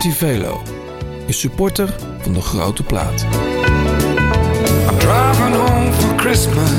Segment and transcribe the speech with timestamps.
[0.00, 0.62] Tivelo,
[1.26, 3.22] je supporter van de grote plaat.
[4.90, 6.70] I'm driving home for Christmas.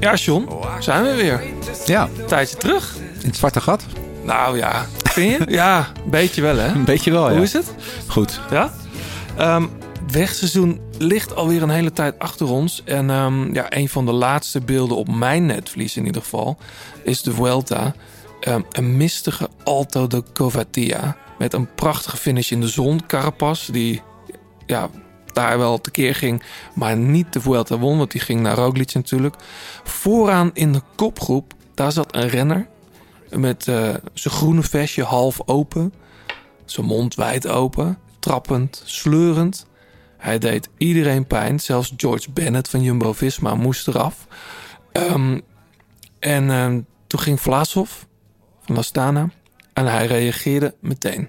[0.00, 0.48] Ja, John,
[0.78, 1.42] zijn we weer.
[1.86, 2.96] Ja, Een tijdje terug.
[3.20, 3.84] in het zwarte gat.
[4.22, 5.50] Nou ja, vind je?
[5.50, 6.68] Ja, een beetje wel hè.
[6.74, 7.34] Een beetje wel, ja.
[7.34, 7.74] Hoe is het?
[8.06, 8.40] Goed.
[8.50, 8.72] Ja?
[9.36, 9.64] Ehm
[10.10, 12.82] wegseizoen ligt alweer een hele tijd achter ons.
[12.84, 16.56] En ehm, ja, een van de laatste beelden op mijn netvlies in ieder geval...
[17.02, 17.94] is de Vuelta.
[18.46, 21.16] Ehm, een mistige Alto de Covatia.
[21.38, 23.06] Met een prachtige finish in de zon.
[23.06, 24.02] Carapaz, die
[24.66, 24.90] ja,
[25.32, 26.42] daar wel tekeer ging...
[26.74, 29.34] maar niet de Vuelta won, want die ging naar Roglic natuurlijk.
[29.84, 32.68] Vooraan in de kopgroep, daar zat een renner...
[33.30, 35.92] met eh, zijn groene vestje half open...
[36.64, 39.66] zijn mond wijd open, trappend, sleurend.
[40.16, 41.60] Hij deed iedereen pijn.
[41.60, 44.26] Zelfs George Bennett van Jumbo-Visma moest eraf.
[44.92, 45.40] Ehm,
[46.18, 47.90] en ehm, toen ging Vlasov
[48.66, 49.32] van
[49.72, 51.28] en hij reageerde meteen.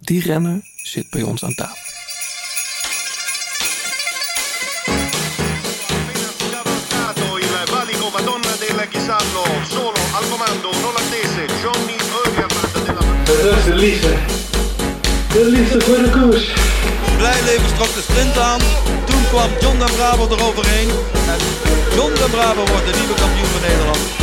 [0.00, 1.90] Die renner zit bij ons aan tafel.
[6.50, 13.56] cavalcato il valico Madonna del Chisallo, solo al comando non attese Johnny Eugerland della Dat
[13.56, 14.14] is de liefde.
[15.32, 16.46] De liefde voor de koers.
[17.16, 18.60] Blijleven trok de sprint aan.
[19.04, 20.88] Toen kwam John den Braber eroverheen.
[21.32, 21.40] En
[21.94, 24.22] John den Braber wordt de nieuwe kampioen van Nederland.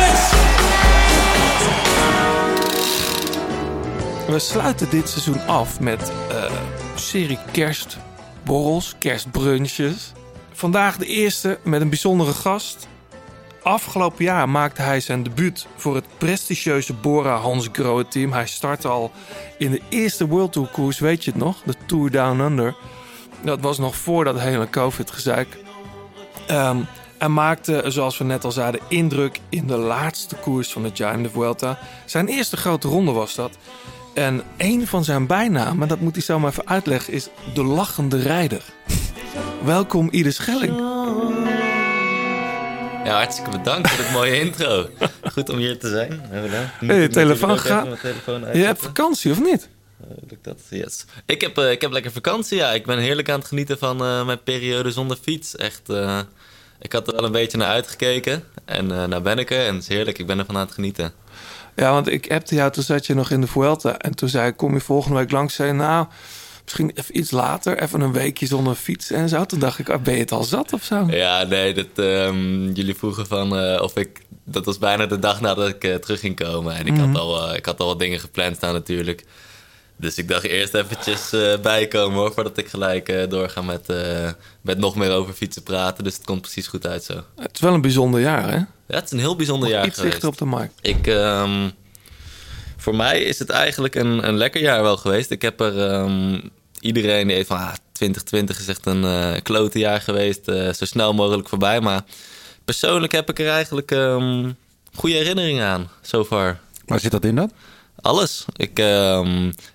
[4.31, 10.11] We sluiten dit seizoen af met een serie kerstborrels, kerstbrunches.
[10.51, 12.87] Vandaag de eerste met een bijzondere gast.
[13.63, 18.31] Afgelopen jaar maakte hij zijn debuut voor het prestigieuze Bora Hans Grohe team.
[18.31, 19.11] Hij startte al
[19.57, 21.57] in de eerste World Tour koers, weet je het nog?
[21.65, 22.75] De Tour Down Under.
[23.41, 25.57] Dat was nog voor dat hele COVID-gezeik.
[26.47, 26.77] Ehm,
[27.17, 31.13] hij maakte, zoals we net al zeiden, indruk in de laatste koers van het jaar
[31.13, 31.79] in de Vuelta.
[32.05, 33.57] Zijn eerste grote ronde was dat.
[34.13, 38.19] En een van zijn bijnamen, dat moet hij zo maar even uitleggen, is de lachende
[38.19, 38.63] rijder.
[39.63, 40.77] Welkom Ieder Schelling.
[43.03, 44.89] Ja, hartstikke bedankt voor dit mooie intro.
[45.33, 46.21] Goed om hier te zijn.
[46.79, 47.87] Hey, je telefoon gaat.
[48.53, 49.69] Je hebt vakantie of niet?
[50.01, 50.59] Eh, lukt dat?
[50.69, 51.05] Yes.
[51.25, 52.71] Ik heb, eh, ik heb lekker vakantie, ja.
[52.71, 55.55] Ik ben heerlijk aan het genieten van eh, mijn periode zonder fiets.
[55.55, 55.89] Echt,
[56.81, 58.43] ik had er wel een beetje naar uitgekeken.
[58.65, 60.19] En nou ben ik er en het is heerlijk.
[60.19, 61.13] Ik ben ervan aan het genieten.
[61.75, 63.97] Ja, want ik appte jou, toen zat je nog in de Vuelta.
[63.97, 65.55] En toen zei ik, kom je volgende week langs?
[65.55, 66.05] Zei nou,
[66.63, 67.81] misschien even iets later.
[67.81, 69.45] Even een weekje zonder fiets en zo.
[69.45, 71.05] Toen dacht ik, ah, ben je het al zat of zo?
[71.09, 74.21] Ja, nee, dat, ehm, jullie vroegen van eh, of ik...
[74.43, 76.75] Dat was bijna de dag nadat ik eh, terug ging komen.
[76.75, 77.07] En ik, Mhm.
[77.07, 79.25] had al, eh, ik had al wat dingen gepland staan natuurlijk.
[79.97, 81.29] Dus ik dacht eerst eventjes
[81.61, 82.33] bijkomen hoor...
[82.33, 83.85] voordat ik gelijk doorga met,
[84.61, 86.03] met nog meer over fietsen praten.
[86.03, 87.13] Dus het komt precies goed uit zo.
[87.35, 88.59] Het is wel een bijzonder jaar, hè?
[88.91, 90.11] Ja, het is een heel bijzonder jaar Iets geweest.
[90.13, 90.73] dichter op de markt.
[90.81, 91.69] Ik, ehm,
[92.77, 95.31] voor mij is het eigenlijk een, een lekker jaar wel geweest.
[95.31, 96.39] Ik heb er ehm,
[96.79, 100.85] iedereen die heeft van ah, 2020 is echt een eh klote jaar geweest, eh, zo
[100.85, 101.81] snel mogelijk voorbij.
[101.81, 102.01] Maar
[102.65, 104.51] persoonlijk heb ik er eigenlijk ehm,
[104.93, 106.59] goede herinneringen aan, so far.
[106.85, 107.51] Waar zit dat in dan?
[108.01, 108.45] Alles.
[108.55, 108.79] Ik,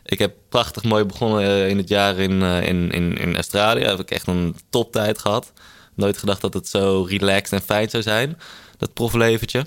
[0.05, 3.85] ik heb prachtig mooi begonnen eh, in het jaar in, in, in, in Australië.
[3.85, 5.53] Heb ik echt een toptijd gehad.
[5.95, 8.39] Nooit gedacht dat het zo relaxed en fijn zou zijn,
[8.77, 9.67] dat profleventje.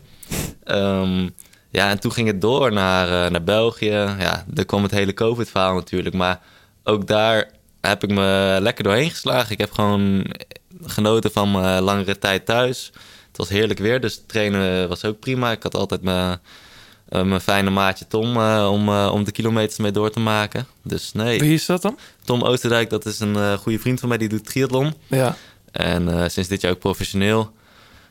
[0.63, 1.29] Ehm,
[1.69, 4.15] ja, en toen ging het door naar, eh, naar België.
[4.19, 6.15] Ja, daar kwam het hele COVID-verhaal natuurlijk.
[6.15, 6.39] Maar
[6.83, 9.51] ook daar heb ik me lekker doorheen geslagen.
[9.51, 10.25] Ik heb gewoon
[10.83, 12.91] genoten van mijn langere tijd thuis.
[13.27, 15.51] Het was heerlijk weer, dus trainen was ook prima.
[15.51, 16.39] Ik had altijd mijn,
[17.09, 20.67] eh, mijn fijne maatje Tom eh, om, om de kilometers mee door te maken.
[20.83, 21.97] Dus nee, Wie is dat dan?
[22.23, 24.93] Tom Oosterdijk, dat is een goede vriend van mij, die doet triathlon.
[25.07, 25.35] Ja.
[25.71, 27.51] En sinds dit jaar ook professioneel.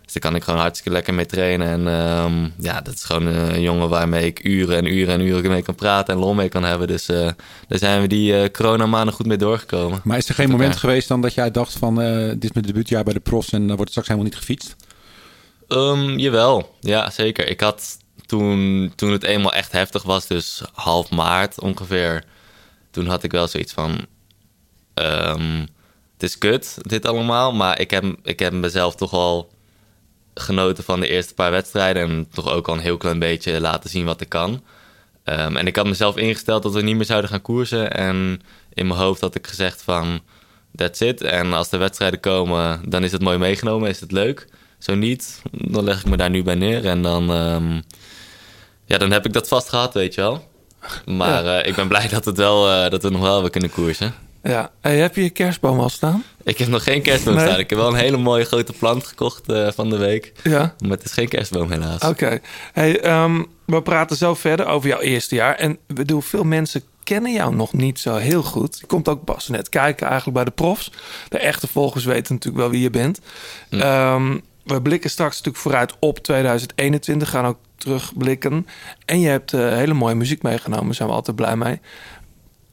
[0.08, 1.66] Dus daar kan ik gewoon hartstikke lekker mee trainen.
[1.68, 5.50] En ehm, ja, dat is gewoon een jongen waarmee ik uren en uren en uren
[5.50, 6.86] mee kan praten en lol mee kan hebben.
[6.86, 7.28] Dus eh,
[7.68, 10.00] daar zijn we die eh coronamaanden goed mee doorgekomen.
[10.04, 12.00] Maar is er geen moment geweest dan dat jij dacht van...
[12.02, 14.38] eh, dit is mijn debuutjaar bij de pros en dan wordt het straks helemaal niet
[14.38, 14.76] gefietst?
[15.68, 17.48] Ehm, jawel, ja zeker.
[17.48, 22.24] Ik had toen, toen het eenmaal echt heftig was, dus half maart ongeveer,
[22.90, 24.06] toen had ik wel zoiets van,
[24.94, 25.60] ehm,
[26.12, 29.56] het is kut dit allemaal, maar ik heb, ik heb mezelf toch al
[30.40, 33.90] genoten van de eerste paar wedstrijden en toch ook al een heel klein beetje laten
[33.90, 34.62] zien wat ik kan.
[35.24, 38.40] Ehm, en ik had mezelf ingesteld dat we niet meer zouden gaan koersen en
[38.72, 40.20] in mijn hoofd had ik gezegd van,
[40.76, 41.22] that's it.
[41.22, 44.46] En als de wedstrijden komen, dan is het mooi meegenomen, is het leuk.
[44.78, 46.86] Zo niet, dan leg ik me daar nu bij neer.
[46.86, 47.80] En dan, ehm,
[48.84, 50.48] ja, dan heb ik dat vast gehad, weet je wel.
[51.06, 53.70] Maar eh, ik ben blij dat, het wel, eh, dat we nog wel hebben kunnen
[53.70, 54.14] koersen.
[54.48, 54.70] Ja.
[54.80, 56.24] Hey, heb je je kerstboom al staan?
[56.42, 57.46] Ik heb nog geen kerstboom Nee.
[57.46, 57.58] staan.
[57.58, 60.32] Ik heb wel een hele mooie grote plant gekocht eh, van de week.
[60.42, 60.74] Ja.
[60.78, 62.02] Maar het is geen kerstboom helaas.
[62.02, 62.40] Oké.
[62.72, 65.54] Hey, ehm, we praten zo verder over jouw eerste jaar.
[65.54, 68.78] En ik bedoel, veel mensen kennen jou nog niet zo heel goed.
[68.80, 70.92] Je komt ook pas net kijken eigenlijk bij de profs.
[71.28, 73.20] De echte volgers weten natuurlijk wel wie je bent.
[73.70, 77.30] Ehm, we blikken straks natuurlijk vooruit op 2021.
[77.30, 78.66] Gaan ook terugblikken.
[79.04, 80.84] En je hebt eh, hele mooie muziek meegenomen.
[80.86, 81.80] Daar zijn we altijd blij mee.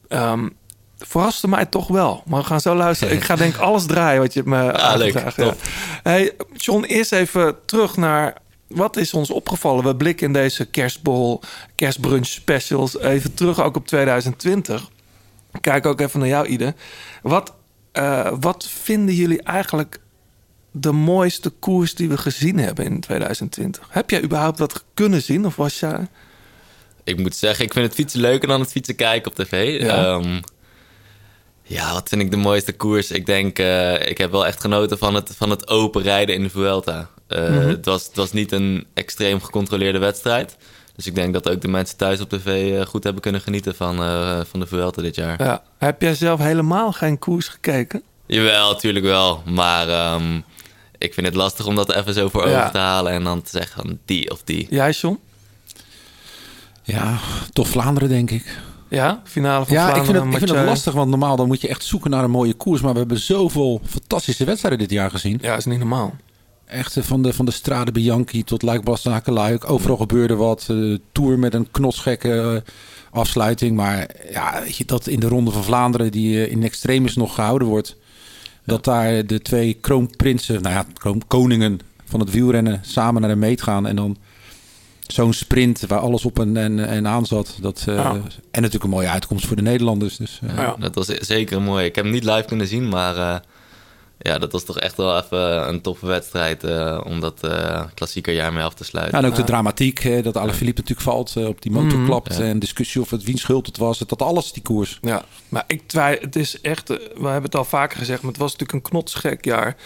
[0.08, 0.48] Ehm
[0.98, 2.22] verraste mij toch wel.
[2.26, 3.14] Maar we gaan zo luisteren.
[3.14, 4.76] Ik ga denk ik alles draaien wat je me leuk.
[4.76, 5.60] aangedragen Top.
[6.02, 8.36] Hey, John, eerst even terug naar...
[8.66, 9.84] Wat is ons opgevallen?
[9.84, 11.40] We blikken in deze kerstbol,
[11.74, 12.98] kerstbrunch specials...
[12.98, 14.90] even terug ook op 2020.
[15.60, 16.74] Kijk ook even naar jou, Ide.
[17.22, 17.52] Wat,
[17.92, 20.00] eh, wat vinden jullie eigenlijk
[20.70, 23.88] de mooiste koers die we gezien hebben in 2020?
[23.90, 25.46] Heb jij überhaupt wat kunnen zien?
[25.46, 26.08] Of was jij...
[27.04, 29.80] Ik moet zeggen, ik vind het fietsen leuker dan het fietsen kijken op tv.
[29.82, 29.96] Ja.
[29.96, 30.40] Ja,
[31.66, 33.10] ja wat vind ik de mooiste koers?
[33.10, 36.42] Ik denk, eh, ik heb wel echt genoten van het, van het open rijden in
[36.42, 37.08] de Vuelta.
[37.26, 40.56] Eh, het, was, het was niet een extreem gecontroleerde wedstrijd.
[40.96, 43.74] Dus ik denk dat ook de mensen thuis op tv eh, goed hebben kunnen genieten
[43.74, 45.42] van, eh, van de Vuelta dit jaar.
[45.42, 45.62] Ja.
[45.78, 48.02] Heb jij zelf helemaal geen koers gekeken?
[48.26, 49.42] Jawel, natuurlijk wel.
[49.46, 50.40] Maar ehm,
[50.98, 52.58] ik vind het lastig om dat even zo voor Ja.
[52.58, 54.66] ogen te halen en dan te zeggen van die of die.
[54.70, 55.18] Jij, John?
[56.82, 57.18] Ja,
[57.52, 58.58] toch Vlaanderen, denk ik.
[58.96, 59.20] Ja?
[59.24, 60.32] Finale van Ja, ik vind, Vlaanderen.
[60.32, 62.54] het, ik vind het lastig, want normaal dan moet je echt zoeken naar een mooie
[62.54, 62.80] koers.
[62.80, 65.38] Maar we hebben zoveel fantastische wedstrijden dit jaar gezien.
[65.42, 66.14] Ja, is niet normaal.
[66.64, 69.32] Echt eh, van de, van de Strade Bianchi tot Luik Bastenaken
[69.68, 70.66] Overal gebeurde wat.
[70.70, 72.72] eh, tour met een knotsgekke eh,
[73.10, 73.76] afsluiting.
[73.76, 77.34] Maar ja, weet je, dat in de Ronde van Vlaanderen, die eh, in extremis nog
[77.34, 77.96] gehouden wordt.
[78.64, 83.62] Dat daar de twee kroonprinsen, nou ja, koningen van het wielrennen samen naar de meet
[83.62, 83.86] gaan.
[83.86, 84.16] En dan
[85.06, 87.56] zo'n sprint waar alles op en, en, en aan zat.
[87.60, 88.10] Dat, eh, Ja.
[88.50, 90.16] En natuurlijk een mooie uitkomst voor de Nederlanders.
[90.16, 90.76] Dus, eh, Ja.
[90.78, 91.84] Dat was zeker mooi.
[91.84, 93.36] Ik heb hem niet live kunnen zien, maar eh,
[94.18, 98.34] ja, dat was toch echt wel even een toffe wedstrijd eh, om dat eh klassieker
[98.34, 99.18] jaar mee af te sluiten.
[99.18, 102.06] Ja, en ook de dramatiek, hè, dat Alaphilippe natuurlijk valt, op die motor Mhm.
[102.06, 102.36] klapt.
[102.36, 102.42] Ja.
[102.44, 103.98] En discussie of het wiens schuld het was.
[103.98, 104.98] Dat alles, die koers.
[105.02, 106.24] Ja, maar ik twijfel.
[106.24, 106.88] Het is echt.
[106.88, 109.76] We hebben het al vaker gezegd, maar het was natuurlijk een knotsgek jaar.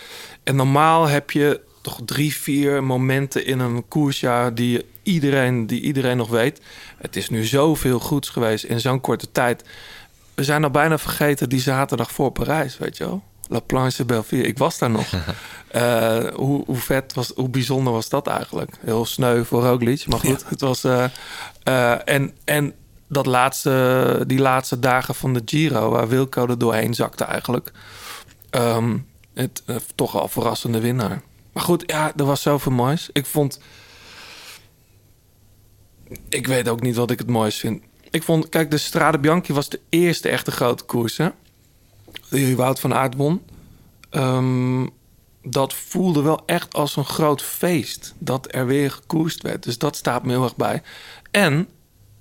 [0.44, 6.16] En normaal heb je toch drie, vier momenten in een koersjaar die iedereen, die iedereen
[6.16, 6.60] nog weet.
[6.98, 9.64] Het is nu zoveel goeds geweest in zo'n korte tijd.
[10.34, 13.22] We zijn al bijna vergeten die zaterdag voor Parijs, weet je wel.
[13.48, 14.46] La Planche Belleville.
[14.46, 15.06] Ik was daar nog.
[15.70, 18.70] Eh, hoe, hoe vet was, hoe bijzonder was dat eigenlijk?
[18.80, 20.44] Heel sneu voor Roglic, maar goed.
[20.48, 21.04] Het was eh,
[21.62, 22.74] eh, en en
[23.08, 27.72] dat laatste, die laatste dagen van de Giro, waar Wilco er doorheen zakte eigenlijk.
[28.50, 28.96] Ehm,
[29.34, 29.62] het
[29.94, 31.22] toch al verrassende winnaar.
[31.52, 33.08] Maar goed, ja, er was zoveel moois.
[33.12, 33.60] Ik vond.
[36.28, 37.82] Ik weet ook niet wat ik het mooist vind.
[38.10, 41.28] Ik vond, kijk, de Strade Bianchi was de eerste echte grote koers, hè?
[42.30, 43.42] Die Wout van Aert won.
[44.10, 44.86] Ehm,
[45.42, 48.14] dat voelde wel echt als een groot feest.
[48.18, 49.62] Dat er weer gekoerst werd.
[49.62, 50.82] Dus dat staat me heel erg bij.
[51.30, 51.68] En,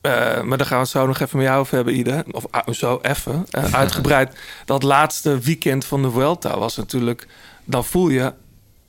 [0.02, 2.26] eh, maar daar gaan we het zo nog even met jou over hebben, Ide.
[2.32, 4.38] Of ah, zo even, eh, uitgebreid.
[4.66, 7.28] dat laatste weekend van de Vuelta was natuurlijk...
[7.64, 8.34] Dan voel je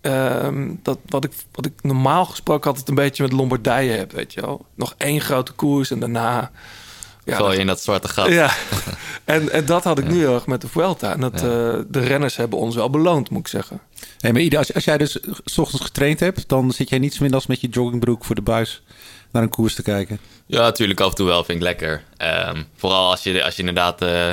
[0.01, 4.33] ehm, dat wat ik, wat ik normaal gesproken altijd een beetje met Lombardije heb, weet
[4.33, 4.67] je wel.
[4.75, 6.51] Nog één grote koers en daarna...
[7.25, 8.29] Ja, Val je in dat zwarte gat.
[8.29, 8.51] ja,
[9.25, 11.13] en, en dat had ik nu heel erg met de Vuelta.
[11.13, 11.41] En dat, eh,
[11.89, 13.81] de renners hebben ons wel beloond, moet ik zeggen.
[14.19, 17.19] Hey, maar Ida, als, als jij dus s ochtends getraind hebt, dan zit jij niets
[17.19, 18.83] minder als met je joggingbroek voor de buis
[19.31, 20.19] naar een koers te kijken.
[20.47, 21.45] Ja, natuurlijk af en toe wel.
[21.45, 22.03] Vind ik lekker.
[22.17, 24.31] Ehm, vooral als je, als je inderdaad eh,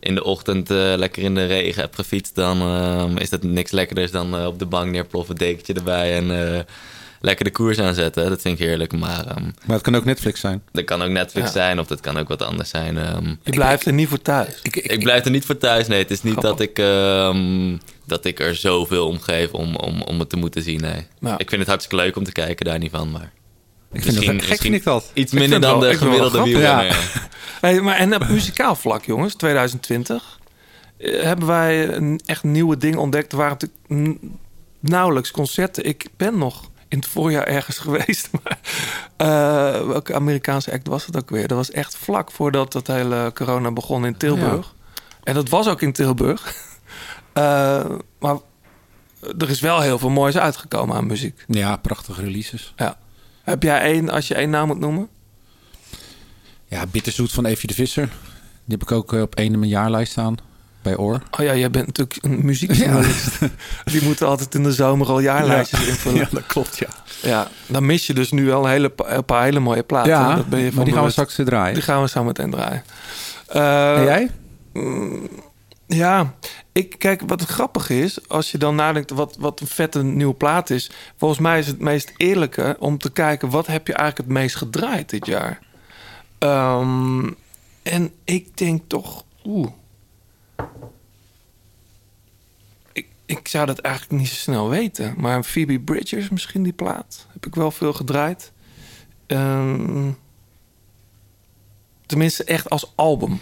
[0.00, 2.34] in de ochtend eh, lekker in de regen hebt gefietst...
[2.34, 6.16] dan ehm, is dat niks lekkerders dan eh, op de bank neerploffen, dekentje erbij...
[6.16, 6.60] en eh,
[7.20, 8.28] lekker de koers aanzetten.
[8.28, 8.92] Dat vind ik heerlijk.
[8.92, 10.62] Maar ehm, Maar het kan ook Netflix zijn.
[10.72, 11.52] dat kan ook Netflix Ja.
[11.52, 12.98] zijn of dat kan ook wat anders zijn.
[12.98, 14.58] Ehm, Je blijft er niet voor thuis.
[14.62, 15.86] Ik, ik, ik blijf er niet voor thuis.
[15.86, 16.50] Nee, het is niet Grappig.
[16.58, 17.76] dat ik, ehm,
[18.06, 20.80] dat ik er zoveel om geef om, om, om het te moeten zien.
[20.80, 21.06] Nee.
[21.20, 21.38] Ja.
[21.38, 23.10] Ik vind het hartstikke leuk om te kijken, daar niet van.
[23.10, 23.32] Maar
[23.92, 25.10] ik vind dat gek, vind ik dat.
[25.14, 26.84] iets minder dan wel- de gemiddelde wielrenner.
[26.84, 26.94] ja.
[27.60, 30.38] Hey, maar en op muzikaal vlak, jongens, 2020...
[30.98, 33.32] eh, hebben wij een echt nieuwe dingen ontdekt.
[33.32, 34.18] Er waren natuurlijk
[34.80, 35.84] nauwelijks concerten.
[35.84, 38.28] Ik ben nog in het voorjaar ergens geweest.
[38.42, 38.58] Maar,
[39.16, 41.48] eh, welke Amerikaanse act was het ook weer?
[41.48, 44.74] Dat was echt vlak voordat dat hele corona begon in Tilburg.
[45.22, 46.54] En dat was ook in Tilburg.
[47.32, 47.84] Eh,
[48.18, 48.36] maar
[49.38, 51.44] er is wel heel veel moois uitgekomen aan muziek.
[51.46, 52.72] Ja, prachtige releases.
[52.76, 52.98] Ja.
[53.42, 55.08] Heb jij één, als je één naam moet noemen?
[56.66, 58.08] Ja, Bitterzoet van Evie de Visser.
[58.64, 60.34] Die heb ik ook eh, op één in mijn jaarlijst staan.
[60.82, 61.22] bij Oor.
[61.30, 63.38] Oh ja, jij bent natuurlijk een muziekjournalist.
[63.84, 66.18] Die moeten altijd in de zomer al jaarlijstjes invullen.
[66.20, 66.88] Ja, dat klopt, ja.
[67.22, 70.10] Ja, dan mis je dus nu al een, hele, een paar hele mooie platen.
[70.10, 71.74] Ja, dat ben je maar van die gaan we straks eh, draaien.
[71.74, 72.82] Die gaan we zo meteen draaien.
[73.46, 74.30] Eh, en jij?
[75.92, 76.34] Ja,
[76.72, 80.70] ik, kijk, wat grappig is, als je dan nadenkt wat, wat een vette nieuwe plaat
[80.70, 80.90] is.
[81.16, 84.56] Volgens mij is het meest eerlijke om te kijken wat heb je eigenlijk het meest
[84.56, 85.58] gedraaid dit jaar.
[86.38, 87.30] Ehm,
[87.82, 89.68] en ik denk toch, oeh.
[92.92, 95.14] Ik, ik zou dat eigenlijk niet zo snel weten.
[95.16, 98.52] Maar Phoebe Bridgers, misschien die plaat, heb ik wel veel gedraaid.
[99.26, 100.10] Ehm,
[102.06, 103.40] tenminste, echt als album.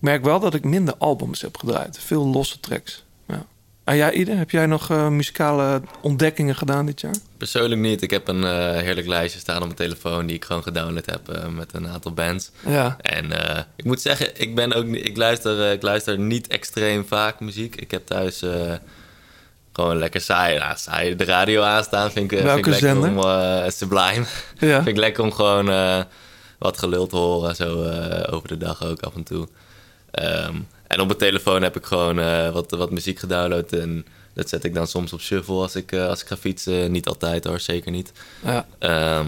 [0.00, 1.98] Ik merk wel dat ik minder albums heb gedraaid.
[1.98, 3.04] Veel losse tracks.
[3.28, 3.46] Ja.
[3.84, 7.14] En jij, Ide, heb jij nog eh, muzikale ontdekkingen gedaan dit jaar?
[7.36, 8.02] Persoonlijk niet.
[8.02, 11.28] Ik heb een eh, heerlijk lijstje staan op mijn telefoon die ik gewoon gedownload heb
[11.28, 12.50] eh, met een aantal bands.
[12.66, 12.96] Ja.
[13.00, 13.30] En
[13.76, 17.76] ik moet zeggen, ik, ben ook, ik, luister, ik luister niet extreem vaak muziek.
[17.76, 18.44] Ik heb thuis
[19.72, 22.10] gewoon lekker saai, nou, saai de radio aanstaan.
[22.10, 23.16] Vind ik, vind ik lekker zender?
[23.64, 24.24] om Sublime.
[24.58, 24.76] Ja.
[24.82, 25.66] vind ik lekker om gewoon
[26.58, 27.90] wat gelul te horen, zo
[28.30, 29.48] over de dag ook af en toe.
[30.10, 30.54] Ehm,
[30.86, 33.72] en op mijn telefoon heb ik gewoon eh, wat, wat muziek gedownload.
[33.72, 36.92] En dat zet ik dan soms op shuffle als ik, eh, als ik ga fietsen.
[36.92, 38.12] Niet altijd hoor, zeker niet.
[38.44, 38.66] Ja.
[38.78, 39.26] Ehm,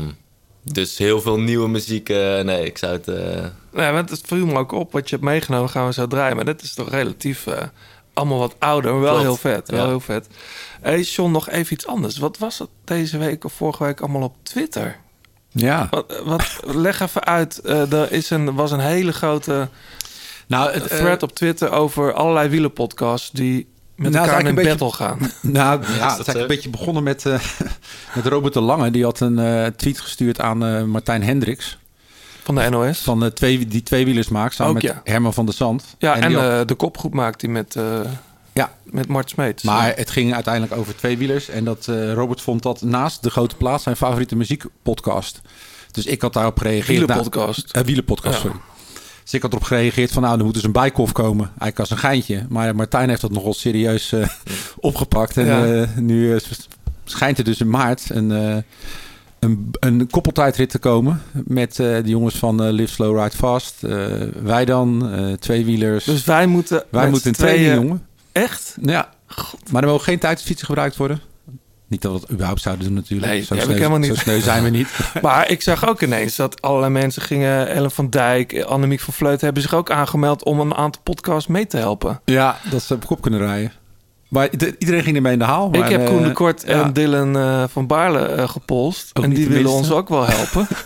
[0.62, 2.08] dus heel veel nieuwe muziek.
[2.08, 3.08] eh, nee, ik zou het.
[3.08, 6.06] eh, Nee, want het viel me ook op wat je hebt meegenomen, gaan we zo
[6.06, 6.36] draaien.
[6.36, 7.62] Maar dat is toch relatief eh,
[8.12, 9.26] allemaal wat ouder, maar wel Klopt.
[9.26, 9.70] heel vet.
[9.70, 9.86] Wel Ja.
[9.88, 10.26] heel vet.
[10.80, 12.18] Hey John, nog even iets anders.
[12.18, 14.96] Wat was het deze week of vorige week allemaal op Twitter?
[15.54, 15.86] Ja.
[15.90, 17.58] Wat, wat, leg even uit.
[17.58, 19.68] Eh, er is een, was een hele grote
[20.52, 23.66] Nou, eh, thread op Twitter over allerlei wielenpodcasts die
[23.96, 25.18] met Nou, elkaar het in eigenlijk battle gaan.
[25.52, 27.40] Nou ja, dat het is eigenlijk een beetje begonnen met, eh,
[28.14, 28.90] met Robert de Lange.
[28.90, 31.78] Die had een eh, tweet gestuurd aan eh, Martijn Hendricks.
[32.42, 32.98] Van de NOS.
[32.98, 35.00] Van de twee, die tweewielers maakt samen Ook, met ja.
[35.04, 35.84] Herman van der Zand.
[35.98, 37.84] ja, en, had- eh, de kopgroep maakt die met, eh,
[38.52, 39.62] ja, met Mart Smeets.
[39.62, 41.48] maar het ging uiteindelijk over tweewielers.
[41.48, 45.40] En dat eh, Robert vond dat naast De Grote Plaats zijn favoriete muziekpodcast.
[45.90, 46.86] Dus ik had daarop gereageerd.
[46.98, 47.58] Wielenpodcast.
[47.72, 48.40] Nou, eh, wielenpodcast, Ja.
[48.40, 48.56] sorry.
[49.22, 51.46] Dus ik had erop gereageerd van nou, er moet dus een bijkof komen.
[51.46, 52.46] Eigenlijk als een geintje.
[52.48, 54.28] Maar Martijn heeft dat nogal serieus eh,
[54.78, 55.36] opgepakt.
[55.36, 55.66] En Ja.
[55.82, 56.40] eh, nu eh,
[57.04, 58.30] schijnt er dus in maart een,
[59.38, 61.22] een, een koppeltijdrit te komen.
[61.32, 63.74] Met de jongens van Live Slow Ride Fast.
[64.42, 66.04] wij dan, tweewielers.
[66.04, 66.84] Dus wij moeten.
[66.90, 68.06] wij moeten tweeën- training, jongen.
[68.32, 68.76] Echt?
[68.82, 69.08] Ja.
[69.70, 71.20] Maar er mogen geen tijdsfietsen gebruikt worden.
[71.92, 73.32] Niet dat we dat überhaupt zouden doen natuurlijk.
[73.32, 74.08] Nee, zo, heb ik sneu, helemaal niet.
[74.08, 74.88] zo sneu zijn we niet.
[75.22, 77.68] Maar ik zag ook ineens dat allerlei mensen gingen.
[77.68, 81.66] Ellen van Dijk, Annemiek van Vleuten hebben zich ook aangemeld om een aantal podcasts mee
[81.66, 82.20] te helpen.
[82.24, 83.72] ja, dat ze op kop kunnen rijden.
[84.32, 84.48] Maar
[84.78, 85.70] iedereen ging ermee in de haal.
[85.70, 86.82] Maar, ik heb Koen eh, de Kort ja.
[86.84, 89.10] en Dylan eh, van Baarle eh, gepolst.
[89.12, 89.76] Ook en die willen minste.
[89.78, 90.66] ons ook wel helpen.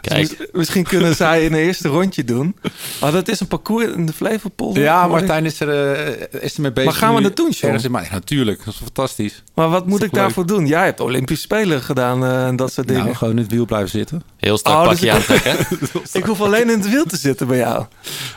[0.00, 0.28] Kijk.
[0.28, 2.56] Dus mis- misschien kunnen zij een eerste rondje doen.
[3.00, 4.82] Maar dat is een parcours in de Flevopolder.
[4.82, 5.06] Ja.
[5.06, 6.90] Martijn is er, eh, is er mee bezig.
[6.90, 8.06] Maar gaan we dat doen, in maart.
[8.06, 9.42] Ja, natuurlijk, dat is fantastisch.
[9.54, 10.66] Maar wat moet ik daarvoor doen?
[10.66, 13.04] Jij hebt Olympische Spelen gedaan eh, en dat soort dingen.
[13.04, 14.22] Nou, gewoon in het wiel blijven zitten.
[14.36, 15.78] heel strak Oh, dus pakje ik- aantrekken.
[16.20, 17.84] ik hoef alleen in het wiel te zitten bij jou.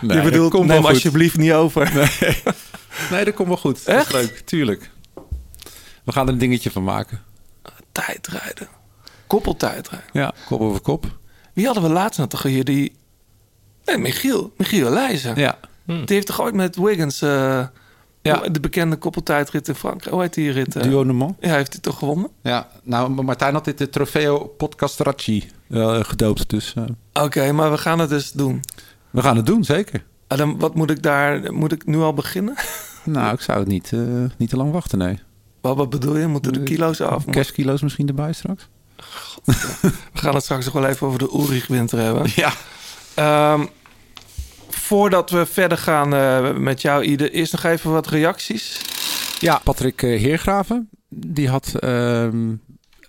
[0.01, 1.91] Nee, je bedoelt, neem alsjeblieft niet over.
[1.93, 2.33] Nee,
[3.10, 3.86] dat komt wel goed.
[3.86, 4.07] Dat Echt?
[4.07, 4.89] is leuk, tuurlijk.
[6.03, 7.21] We gaan er een dingetje van maken.
[7.91, 8.67] Tijdrijden.
[9.27, 10.10] Koppeltijdrijden.
[10.13, 11.05] Ja, kop over kop.
[11.53, 12.63] Wie hadden we laatst nog toch hier?
[12.63, 12.95] Die...
[13.86, 14.53] Nee, Michiel.
[14.57, 15.36] Michiel Leijzen.
[15.39, 17.21] Ja, Die heeft toch ooit met Wiggins...
[17.21, 17.65] eh,
[18.21, 18.38] Ja.
[18.50, 20.13] de bekende koppeltijdrit in Frankrijk.
[20.13, 20.75] Hoe heet die rit?
[20.75, 20.83] eh?
[20.83, 21.36] Duo de.
[21.39, 22.29] Ja, heeft hij toch gewonnen?
[22.43, 26.50] Ja, nou, Martijn had dit de Trofeo Podcastracci eh, gedoopt.
[26.50, 26.83] Dus eh,
[27.24, 28.62] Oké, maar we gaan het dus doen.
[29.10, 30.03] we gaan het doen, zeker.
[30.35, 31.53] Dan, wat moet ik daar...
[31.53, 32.55] Moet ik nu al beginnen?
[33.03, 34.00] Nou, ik zou het niet, eh,
[34.38, 35.19] niet te lang wachten, nee.
[35.61, 36.27] wat, wat bedoel je?
[36.27, 37.25] Moeten de kilo's af?
[37.25, 38.67] Kerstkilo's misschien erbij straks?
[39.43, 42.31] We gaan het straks nog wel even over de Ulrich Winter hebben.
[42.35, 42.53] Ja.
[43.13, 43.65] Ehm,
[44.69, 48.81] voordat we verder gaan eh, met jou, Ide, eerst nog even wat reacties.
[49.39, 52.53] Ja, Patrick eh, Heergraven, die had ehm,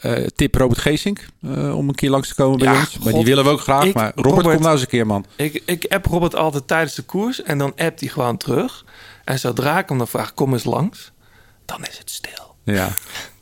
[0.03, 2.99] eh, tip Robert Geesink eh, om een keer langs te komen bij Ja, ons.
[2.99, 3.85] Maar die willen we ook graag.
[3.85, 5.27] Ik- maar Robert, Robert- kom nou eens een keer, man.
[5.37, 8.85] Ik, ik app Robert altijd tijdens de koers en dan appt hij gewoon terug.
[9.25, 11.13] En zodra ik hem dan vraag, kom eens langs,
[11.65, 12.55] dan is het stil.
[12.65, 12.89] Ja.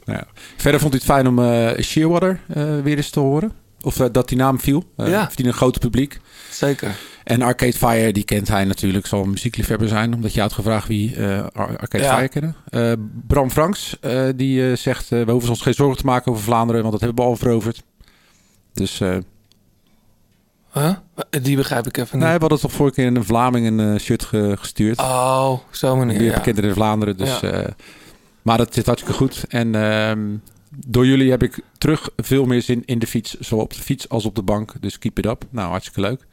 [0.05, 0.27] ja.
[0.57, 2.41] Verder vond hij het fijn om eh Shearwater
[2.83, 3.53] weer eens te horen.
[3.83, 4.85] Of dat die naam viel.
[4.97, 5.27] Ja.
[5.27, 6.21] Verdient een groot publiek.
[6.69, 6.97] Zeker.
[7.25, 9.07] En Arcade Fire, die kent hij natuurlijk.
[9.07, 10.15] Zal een muziekliefhebber zijn.
[10.15, 12.15] Omdat je had gevraagd wie eh, Ar- Arcade Ja.
[12.15, 12.57] Fire kennen.
[12.69, 12.93] Eh,
[13.27, 15.09] Bram Franks, eh, die zegt...
[15.09, 16.81] we hoeven ons geen zorgen te maken over Vlaanderen.
[16.83, 17.83] Want dat hebben we al veroverd.
[18.75, 19.01] Dus
[20.73, 20.91] Huh?
[21.43, 22.27] Die begrijp ik even niet.
[22.27, 24.99] nee, we hadden toch vorige keer een Vlaming een shirt ge- gestuurd.
[24.99, 26.19] Oh, zo meneer.
[26.19, 26.35] die Ja.
[26.35, 27.17] bekender in Vlaanderen.
[27.17, 27.67] Dus, Ja.
[28.43, 29.45] maar dat zit hartstikke goed.
[29.49, 30.21] En ehm,
[30.77, 33.39] door jullie heb ik terug veel meer zin in de fiets.
[33.39, 34.75] Zowel op de fiets als op de bank.
[34.81, 35.45] Dus keep it up.
[35.51, 36.27] Nou, hartstikke leuk.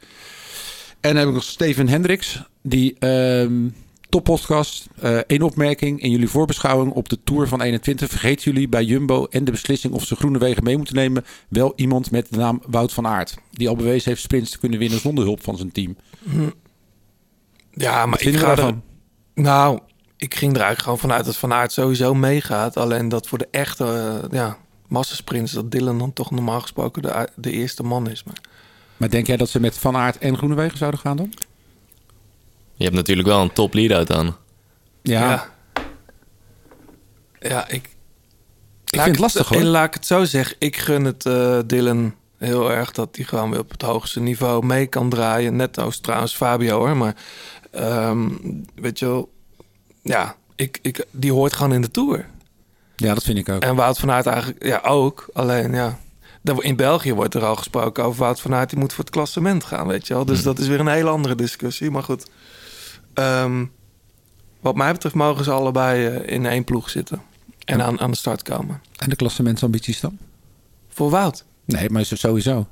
[1.00, 2.42] En dan heb ik nog Steven Hendricks.
[2.62, 3.68] Die, ehm,
[4.08, 4.88] Top podcast.
[5.26, 6.00] Eén opmerking.
[6.00, 9.94] In jullie voorbeschouwing op de Tour van 21 vergeten jullie bij Jumbo en de beslissing
[9.94, 13.36] of ze groene wegen mee moeten nemen wel iemand met de naam Wout van Aert.
[13.50, 15.96] Die al bewezen heeft sprints te kunnen winnen zonder hulp van zijn team.
[17.70, 18.56] Ja, maar ik ga er...
[18.56, 18.82] daarvan?
[19.34, 19.80] Nou,
[20.18, 22.76] ik ging er eigenlijk gewoon vanuit dat Van Aert sowieso meegaat.
[22.76, 24.56] Alleen dat voor de echte eh, ja,
[24.86, 25.52] massasprints...
[25.52, 28.24] dat Dylan dan toch normaal gesproken de, de eerste man is.
[28.24, 28.40] Maar,
[28.96, 31.32] Maar denk jij dat ze met Van Aert en Groenewegen zouden gaan dan?
[32.74, 34.36] Je hebt natuurlijk wel een top lead-out dan.
[35.02, 35.56] Ja, ja.
[37.40, 37.88] Ja, ik...
[38.84, 39.62] ik vind het lastig hoor.
[39.62, 40.56] Laat ik het zo zeggen.
[40.58, 44.66] Ik gun het eh, Dylan heel erg dat hij gewoon weer op het hoogste niveau
[44.66, 45.56] mee kan draaien.
[45.56, 46.96] Net als trouwens Fabio hoor.
[46.96, 47.14] Maar
[47.70, 48.28] ehm,
[48.74, 49.36] weet je wel...
[50.08, 52.26] Ja, ik, ik, die hoort gewoon in de Tour.
[52.96, 53.62] Ja, dat vind ik ook.
[53.62, 55.28] En Wout van Aert eigenlijk ja, ook.
[55.32, 55.98] Alleen ja,
[56.58, 58.70] in België wordt er al gesproken over Wout van Aert.
[58.70, 60.24] Die moet voor het klassement gaan, weet je wel.
[60.24, 61.90] Dus dat is weer een hele andere discussie.
[61.90, 62.26] Maar goed,
[63.18, 63.64] Ehm,
[64.60, 67.22] wat mij betreft mogen ze allebei eh, in één ploeg zitten.
[67.64, 68.82] En aan, aan de start komen.
[68.96, 70.18] En de klassementsambities dan?
[70.88, 71.44] Voor Wout.
[71.64, 72.66] Nee, maar sowieso.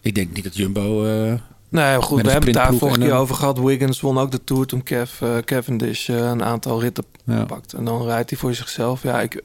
[0.00, 1.04] Ik denk niet dat Jumbo...
[1.04, 1.34] eh,
[1.72, 3.58] Nee, goed, we hebben het daar vorige keer over gehad.
[3.58, 7.44] Wiggins won ook de Tour toen Kev, eh, Cavendish eh, een aantal ritten Ja.
[7.44, 7.72] pakt.
[7.72, 9.02] En dan rijdt hij voor zichzelf.
[9.02, 9.42] Ja, ik,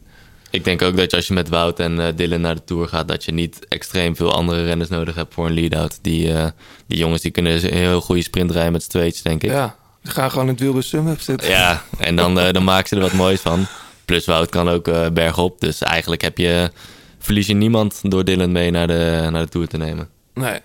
[0.50, 2.88] Ik denk ook dat je als je met Wout en eh, Dylan naar de Tour
[2.88, 3.08] gaat...
[3.08, 6.00] dat je niet extreem veel andere renners nodig hebt voor een lead-out.
[6.02, 6.48] Die, eh,
[6.88, 9.50] die jongens die kunnen een heel goede sprint rijden met z'n tweetjes, denk ik.
[9.52, 11.50] ja, die gaan gewoon in het wiel bij Sunweb zitten.
[11.50, 13.66] Ja, en dan, eh, dan maken ze er wat moois van.
[14.06, 15.60] Plus Wout kan ook eh, bergop.
[15.62, 16.72] Dus eigenlijk heb je,
[17.20, 20.10] verlies je niemand door Dylan mee naar de, naar de Tour te nemen.
[20.34, 20.60] Nee,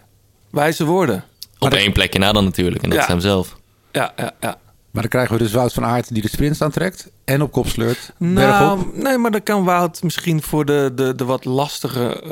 [0.50, 1.25] wijze woorden.
[1.62, 2.83] Op één plekje na dan natuurlijk.
[2.83, 3.04] En dat Ja.
[3.04, 3.57] is hem zelf.
[3.92, 4.59] Ja, ja, ja.
[4.90, 7.11] Maar dan krijgen we dus Wout van Aert die de sprints aantrekt.
[7.25, 8.12] En op kop sleurt.
[8.19, 8.35] Nou,
[8.78, 8.97] bergop.
[8.97, 12.23] nee, maar dan kan Wout misschien voor de, de, de wat lastige,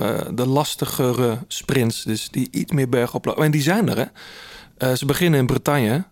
[0.00, 3.44] eh, de lastigere sprints, dus die iets meer bergop lopen.
[3.44, 4.04] En die zijn er, hè?
[4.78, 6.04] Eh, ze beginnen in Bretagne.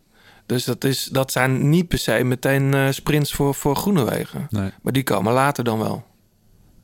[0.47, 4.47] Dus dat, is, dat zijn niet per se meteen eh, sprints voor, voor Groenewegen.
[4.51, 4.71] Nee.
[4.83, 6.05] Maar die komen later dan wel.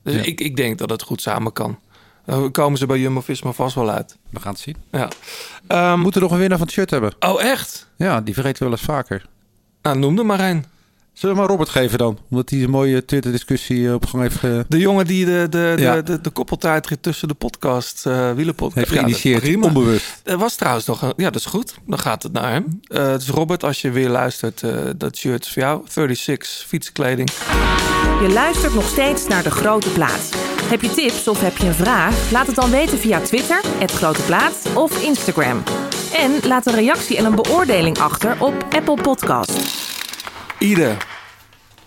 [0.04, 0.22] Dus Ja.
[0.22, 1.78] ik, ik denk dat het goed samen kan.
[2.26, 4.16] Dan komen ze bij Jumbo-Visma vast wel uit.
[4.30, 4.76] We gaan het zien.
[4.90, 5.08] Ja.
[5.08, 7.12] We Ehm, moeten nog een winnaar van het shirt hebben.
[7.20, 7.88] oh, echt?
[7.96, 9.26] Ja, die vergeten we wel eens vaker.
[9.82, 10.64] Nou, noem er maar een.
[11.12, 12.18] Zullen we maar Robert geven dan?
[12.30, 14.64] Omdat hij een mooie Twitter-discussie eh, op gang heeft ge...
[14.68, 16.02] De jongen die de, de, de, Ja.
[16.02, 18.74] de, de koppeltijdrit tussen de podcast, eh wielerpodcast...
[18.86, 19.40] heeft Ja, geïnitieerd.
[19.42, 19.66] prima.
[19.66, 20.20] onbewust.
[20.24, 21.12] Er was trouwens nog een...
[21.16, 21.74] Ja, dat is goed.
[21.86, 22.80] Dan gaat het naar hem.
[22.86, 24.62] Eh dus Robert, als je weer luistert,
[24.96, 25.82] dat shirt is voor jou.
[25.88, 27.30] 36, fietskleding.
[28.22, 30.30] Je luistert nog steeds naar De Grote Plaat.
[30.62, 32.30] Heb je tips of heb je een vraag?
[32.30, 35.62] Laat het dan weten via Twitter, het Grote Plaat of Instagram.
[36.14, 39.58] En laat een reactie en een beoordeling achter op Apple Podcast.
[40.58, 41.06] Ieder,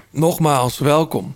[0.09, 1.35] nogmaals, welkom.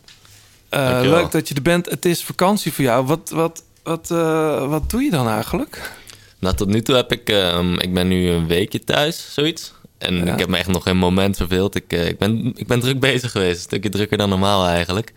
[0.69, 1.89] Eh, leuk dat je er bent.
[1.89, 3.05] Het is vakantie voor jou.
[3.05, 5.91] Wat, wat, wat, eh, wat doe je dan eigenlijk?
[6.39, 7.29] Nou, tot nu toe heb ik...
[7.29, 9.73] ehm, ik ben nu een weekje thuis, zoiets.
[9.99, 10.33] En Ja.
[10.33, 11.75] ik heb me echt nog geen moment verveeld.
[11.75, 13.55] Ik, eh, ik, ben, ik ben druk bezig geweest.
[13.55, 15.13] Een stukje drukker dan normaal eigenlijk.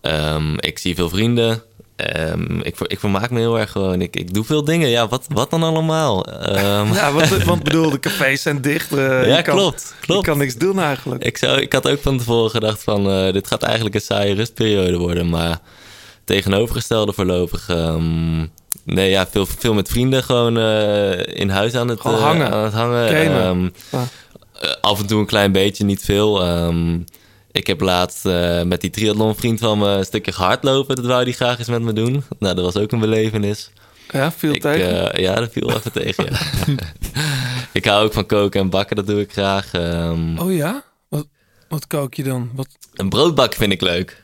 [0.00, 1.62] Ehm, ik zie veel vrienden.
[1.96, 4.00] Ehm, ik, ik vermaak me heel erg gewoon.
[4.00, 4.88] Ik, ik doe veel dingen.
[4.88, 6.24] Ja, wat, wat dan allemaal?
[6.26, 8.92] Ehm, Ja, want, want bedoel, de cafés zijn dicht.
[8.92, 9.94] eh, ja, kan, klopt.
[10.00, 10.24] klopt.
[10.24, 11.24] Je kan niks doen eigenlijk.
[11.24, 13.10] Ik, zou, ik had ook van tevoren gedacht van...
[13.10, 15.28] eh, dit gaat eigenlijk een saaie rustperiode worden.
[15.28, 15.58] Maar
[16.24, 17.68] tegenovergestelde voorlopig...
[18.86, 22.50] nee, ja, veel, veel met vrienden gewoon eh, in huis aan het, eh, hangen.
[22.52, 23.08] aan het hangen.
[23.08, 26.42] Ehm, eh, af en toe een klein beetje, niet veel.
[26.42, 26.98] Ehm,
[27.52, 28.24] ik heb laatst
[28.64, 30.96] met die triathlonvriend van me een stukje gehardlopen.
[30.96, 32.24] Dat wou hij graag eens met me doen.
[32.38, 33.70] Nou, dat was ook een belevenis.
[34.12, 35.12] Ja, viel Ik, tegen.
[35.12, 36.38] eh, ja, dat viel even tegen, ja.
[37.72, 39.72] ik hou ook van koken en bakken, dat doe ik graag.
[39.72, 40.84] Ehm, Oh ja?
[41.08, 41.26] Wat,
[41.68, 42.50] wat kook je dan?
[42.54, 42.68] Wat?
[42.94, 44.22] Een broodbakken vind ik leuk.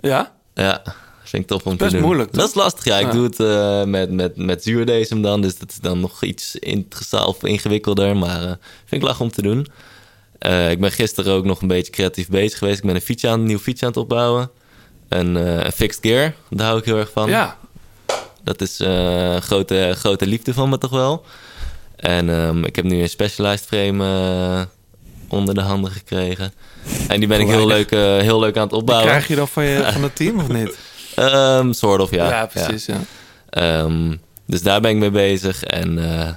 [0.00, 0.32] Ja?
[0.54, 0.82] Ja,
[1.28, 2.02] vind ik tof om te Best doen.
[2.02, 2.40] moeilijk, toch?
[2.40, 2.98] Dat is lastig, ja.
[2.98, 3.12] Ik Ja.
[3.12, 5.40] doe het eh, met, met, met zuurdesem dan.
[5.40, 8.16] Dus dat is dan nog iets interessant of ingewikkelder.
[8.16, 8.48] Maar eh,
[8.84, 9.66] vind ik lach om te doen.
[10.38, 12.78] Eh, ik ben gisteren ook nog een beetje creatief bezig geweest.
[12.78, 14.50] Ik ben een, fiets aan, een nieuw fiets aan het opbouwen.
[15.08, 17.28] Een, een fixed gear, daar hou ik heel erg van.
[17.28, 17.56] Ja.
[18.44, 21.24] Dat is een grote, grote liefde van me toch wel.
[21.96, 24.68] En ehm, ik heb nu een Specialized frame
[25.28, 26.52] onder de handen gekregen.
[27.08, 29.08] En die ben ik heel leuk, heel leuk aan het Die opbouwen.
[29.08, 30.78] krijg je dan van, je, van het team of niet?
[31.18, 32.28] Ehm soort of, ja.
[32.28, 32.86] Ja, precies.
[32.86, 33.00] Ja.
[33.50, 34.14] Ehm,
[34.46, 35.62] dus daar ben ik mee bezig.
[35.62, 36.28] En eh,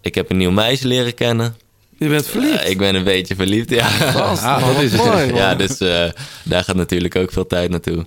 [0.00, 1.56] ik heb een nieuw meisje leren kennen.
[1.98, 2.62] Je bent verliefd.
[2.62, 3.88] Eh, ik ben een beetje verliefd, ja.
[3.88, 5.34] Vast, Ah, dat is mooi, man.
[5.34, 6.04] ja, dus eh,
[6.44, 8.06] daar gaat natuurlijk ook veel tijd naartoe.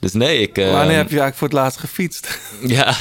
[0.00, 0.58] Dus nee, ik...
[0.58, 2.38] ehm, Wanneer heb je eigenlijk voor het laatst gefietst?
[2.66, 2.96] Ja,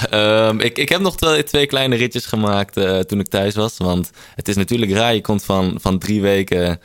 [0.57, 2.73] ik, ik heb nog twee, twee kleine ritjes gemaakt
[3.07, 3.77] toen ik thuis was.
[3.77, 5.13] Want het is natuurlijk raar.
[5.13, 6.79] Je komt van, van drie weken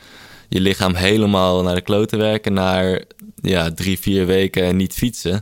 [0.49, 2.53] je lichaam helemaal naar de kloten werken...
[2.53, 3.01] naar
[3.41, 5.41] ja, drie, vier weken niet fietsen.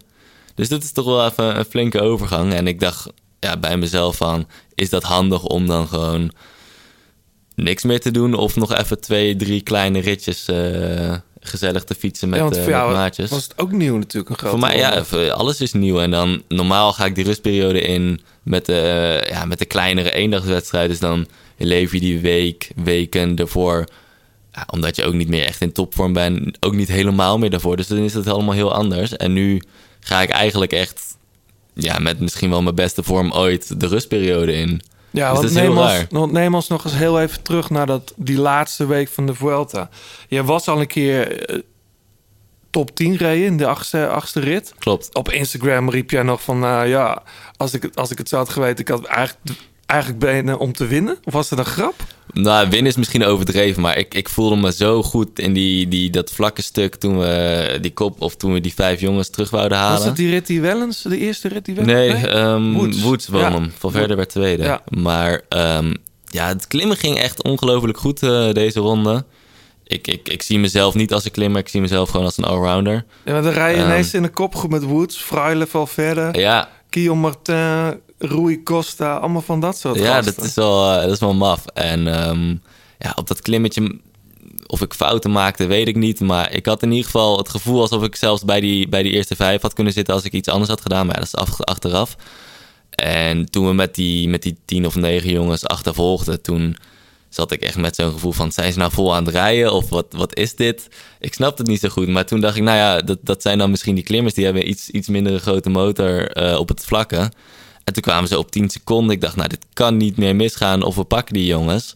[0.56, 2.54] Dus dat is toch wel even een flinke overgang.
[2.54, 3.08] En ik dacht
[3.40, 4.48] ja, bij mezelf van...
[4.76, 6.32] is dat handig om dan gewoon
[7.56, 12.30] niks meer te doen of nog even twee, drie kleine ritjes eh, gezellig te fietsen
[12.30, 13.30] met, ja, want eh, voor met jou maatjes.
[13.30, 14.30] was het ook nieuw natuurlijk.
[14.30, 16.00] Een grote Voor mij, ja, alles is nieuw.
[16.00, 20.90] En dan normaal ga ik die rustperiode in met de, ja, met de kleinere eendagswedstrijden.
[20.90, 23.86] Dus dan leef je die week, weken ervoor.
[24.52, 26.58] Ja, omdat je ook niet meer echt in topvorm bent.
[26.60, 27.78] Ook niet helemaal meer daarvoor.
[27.78, 29.16] Dus dan is het allemaal heel anders.
[29.16, 29.62] En nu
[30.06, 31.18] ga ik eigenlijk echt
[31.74, 34.82] ja, met misschien wel mijn beste vorm ooit de rustperiode in.
[35.12, 37.70] Ja, Dus want is heel neem, ons, want neem ons nog eens heel even terug
[37.70, 39.90] naar dat, die laatste week van de Vuelta.
[40.28, 41.60] Je was al een keer eh,
[42.70, 44.74] top 10 reden in de achtste, achtste rit.
[44.80, 45.16] Klopt.
[45.16, 47.24] Op Instagram riep jij nog van, nou ja,
[47.58, 50.88] als ik, als ik het zo had geweten, ik had eigenlijk, eigenlijk benen om te
[50.88, 51.18] winnen.
[51.24, 51.94] Of was het een grap?
[52.34, 56.10] Nou, winnen is misschien overdreven, maar ik, ik voelde me zo goed in die, die,
[56.10, 59.78] dat vlakke stuk toen we die kop of toen we die vijf jongens terug wouden
[59.78, 59.98] halen.
[59.98, 61.94] Was het die rit die Wellens, de eerste rit die Wellens?
[62.22, 63.02] Nee, ehm Woods.
[63.02, 63.52] Woods, won Ja.
[63.52, 63.72] hem.
[63.78, 64.64] Van verder werd tweede.
[64.64, 64.82] Ja.
[64.90, 65.94] Maar ehm,
[66.26, 69.26] ja, het klimmen ging echt ongelooflijk goed eh, deze ronde.
[69.84, 72.44] Ik, ik, ik zie mezelf niet als een klimmer, ik zie mezelf gewoon als een
[72.44, 73.06] allrounder.
[73.26, 73.86] Ja, maar dan rij je Ehm.
[73.90, 79.60] ineens in de kopgroep met Woods, Fraile, Valverde, Ja, Guillaume Martin, Rui Costa, allemaal van
[79.60, 80.36] dat soort ja gasten.
[80.36, 81.66] dat, is wel, eh, dat is wel maf.
[81.66, 82.50] En ehm,
[83.00, 84.00] ja, op dat klimmetje,
[84.68, 86.20] of ik fouten maakte, weet ik niet.
[86.20, 89.12] Maar ik had in ieder geval het gevoel alsof ik zelfs bij die, bij die
[89.12, 91.06] eerste vijf had kunnen zitten als ik iets anders had gedaan.
[91.06, 92.16] Maar ja, dat is af, achteraf.
[92.90, 96.78] En toen we met die, met die tien of negen jongens achtervolgden, toen
[97.30, 98.52] zat ik echt met zo'n gevoel van...
[98.52, 100.88] zijn ze nou vol aan het rijden of wat, wat is dit?
[101.20, 102.08] Ik snapte het niet zo goed.
[102.08, 104.34] Maar toen dacht ik, nou ja, dat, dat zijn dan misschien die klimmers...
[104.34, 107.32] die hebben iets, iets minder grote motor eh, op het vlakke.
[107.86, 109.16] En toen kwamen ze op 10 seconden.
[109.16, 111.96] Ik dacht, nou, dit kan niet meer misgaan of we pakken die jongens.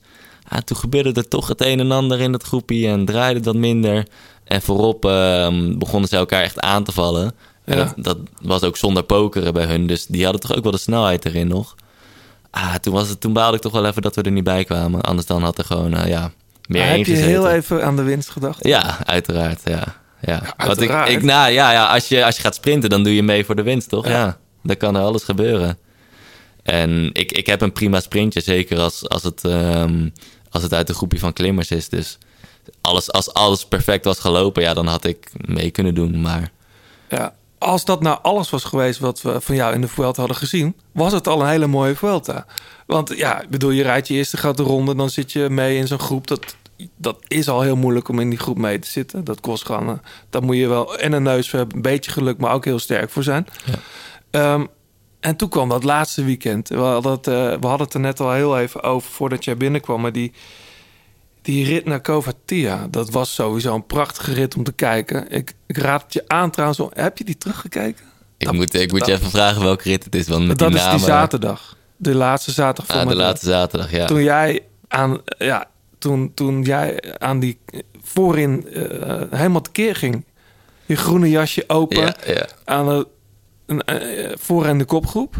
[0.50, 3.56] Ja, toen gebeurde er toch het een en ander in dat groepje en draaide dat
[3.56, 4.08] minder.
[4.44, 7.34] En voorop ehm, begonnen ze elkaar echt aan te vallen.
[7.66, 9.88] En dat, dat was ook zonder pokeren bij hun.
[9.88, 11.76] Dus die hadden toch ook wel de snelheid erin nog.
[12.52, 14.64] Ah, toen, was het, toen baalde ik toch wel even dat we er niet bij
[14.64, 15.02] kwamen.
[15.02, 16.32] Anders dan had er gewoon, eh, ja,
[16.68, 18.68] meer Maar heb je heel even aan de winst gedacht?
[18.68, 19.96] Ja, uiteraard, ja.
[20.22, 20.42] ja.
[20.58, 21.10] Want ik, uiteraard.
[21.10, 23.56] ik, nou, ja, ja als, je, als je gaat sprinten, dan doe je mee voor
[23.56, 24.08] de winst, toch?
[24.08, 24.38] Ja.
[24.62, 25.78] Ja, dan kan er alles gebeuren.
[26.64, 30.10] En ik, ik heb een prima sprintje, zeker als, als, het, ehm,
[30.50, 31.90] als het uit een groepje van klimmers is.
[31.90, 32.18] Dus
[32.82, 36.22] alles, als alles perfect was gelopen, ja, dan had ik mee kunnen doen.
[36.22, 36.52] Maar
[37.10, 37.34] Ja.
[37.58, 40.76] Als dat nou alles was geweest wat we van jou in de Vuelta hadden gezien,
[40.92, 42.46] was het al een hele mooie Vuelta.
[42.86, 45.88] Want ja, ik bedoel, je rijdt je eerste grote ronde, dan zit je mee in
[45.88, 46.28] zo'n groep.
[46.28, 46.56] Dat,
[46.96, 49.24] dat is al heel moeilijk om in die groep mee te zitten.
[49.24, 52.38] Dat kost gewoon, daar moet je wel en een neus voor hebben, een beetje geluk,
[52.38, 53.48] maar ook heel sterk voor zijn.
[54.32, 54.66] Ehm,
[55.20, 56.70] en toen kwam dat laatste weekend.
[56.70, 59.58] We hadden, het, eh, we hadden het er net al heel even over voordat jij
[59.58, 60.02] binnenkwam.
[60.02, 60.32] Maar die,
[61.42, 65.30] die rit naar Covatia, dat was sowieso een prachtige rit om te kijken.
[65.32, 66.80] Ik, ik raad het je aan trouwens.
[66.80, 68.06] om- Heb je die teruggekeken?
[68.38, 70.28] ik Dat- moet, ik moet je even vragen welke rit het is.
[70.28, 71.78] Want met dat die is die zaterdag.
[71.98, 74.06] De laatste zaterdag Ah, voor de laatste zaterdag, ja.
[74.06, 75.66] Toen jij aan, ja,
[75.98, 77.60] toen, toen jij aan die
[78.04, 80.26] voorin eh, helemaal tekeer ging.
[80.86, 82.46] Je groene jasje open ja, ja.
[82.66, 83.08] aan de
[83.70, 85.36] een, eh, voor in de kopgroep.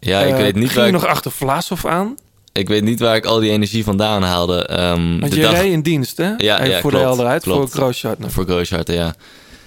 [0.00, 2.14] ja, ik Eh, weet niet ging waar je ik, nog achter Vlasov aan.
[2.52, 4.66] ik weet niet waar ik al die energie vandaan haalde.
[4.66, 6.32] Ehm, Want de je dag- reed in dienst, hè?
[6.36, 7.70] Ja, ja, voor de helderheid, klopt.
[7.70, 8.30] voor Grooschartner.
[8.30, 9.14] Voor Grooschardt, ja.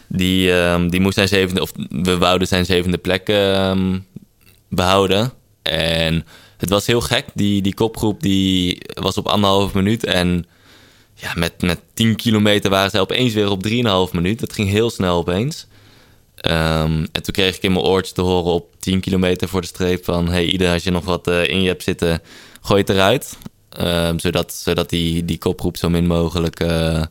[0.08, 3.98] Die, ehm, die moest zijn zevende, of we wouden zijn zevende plek ehm,
[4.70, 5.32] behouden.
[5.62, 6.26] En
[6.58, 7.26] het was heel gek.
[7.34, 10.04] Die, die kopgroep die was op anderhalf minuut.
[10.06, 10.46] En
[11.16, 14.40] ja, met, met 10 kilometer waren ze opeens weer op 3,5 minuut.
[14.40, 15.68] Dat ging heel snel opeens.
[16.38, 19.68] Ehm, en toen kreeg ik in mijn oortje te horen op 10 kilometer voor de
[19.68, 20.30] streep van...
[20.30, 22.22] hey, ieder als je nog wat eh, in je hebt zitten,
[22.62, 23.38] gooi het eruit.
[23.70, 27.04] Ehm, zodat zodat die, die kopgroep zo min mogelijk eh,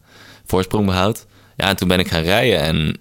[0.45, 1.27] voorsprong behoudt.
[1.57, 3.01] Ja, en toen ben ik gaan rijden en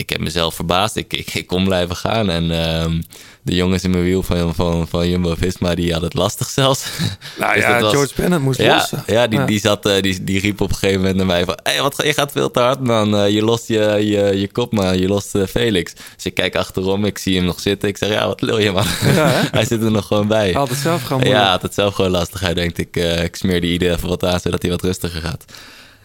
[0.00, 0.96] ik heb mezelf verbaasd.
[0.96, 2.30] Ik, ik, ik kon blijven gaan.
[2.30, 3.00] En ehm,
[3.42, 6.84] de jongens in mijn wiel van, van, van Jumbo-Visma, die hadden het lastig zelfs.
[7.38, 9.02] Nou Dus ja, was- George Bennett moest Ja, lossen.
[9.06, 11.58] ja, die, Die, zat, eh, die, die riep op een gegeven moment naar mij van...
[11.62, 13.16] Hey, wat, ga- je gaat veel te hard, man.
[13.16, 14.98] Eh, je lost je, je, je kop, man.
[14.98, 15.92] Je lost eh, Felix.
[16.14, 17.88] Dus ik kijk achterom, ik zie hem nog zitten.
[17.88, 18.84] Ik zeg, ja, wat lul je, man.
[19.14, 19.42] Ja?
[19.50, 20.44] Hij zit er nog gewoon bij.
[20.44, 21.50] Hij had het zelf gewoon Ja, moeilijk.
[21.50, 22.40] had het zelf gewoon lastig.
[22.40, 25.44] Hij denkt, ik, ik smeer die ieder even wat aan, zodat hij wat rustiger gaat.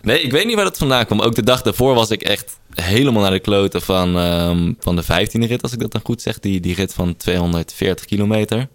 [0.02, 1.22] Nee, ik weet niet waar dat vandaan kwam.
[1.22, 5.04] Ook de dag daarvoor was ik echt helemaal naar de kloten van, ehm, van de
[5.04, 6.40] 15e rit, als ik dat dan goed zeg.
[6.40, 8.68] Die, die rit van 240 kilometer.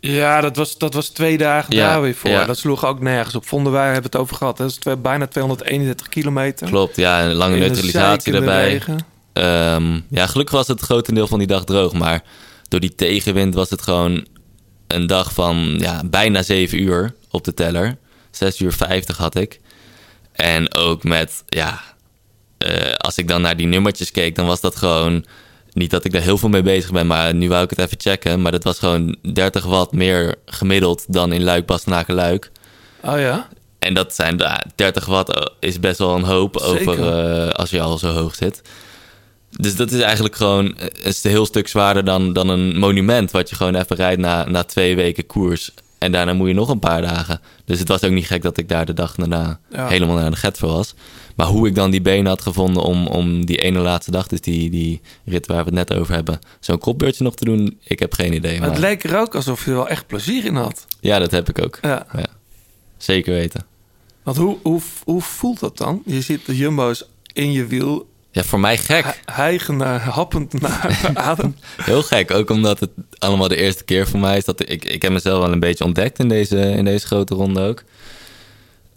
[0.00, 2.30] Ja, dat was, dat was twee dagen Ja, daar weer voor.
[2.30, 2.44] ja.
[2.44, 3.46] Dat sloeg ook nergens op.
[3.46, 4.58] Vonden wij hebben het over gehad.
[4.58, 4.64] hè.
[4.64, 6.68] Dat is twee, bijna 231 kilometer.
[6.68, 8.68] Klopt, ja, een lange neutralisatie daarbij.
[8.68, 8.98] regen.
[9.32, 11.92] Ehm, ja, gelukkig was het grotendeel van die dag droog.
[11.92, 12.22] Maar
[12.68, 14.26] door die tegenwind was het gewoon
[14.86, 17.96] een dag van ja, bijna 7 uur op de teller.
[18.30, 19.60] 6 uur 50 had ik.
[20.32, 21.80] En ook met, ja,
[22.58, 25.24] eh, als ik dan naar die nummertjes keek, dan was dat gewoon.
[25.72, 28.00] Niet dat ik daar heel veel mee bezig ben, maar nu wou ik het even
[28.00, 28.42] checken.
[28.42, 32.50] Maar dat was gewoon 30 watt meer gemiddeld dan in Luik, Bastenaken, Luik.
[33.02, 33.48] Oh ja?
[33.78, 36.88] En dat zijn ja, 30 watt eh, is best wel een hoop Zeker.
[36.90, 38.62] over eh, als je al zo hoog zit.
[39.50, 43.30] Dus dat is eigenlijk gewoon is een heel stuk zwaarder dan, dan een monument.
[43.30, 45.70] Wat je gewoon even rijdt na, na twee weken koers.
[45.98, 47.40] En daarna moet je nog een paar dagen.
[47.64, 49.88] Dus het was ook niet gek dat ik daar de dag daarna Ja.
[49.88, 50.94] helemaal naar de get voor was.
[51.36, 54.40] Maar hoe ik dan die benen had gevonden om, om die ene laatste dag, dus
[54.40, 57.98] die, die rit waar we het net over hebben, zo'n kopbeurtje nog te doen, ik
[57.98, 58.60] heb geen idee.
[58.60, 60.86] Maar het leek er ook alsof je er wel echt plezier in had.
[61.00, 61.78] ja, dat heb ik ook.
[61.82, 62.06] Ja.
[62.96, 63.66] Zeker weten.
[64.22, 66.02] Want hoe, hoe, hoe voelt dat dan?
[66.06, 69.04] Je ziet de jumbo's in je wiel, Ja, voor mij gek.
[69.04, 71.56] hi- hijgen naar, happend naar adem.
[71.76, 75.02] Heel gek, ook omdat het allemaal de eerste keer voor mij is dat ik, ik
[75.02, 77.82] heb mezelf wel een beetje ontdekt in deze, in deze grote ronde ook.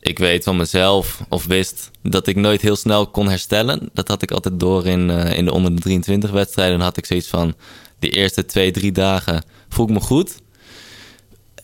[0.02, 3.90] Ik weet van mezelf, of wist, dat ik nooit heel snel kon herstellen.
[3.94, 6.78] Dat had ik altijd door in, eh, in de onder de 23 wedstrijden.
[6.78, 7.54] Dan had ik zoiets van,
[8.00, 10.36] de eerste twee, drie dagen voel ik me goed.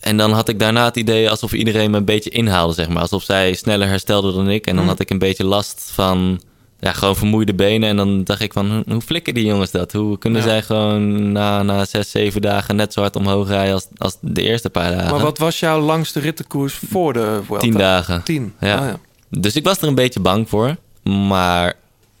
[0.00, 3.02] En dan had ik daarna het idee alsof iedereen me een beetje inhaalde, zeg maar.
[3.02, 4.66] Alsof zij sneller herstelde dan ik.
[4.66, 4.90] En dan Mm.
[4.90, 6.40] had ik een beetje last van,
[6.80, 7.88] ja, gewoon vermoeide benen.
[7.88, 9.92] En dan dacht ik van, hoe, hoe flikken die jongens dat?
[9.92, 10.46] Hoe kunnen Ja.
[10.48, 14.42] zij gewoon na, na zes, zeven dagen net zo hard omhoog rijden als, als de
[14.42, 15.10] eerste paar dagen?
[15.10, 17.64] Maar wat was jouw langste rittenkoers voor de Vuelta?
[17.64, 18.22] Tien dagen.
[18.22, 18.78] Tien, Ja.
[18.80, 18.98] Oh ja.
[19.30, 20.76] Dus ik was er een beetje bang voor.
[21.02, 21.72] Maar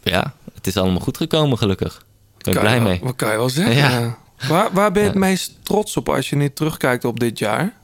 [0.02, 2.04] ja, het is allemaal goed gekomen gelukkig.
[2.38, 3.00] Ik ben Kan blij je mee.
[3.02, 3.74] Wat kan je wel zeggen?
[3.76, 3.90] Ja.
[3.90, 4.18] ja.
[4.48, 7.74] Waar, waar ben je het meest trots op als je nu terugkijkt op dit jaar?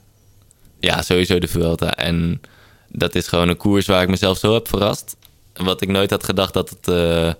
[0.80, 1.90] Ja, sowieso de Vuelta.
[1.90, 2.40] En
[2.88, 5.16] dat is gewoon een koers waar ik mezelf zo heb verrast.
[5.54, 6.88] Wat ik nooit had gedacht dat het...
[6.88, 7.32] eh,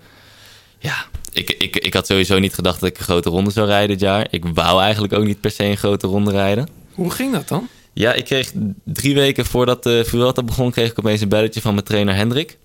[0.79, 3.88] ja, ik, ik, ik had sowieso niet gedacht dat ik een grote ronde zou rijden
[3.88, 4.27] dit jaar.
[4.31, 6.68] Ik wou eigenlijk ook niet per se een grote ronde rijden.
[6.94, 7.68] Hoe ging dat dan?
[7.92, 8.53] Ja, ik kreeg
[8.85, 10.70] drie weken voordat de Vuelta begon...
[10.70, 12.59] kreeg ik opeens een belletje van mijn trainer Hendrik.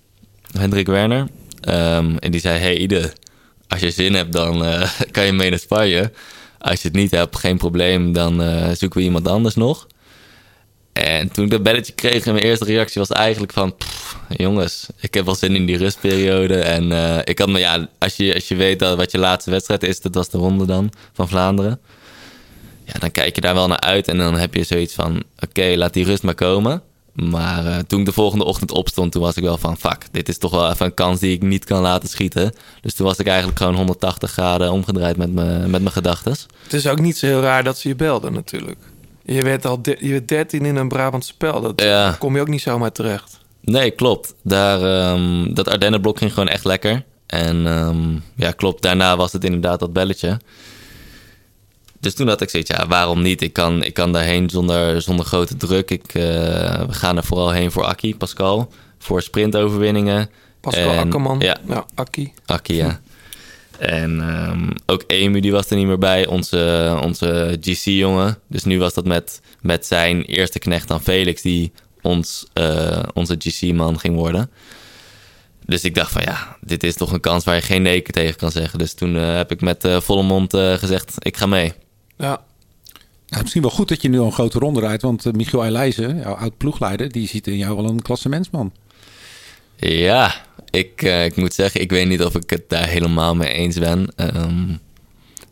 [0.58, 1.28] Hendrik Werner.
[1.60, 3.12] Ehm, en die zei, hey Ide,
[3.68, 6.12] als je zin hebt, dan eh, kan je mee naar Spanje.
[6.58, 9.86] Als je het niet hebt, geen probleem, dan eh, zoeken we iemand anders nog.
[11.04, 13.76] En toen ik dat belletje kreeg, en mijn eerste reactie was eigenlijk van...
[13.76, 16.58] "Pff, jongens, ik heb wel zin in die rustperiode.
[16.58, 19.50] En eh, ik had me, ja, als je, als je weet dat wat je laatste
[19.50, 20.00] wedstrijd is...
[20.00, 21.80] dat was de ronde dan, van Vlaanderen.
[22.84, 24.08] Ja, dan kijk je daar wel naar uit.
[24.08, 26.82] En dan heb je zoiets van, oké, laat die rust maar komen.
[27.12, 29.76] Maar eh, toen ik de volgende ochtend opstond, toen was ik wel van...
[29.76, 32.52] fuck, dit is toch wel even een kans die ik niet kan laten schieten.
[32.80, 36.36] Dus toen was ik eigenlijk gewoon 180 graden omgedraaid met, me, met mijn gedachten.
[36.62, 38.78] Het is ook niet zo heel raar dat ze je belden natuurlijk.
[39.34, 41.60] Je werd al de- je werd 13 in een Brabants spel.
[41.60, 42.16] Dat Ja.
[42.18, 43.38] kom je ook niet zomaar terecht.
[43.60, 44.34] Nee, klopt.
[44.42, 47.04] Daar, ehm, dat Ardennenblok ging gewoon echt lekker.
[47.26, 48.82] En ehm, ja, klopt.
[48.82, 50.40] Daarna was het inderdaad dat belletje.
[52.00, 53.42] Dus toen had ik zoiets, ja, waarom niet?
[53.42, 55.90] Ik kan, ik kan daarheen zonder, zonder grote druk.
[55.90, 56.22] Ik, eh,
[56.86, 58.72] we gaan er vooral heen voor Akki, Pascal.
[58.98, 60.30] Voor sprintoverwinningen.
[60.60, 61.38] Pascal En- Akkerman.
[61.40, 62.32] Ja, ja Akkie.
[62.46, 63.00] Akki, ja.
[63.78, 66.26] En ehm, ook Emu, die was er niet meer bij.
[66.26, 68.38] Onze, onze GC-jongen.
[68.46, 71.42] Dus nu was dat met, met zijn eerste knecht dan Felix...
[71.42, 74.50] die ons, eh, onze GC-man ging worden.
[75.64, 78.36] Dus ik dacht van ja, dit is toch een kans waar je geen nee tegen
[78.36, 78.78] kan zeggen.
[78.78, 81.72] Dus toen eh, heb ik met eh, volle mond gezegd, ik ga mee.
[82.16, 82.46] Ja.
[83.26, 85.02] Nou, misschien wel goed dat je nu al een grote ronde rijdt.
[85.02, 88.72] Want Michiel Eijlijzen, jouw oud-ploegleider, die ziet in jou wel een klassementsman.
[89.76, 90.34] Ja,
[90.70, 93.78] ik, eh, ik moet zeggen, ik weet niet of ik het daar helemaal mee eens
[93.78, 94.08] ben.
[94.16, 94.66] Ehm,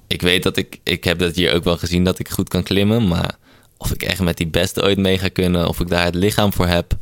[0.06, 2.62] ik weet dat ik, ik heb dat hier ook wel gezien dat ik goed kan
[2.62, 3.08] klimmen.
[3.08, 3.34] Maar
[3.76, 6.52] of ik echt met die beste ooit mee ga kunnen, of ik daar het lichaam
[6.52, 6.92] voor heb.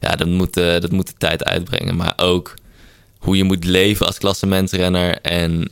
[0.00, 1.96] Ja, dat moet, eh, dat moet de tijd uitbrengen.
[1.96, 2.54] Maar ook
[3.18, 5.20] hoe je moet leven als klassementsrenner.
[5.20, 5.68] En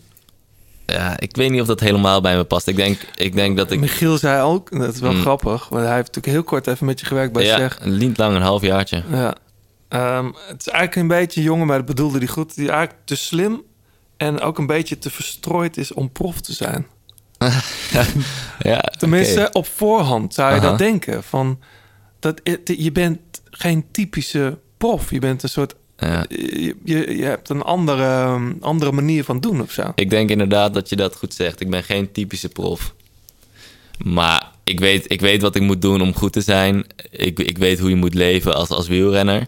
[0.86, 2.66] ja, ik weet niet of dat helemaal bij me past.
[2.66, 3.80] Ik denk, ik denk dat ik...
[3.80, 5.20] Michiel zei ook, dat is wel Mm.
[5.20, 7.84] grappig, want hij heeft natuurlijk heel kort even met je gewerkt bij ja, Zeg.
[7.84, 9.02] niet lang, een half jaartje.
[9.10, 9.34] Ja.
[9.90, 12.54] Ehm, het is eigenlijk een beetje een jongen, maar dat bedoelde hij goed.
[12.54, 13.62] Die eigenlijk te slim
[14.16, 16.86] en ook een beetje te verstrooid is om prof te zijn.
[18.62, 21.22] Ja, Tenminste, op voorhand zou je dat denken.
[21.22, 21.58] Van,
[22.18, 23.18] dat, je bent
[23.50, 25.10] geen typische prof.
[25.10, 25.74] Je bent een soort...
[25.96, 26.24] Ja.
[26.28, 29.92] Je, je, je hebt een andere, andere manier van doen of zo.
[29.94, 31.60] Ik denk inderdaad dat je dat goed zegt.
[31.60, 32.94] Ik ben geen typische prof.
[34.04, 36.84] Maar ik weet, ik weet wat ik moet doen om goed te zijn.
[37.10, 39.46] Ik, ik weet hoe je moet leven als, als wielrenner.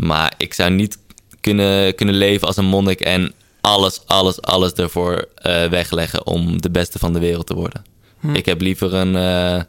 [0.00, 0.98] Maar ik zou niet
[1.40, 6.70] kunnen, kunnen leven als een monnik en alles, alles, alles ervoor eh, wegleggen om de
[6.70, 7.84] beste van de wereld te worden.
[8.20, 8.34] Hm.
[8.34, 9.62] Ik heb liever een, eh,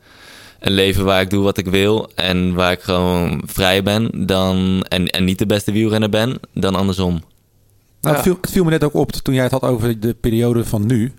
[0.60, 4.86] een leven waar ik doe wat ik wil en waar ik gewoon vrij ben dan,
[4.90, 7.12] en, en niet de beste wielrenner ben dan andersom.
[7.12, 7.24] Nou,
[8.02, 8.12] Ja.
[8.12, 10.66] het, viel, het viel me net ook op toen jij het had over de periode
[10.66, 11.14] van nu.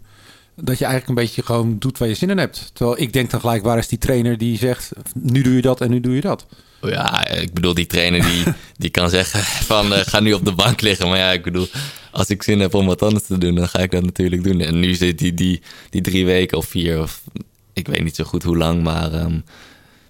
[0.57, 2.70] Dat je eigenlijk een beetje gewoon doet waar je zin in hebt.
[2.72, 4.92] Terwijl ik denk dan gelijk, waar is die trainer die zegt...
[5.12, 6.46] nu doe je dat en nu doe je dat.
[6.83, 8.45] Ja, ik bedoel, die trainer die,
[8.77, 11.09] die kan zeggen van eh, ga nu op de bank liggen.
[11.09, 11.68] Maar ja, ik bedoel,
[12.11, 14.61] als ik zin heb om wat anders te doen, dan ga ik dat natuurlijk doen.
[14.61, 17.23] En nu zit die, die, die drie weken of vier, of
[17.73, 19.38] ik weet niet zo goed hoe lang, maar ehm,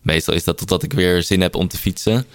[0.02, 2.26] meestal is dat totdat ik weer zin heb om te fietsen.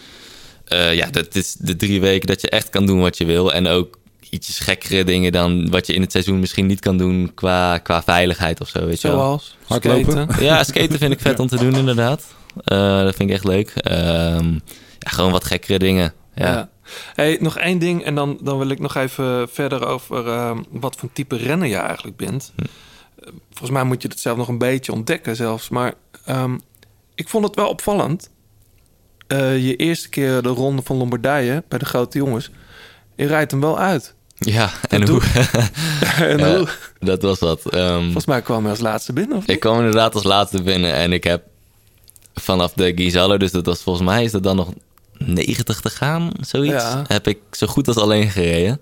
[0.65, 3.54] Eh, ja, dat is de drie weken dat je echt kan doen wat je wil.
[3.54, 3.97] En ook
[4.30, 8.04] ietsjes gekkere dingen dan wat je in het seizoen misschien niet kan doen qua, qua
[8.04, 8.86] veiligheid of zo.
[8.86, 9.17] Weet je wel.
[9.17, 10.28] Zoals Hardlopen?
[10.39, 12.23] Ja, skaten vind ik vet om te doen, inderdaad.
[12.63, 13.70] Eh, dat vind ik echt leuk.
[13.70, 14.52] Ehm,
[15.00, 16.13] ja, gewoon wat gekkere dingen.
[16.36, 16.46] Ja.
[16.52, 16.70] Ja.
[17.13, 20.96] Hey, nog één ding en dan, dan wil ik nog even verder over ehm, wat
[20.96, 22.54] voor type renner je eigenlijk bent.
[22.56, 22.63] Hm.
[23.50, 25.70] Volgens mij moet je het zelf nog een beetje ontdekken zelfs.
[25.70, 25.93] Maar
[26.26, 26.58] ehm,
[27.15, 28.30] ik vond het wel opvallend.
[29.28, 32.50] Eh, je eerste keer de ronde van Lombardije bij de grote jongens.
[33.15, 34.15] Je rijdt hem wel uit.
[34.36, 35.22] Ja, en hoe?
[36.17, 36.67] en Ja, hoe-
[37.00, 37.62] dat was wat.
[37.62, 39.38] Volgens mij kwam hij als laatste binnen.
[39.38, 39.56] Of niet?
[39.56, 41.43] ik kwam inderdaad als laatste binnen en ik heb
[42.41, 44.73] vanaf de Gizalo, dus dat was volgens mij is dat dan nog
[45.17, 46.84] 90 te gaan, zoiets.
[46.84, 47.04] Ja.
[47.08, 48.80] Heb ik zo goed als alleen gereden.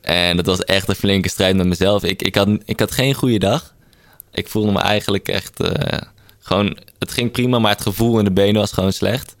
[0.00, 2.04] En dat was echt een flinke strijd met mezelf.
[2.04, 3.74] Ik, ik, had, ik had geen goede dag.
[4.32, 5.98] Ik voelde me eigenlijk echt eh,
[6.38, 6.78] gewoon...
[6.98, 9.36] Het ging prima, maar het gevoel in de benen was gewoon slecht.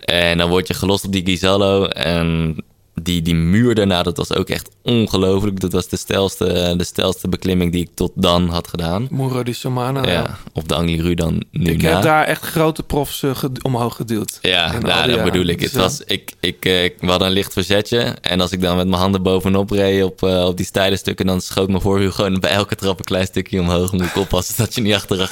[0.00, 1.84] En dan word je gelost op die Gizalo.
[1.86, 2.56] En
[3.02, 5.60] die, die muur daarna, dat was ook echt ongelooflijk.
[5.60, 9.06] Dat was de stelste, de stelste beklimming die ik tot dan had gedaan.
[9.10, 10.06] Muro di Somana.
[10.10, 10.38] ja.
[10.52, 11.88] Op de Angliru dan nu Ik na.
[11.92, 14.38] heb daar echt grote profs eh, ged- omhoog geduwd.
[14.42, 15.24] Ja, nou, dat jaren.
[15.24, 15.58] bedoel ik.
[15.58, 17.98] Dus, Het eh, was, ik, ik, eh, ik, we hadden een licht verzetje.
[18.20, 21.26] En als ik dan met mijn handen bovenop reed op, op die steile stukken...
[21.26, 23.92] dan schoot mijn voorwiel gewoon bij elke trap een klein stukje omhoog.
[23.92, 25.30] Moet ik oppassen dat je niet achter,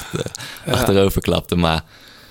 [0.65, 0.71] Ja.
[0.71, 1.55] achterover klapte.
[1.55, 1.83] Maar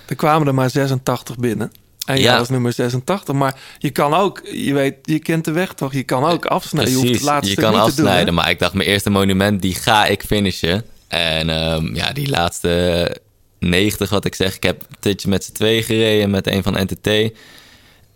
[0.05, 1.71] Er kwamen er maar 86 binnen.
[2.07, 2.37] En Ja.
[2.37, 3.35] was nummer 86.
[3.35, 5.93] Maar je kan ook, je weet, je kent de weg toch?
[5.93, 6.93] Je kan ook afsnijden.
[6.93, 8.27] Je hoeft het laatste je kan niet te doen, afsnijden.
[8.27, 8.31] hè?
[8.31, 10.83] maar ik dacht, mijn eerste monument, die ga ik finishen.
[11.07, 13.15] En ehm, ja, die laatste
[13.59, 14.55] 90, wat ik zeg.
[14.55, 17.31] Ik heb een tijdje met z'n twee gereden met een van NTT.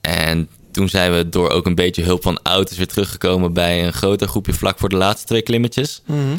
[0.01, 3.53] En toen zijn we door ook een beetje hulp van auto's weer teruggekomen...
[3.53, 6.01] bij een groter groepje vlak voor de laatste twee klimmetjes.
[6.05, 6.35] Mhm.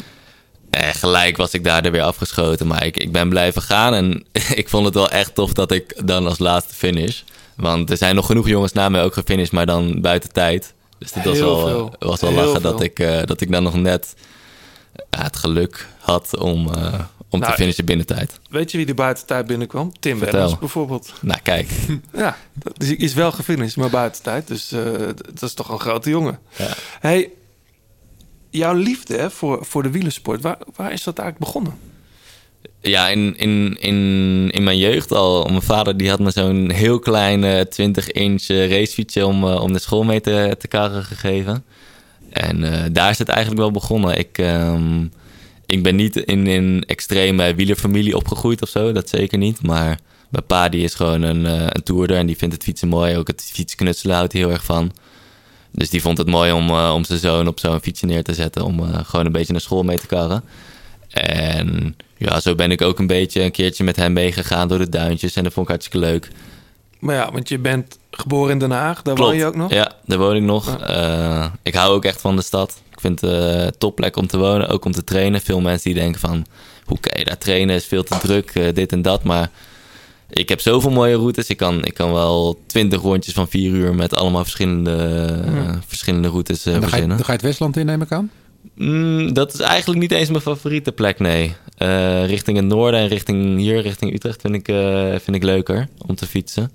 [0.69, 2.67] En gelijk was ik daar er weer afgeschoten.
[2.67, 3.93] Maar ik, ik ben blijven gaan.
[3.93, 4.25] En
[4.61, 7.21] ik vond het wel echt tof dat ik dan als laatste finish.
[7.55, 10.73] Want er zijn nog genoeg jongens na mij ook gefinished, maar dan buiten tijd.
[10.97, 11.95] Dus dat was Heel wel, veel.
[12.09, 12.71] was wel Heel lachen veel.
[12.71, 14.15] dat ik, eh, dat ik dan nog net
[15.09, 16.93] ja, het geluk had om, eh,
[17.29, 18.39] om Nou, te finishen binnen tijd.
[18.49, 19.91] Weet je wie er buiten tijd binnenkwam?
[19.99, 20.19] Tim.
[20.19, 21.13] Wenners bijvoorbeeld.
[21.21, 21.69] Nou, kijk.
[22.13, 22.37] Ja,
[22.77, 24.47] hij is wel gefinished, maar buiten tijd.
[24.47, 24.83] Dus eh,
[25.33, 26.39] dat is toch een grote jongen.
[26.57, 26.67] Ja.
[26.99, 27.29] Hey,
[28.49, 31.77] jouw liefde hè, voor, voor de wielersport, waar, waar is dat eigenlijk begonnen?
[32.81, 35.45] Ja, in, in, in, in mijn jeugd al.
[35.45, 39.79] Mijn vader die had me zo'n heel klein eh, 20-inch racefietsje om, eh, om de
[39.79, 41.63] school mee te, te karren gegeven.
[42.29, 44.17] En eh, daar is het eigenlijk wel begonnen.
[44.17, 45.03] Ik, ehm,
[45.65, 49.61] ik ben niet in een extreme wielerfamilie opgegroeid of zo, dat zeker niet.
[49.61, 49.99] Maar
[50.29, 53.17] mijn pa die is gewoon een, eh een toerder en die vindt het fietsen mooi.
[53.17, 54.91] Ook het fietsknutselen houdt hij heel erg van.
[55.75, 58.33] Dus die vond het mooi om, eh, om zijn zoon op zo'n fietsje neer te
[58.33, 58.65] zetten.
[58.65, 60.43] Om eh, gewoon een beetje naar school mee te karren.
[61.13, 64.89] En ja, zo ben ik ook een beetje een keertje met hem meegegaan door de
[64.89, 65.35] duintjes.
[65.35, 66.27] En dat vond ik hartstikke leuk.
[66.99, 69.71] Maar ja, want je bent geboren in Den Haag, daar woon je ook nog?
[69.71, 70.77] Ja, daar woon ik nog.
[70.79, 72.81] Eh, ik hou ook echt van de stad.
[72.91, 75.41] Ik vind het een topplek om te wonen, ook om te trainen.
[75.41, 76.45] Veel mensen die denken van,
[76.85, 77.75] hoe kan je daar trainen?
[77.75, 79.23] is veel te druk, eh, dit en dat.
[79.23, 79.49] Maar
[80.29, 81.47] ik heb zoveel mooie routes.
[81.47, 84.95] Ik kan, ik kan wel twintig rondjes van vier uur met allemaal verschillende,
[85.45, 87.17] eh, verschillende routes eh, dan, ga je, verzinnen.
[87.17, 88.31] dan ga je het Westland in, neem ik aan?
[88.75, 91.55] Mm, dat is eigenlijk niet eens mijn favoriete plek, nee.
[91.77, 95.87] Eh, richting het noorden en richting hier, richting Utrecht, vind ik, eh, vind ik leuker
[96.07, 96.71] om te fietsen.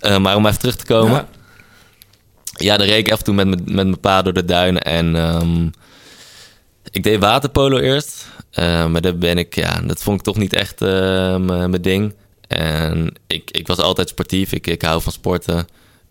[0.00, 1.12] Eh, maar om even terug te komen.
[1.12, 1.28] Ja.
[2.56, 4.82] Ja, dan reed ik af en toe met, mijn- met mijn pa door de duinen.
[4.82, 5.66] En ehm,
[6.90, 8.26] ik deed waterpolo eerst.
[8.90, 12.14] Maar dat ben ik, ja, dat vond ik toch niet echt mijn mijn ding.
[12.48, 14.52] En ik, ik was altijd sportief.
[14.52, 15.66] Ik, ik hou van sporten.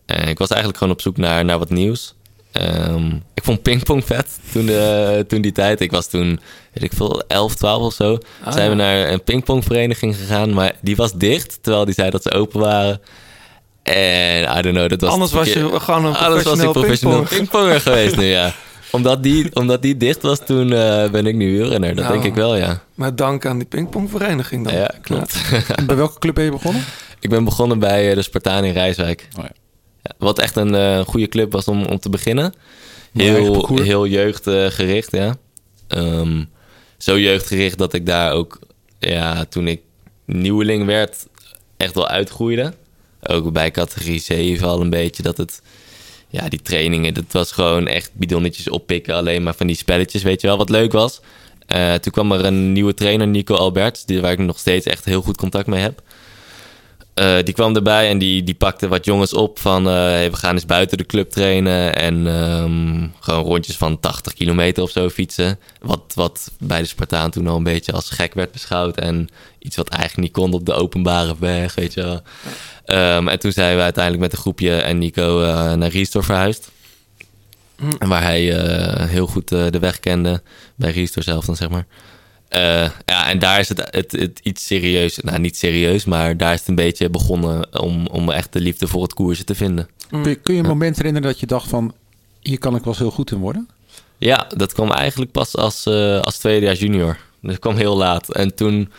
[0.05, 2.13] En ik was eigenlijk gewoon op zoek naar, naar wat nieuws.
[2.51, 5.81] Ehm, ik vond pingpong vet toen, de, toen die tijd.
[5.81, 6.39] Ik was toen,
[6.73, 8.17] weet ik veel, 11, 12 of zo.
[8.43, 10.53] Ah, zijn we naar een pingpongvereniging gegaan.
[10.53, 13.01] Maar die was dicht, terwijl die zei dat ze open waren.
[13.83, 15.11] En I don't know, dat was...
[15.11, 17.81] Anders was je gewoon een Anders was ik professioneel pingponger.
[17.81, 18.53] geweest nu, ja.
[18.91, 21.95] Omdat die, omdat die dicht was, toen eh, ben ik nu wielrenner.
[21.95, 22.13] Dat Nou.
[22.13, 22.81] denk ik wel, ja.
[22.95, 24.73] Maar dank aan die pingpongvereniging dan.
[24.73, 25.41] Ja, klopt.
[25.85, 26.83] Bij welke club ben je begonnen?
[27.19, 29.27] ik ben begonnen bij eh, de Spartaan in Rijswijk.
[29.37, 29.51] Oh ja.
[30.17, 32.53] Wat echt een eh, goede club was om, om te beginnen.
[33.13, 35.37] Heel, heel jeugdgericht, ja.
[35.87, 36.43] Ehm,
[36.97, 38.59] zo jeugdgericht dat ik daar ook,
[38.99, 39.81] ja, toen ik
[40.25, 41.27] nieuweling werd,
[41.77, 42.73] echt wel uitgroeide.
[43.21, 45.61] Ook bij categorie 7 al een beetje dat het,
[46.27, 50.41] ja, die trainingen, dat was gewoon echt bidonnetjes oppikken, alleen maar van die spelletjes, weet
[50.41, 51.21] je wel, wat leuk was.
[51.65, 55.05] Eh, toen kwam er een nieuwe trainer, Nico Alberts, die, waar ik nog steeds echt
[55.05, 56.01] heel goed contact mee heb.
[57.13, 59.87] Eh, die kwam erbij en die, die pakte wat jongens op van...
[59.87, 64.33] eh, hey, we gaan eens buiten de club trainen en ehm, gewoon rondjes van 80
[64.33, 65.59] kilometer of zo fietsen.
[65.81, 68.97] Wat, wat bij de Spartaan toen al een beetje als gek werd beschouwd.
[68.97, 69.29] En
[69.59, 72.21] iets wat eigenlijk niet kon op de openbare weg, weet je wel.
[72.85, 76.71] Ehm, en toen zijn we uiteindelijk met een groepje en Nico eh, naar Riestor verhuisd.
[77.99, 78.41] Waar hij
[79.07, 80.41] heel goed de weg kende.
[80.75, 81.85] Bij Riestor zelf dan, zeg maar.
[82.49, 85.17] Eh, ja, en daar is het, het, het iets serieus.
[85.17, 88.87] Nou, niet serieus, maar daar is het een beetje begonnen om, om echt de liefde
[88.87, 89.89] voor het koersen te vinden.
[90.09, 91.93] Kun je, kun je een moment herinneren dat je dacht van...
[92.41, 93.69] hier kan ik wel eens heel goed in worden?
[94.17, 97.17] Ja, dat kwam eigenlijk pas als, eh, als tweede jaar junior.
[97.41, 98.33] Dat kwam heel laat.
[98.33, 98.91] En toen,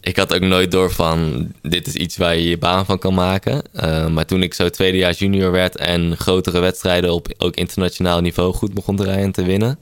[0.00, 3.14] ik had ook nooit door van, dit is iets waar je je baan van kan
[3.14, 3.62] maken.
[3.72, 8.20] Eh, maar toen ik zo tweede jaar junior werd en grotere wedstrijden op ook internationaal
[8.20, 9.78] niveau goed begon te rijden en te winnen.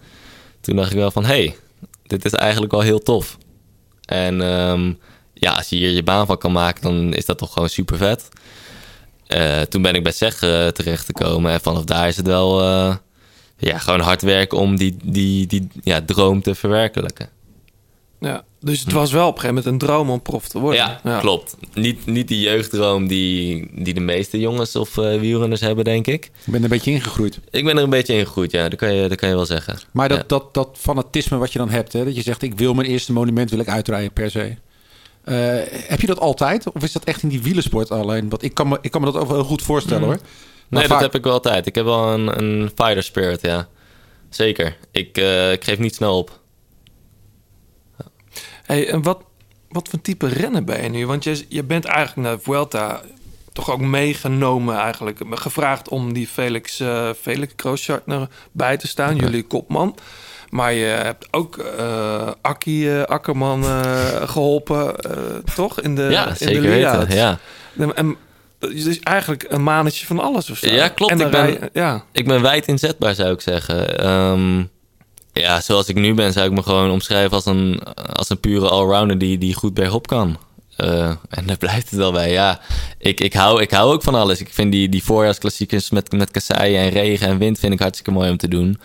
[0.61, 1.57] Toen dacht ik wel van, hey,
[2.09, 3.39] dit is eigenlijk wel heel tof.
[4.05, 4.93] En ehm,
[5.35, 7.97] ja, als je hier je baan van kan maken, dan is dat toch gewoon super
[7.97, 8.29] vet.
[9.27, 12.61] Eh, toen ben ik bij SEG eh, terecht gekomen en vanaf daar is het wel
[12.61, 12.97] eh,
[13.57, 17.29] ja, gewoon hard werken om die, die, die ja, droom te verwerkelijken.
[18.21, 20.99] Ja, dus het was wel op een gegeven moment een droom om prof te worden.
[21.05, 21.57] Ja, klopt.
[21.75, 26.25] Niet, niet die jeugddroom die, die de meeste jongens of uh, wielrenners hebben, denk ik.
[26.25, 27.39] Ik ben er een beetje ingegroeid.
[27.51, 28.69] Ik ben er een beetje ingegroeid, ja.
[28.69, 29.79] Dat kan je, dat kan je wel zeggen.
[29.93, 30.25] Maar dat, Ja.
[30.27, 32.43] dat, dat fanatisme wat je dan hebt, hè, dat je zegt...
[32.43, 34.55] ik wil mijn eerste monument wil ik uitrijden per se.
[35.25, 35.35] Eh,
[35.89, 36.73] heb je dat altijd?
[36.73, 38.29] Of is dat echt in die wielersport alleen?
[38.29, 40.19] Want ik kan me, ik kan me dat ook wel heel goed voorstellen, hoor.
[40.19, 41.67] Maar Nee, vaak- dat heb ik wel altijd.
[41.67, 43.69] Ik heb wel een, een fighter spirit, ja.
[44.29, 44.77] Zeker.
[44.91, 46.39] Ik, eh, ik geef niet snel op.
[48.69, 49.19] Hey, en wat,
[49.69, 51.07] wat voor type rennen ben je nu?
[51.07, 53.01] Want je, je bent eigenlijk naar de Vuelta
[53.53, 55.19] toch ook meegenomen eigenlijk.
[55.31, 59.97] Gevraagd om die Felix, eh Felix Kroosjartner bij te staan, jullie kopman.
[60.51, 65.13] Maar je hebt ook eh Akkie eh, Akkerman eh, geholpen, eh,
[65.55, 65.81] toch?
[65.81, 67.15] In de, ja, in zeker de weten.
[67.15, 67.39] Ja.
[67.95, 68.17] En,
[68.59, 70.69] dus eigenlijk een manetje van alles of zo.
[70.71, 71.13] Ja, klopt.
[71.13, 72.05] En Ik ben- ja.
[72.13, 73.99] Ik ben wijd inzetbaar, zou ik zeggen.
[73.99, 74.65] Ehm,
[75.39, 77.83] ja, zoals ik nu ben, zou ik me gewoon omschrijven als een,
[78.13, 80.39] als een pure allrounder die, die goed bergop kan.
[80.77, 82.33] Eh, en daar blijft het wel bij.
[82.33, 82.61] Ja,
[82.99, 84.41] ik, ik, hou, ik hou ook van alles.
[84.41, 88.11] Ik vind die, die voorjaarsklassiekers met, met kasseien en regen en wind vind ik hartstikke
[88.11, 88.81] mooi om te doen.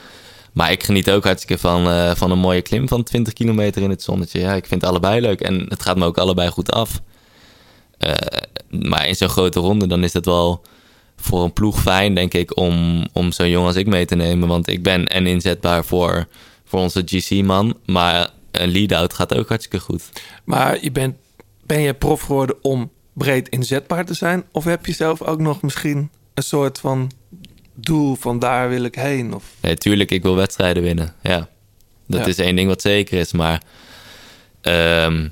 [0.53, 3.89] Maar ik geniet ook hartstikke van, eh, van een mooie klim van 20 kilometer in
[3.89, 4.39] het zonnetje.
[4.39, 7.01] Ja, ik vind allebei leuk en het gaat me ook allebei goed af.
[7.97, 8.13] Eh,
[8.69, 10.61] maar in zo'n grote ronde, dan is het wel
[11.23, 14.47] voor een ploeg fijn, denk ik, om, om zo'n jongen als ik mee te nemen.
[14.47, 16.27] Want ik ben en inzetbaar voor,
[16.65, 17.77] voor onze GC-man.
[17.85, 20.03] Maar een lead-out gaat ook hartstikke goed.
[20.43, 21.15] Maar je bent,
[21.65, 24.43] ben je prof geworden om breed inzetbaar te zijn?
[24.51, 27.11] Of heb je zelf ook nog misschien een soort van
[27.73, 29.33] doel van daar wil ik heen?
[29.33, 29.43] Of...
[29.61, 31.13] Nee, tuurlijk, ik wil wedstrijden winnen.
[31.21, 31.49] Ja,
[32.07, 32.25] dat Ja.
[32.27, 33.31] is één ding wat zeker is.
[33.31, 33.61] Maar
[34.61, 35.27] ehm,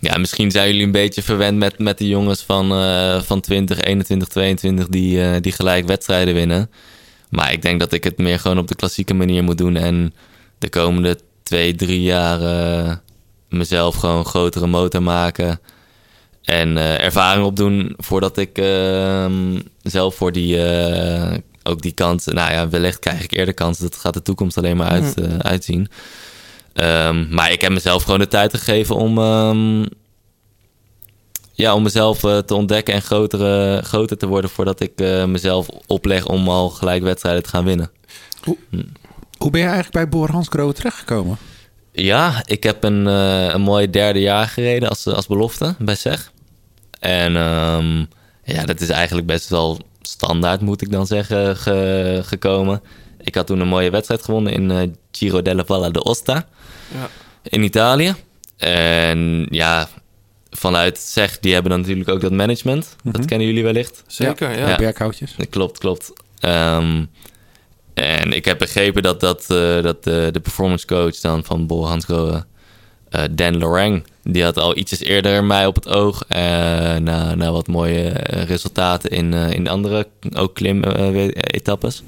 [0.00, 3.80] ja, misschien zijn jullie een beetje verwend met, met de jongens van, eh, van 20,
[3.80, 6.70] 21, 22 die, eh, die gelijk wedstrijden winnen.
[7.28, 9.76] Maar ik denk dat ik het meer gewoon op de klassieke manier moet doen.
[9.76, 10.14] En
[10.58, 12.96] de komende twee, drie jaar eh,
[13.48, 15.60] mezelf gewoon een grotere motor maken.
[16.42, 20.60] En ervaring opdoen voordat ik ehm, zelf voor die,
[21.62, 22.24] ook die kans...
[22.24, 23.78] Nou ja, wellicht krijg ik eerder kans.
[23.78, 25.88] Dat gaat de toekomst alleen maar uit, uitzien.
[26.78, 29.18] Ehm, maar ik heb mezelf gewoon de tijd gegeven om...
[29.18, 29.84] ehm,
[31.52, 34.50] ja, om mezelf eh, te ontdekken en groter, groter te worden...
[34.50, 37.90] voordat ik eh, mezelf opleg om al gelijk wedstrijden te gaan winnen.
[39.38, 41.36] Hoe ben je eigenlijk bij Boer Hans Groot terechtgekomen?
[41.92, 46.32] Ja, ik heb een, eh, een mooi derde jaar gereden als, als belofte bij SEG.
[47.00, 47.98] En ehm,
[48.44, 52.82] ja, dat is eigenlijk best wel standaard, moet ik dan zeggen, ge- gekomen.
[53.20, 56.46] Ik had toen een mooie wedstrijd gewonnen in Giro della Valle d'Osta
[56.94, 57.08] Ja.
[57.42, 58.14] in Italië.
[58.56, 59.88] En ja,
[60.50, 62.96] vanuit SEG, die hebben dan natuurlijk ook dat management.
[63.02, 64.04] Dat kennen jullie wellicht.
[64.06, 64.68] Zeker, ja.
[64.68, 64.76] Ja.
[64.76, 65.34] Berghoutjes.
[65.50, 66.12] Klopt, klopt.
[66.40, 67.04] Ehm,
[67.94, 71.88] en ik heb begrepen dat, dat, eh, dat de, de performance coach dan van Bol
[71.88, 72.44] Hansgrohe,
[73.08, 76.24] eh Dan Lorang, die had al ietsjes eerder mij op het oog.
[76.28, 76.40] eh,
[76.96, 78.08] na, na wat mooie
[78.46, 80.06] resultaten in, eh, in de andere,
[80.36, 82.02] ook klim-etappes.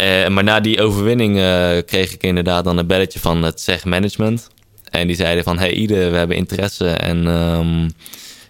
[0.00, 3.84] Eh, maar na die overwinning eh, kreeg ik inderdaad dan een belletje van het SEG
[3.84, 4.48] management.
[4.90, 6.88] En die zeiden van, hey Ide, we hebben interesse.
[6.88, 7.88] En ehm,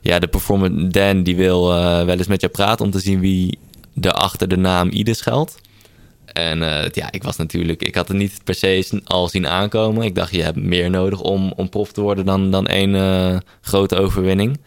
[0.01, 3.21] ja, de performer Dan die wil eh, wel eens met je praten om te zien
[3.21, 3.59] wie
[4.01, 5.59] er achter de naam Ide schuilt.
[6.33, 6.59] En
[6.93, 10.05] ja, ik was natuurlijk, ik had het niet per se al zien aankomen.
[10.05, 13.97] Ik dacht, je hebt meer nodig om, om prof te worden dan, dan één grote
[13.97, 14.59] overwinning.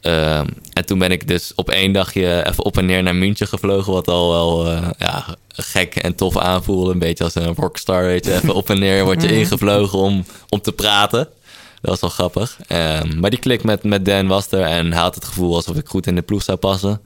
[0.00, 3.48] Ehm, en toen ben ik dus op één dagje even op en neer naar München
[3.48, 3.92] gevlogen.
[3.92, 6.92] Wat al wel eh, ja, gek en tof aanvoelde.
[6.92, 8.34] Een beetje als een rockstar, weet je.
[8.34, 11.28] Even op en neer word je ingevlogen om, om te praten.
[11.80, 12.56] Dat was wel grappig.
[12.66, 15.76] Ehm, maar die klik met, met Dan was er en hij had het gevoel alsof
[15.76, 17.00] ik goed in de ploeg zou passen.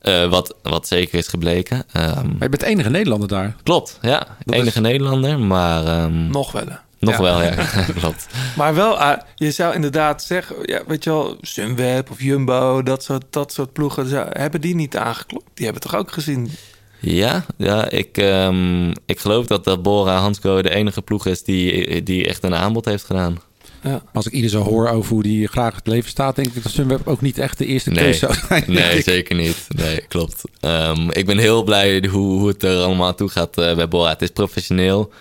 [0.00, 1.84] Eh, wat, wat zeker is gebleken.
[1.92, 3.56] Ehm, Maar je bent de enige Nederlander daar.
[3.62, 4.26] klopt, ja.
[4.44, 6.66] Dat Enige Nederlander, maar ehm, Nog wel.
[7.00, 7.22] Nog Ja.
[7.22, 7.54] wel, ja.
[8.00, 8.26] klopt.
[8.56, 13.04] Maar wel, ah, je zou inderdaad zeggen, ja, weet je wel, Sunweb of Jumbo, dat
[13.04, 15.44] soort, dat soort ploegen, zou- hebben die niet aangeklopt?
[15.54, 16.50] Die hebben toch ook gezien?
[16.98, 22.02] Ja, ja ik, ehm, ik geloof dat, dat Bora Hansco de enige ploeg is die,
[22.02, 23.38] die echt een aanbod heeft gedaan.
[23.82, 24.02] Ja.
[24.12, 26.72] Als ik ieder zo hoor over hoe die graag het leven staat, denk ik dat
[26.72, 28.02] Sunweb ook niet echt de eerste Nee.
[28.04, 28.64] keuze zou zijn.
[28.66, 29.04] Nee, ik.
[29.04, 29.56] zeker niet.
[29.68, 30.42] Nee, klopt.
[30.60, 34.08] Ehm, ik ben heel blij hoe, hoe het er allemaal toe gaat eh, bij Bora.
[34.10, 35.12] Het is professioneel,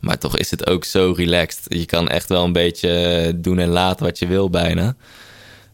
[0.00, 1.64] maar toch is het ook zo relaxed.
[1.68, 4.94] Je kan echt wel een beetje doen en laten wat je wil bijna.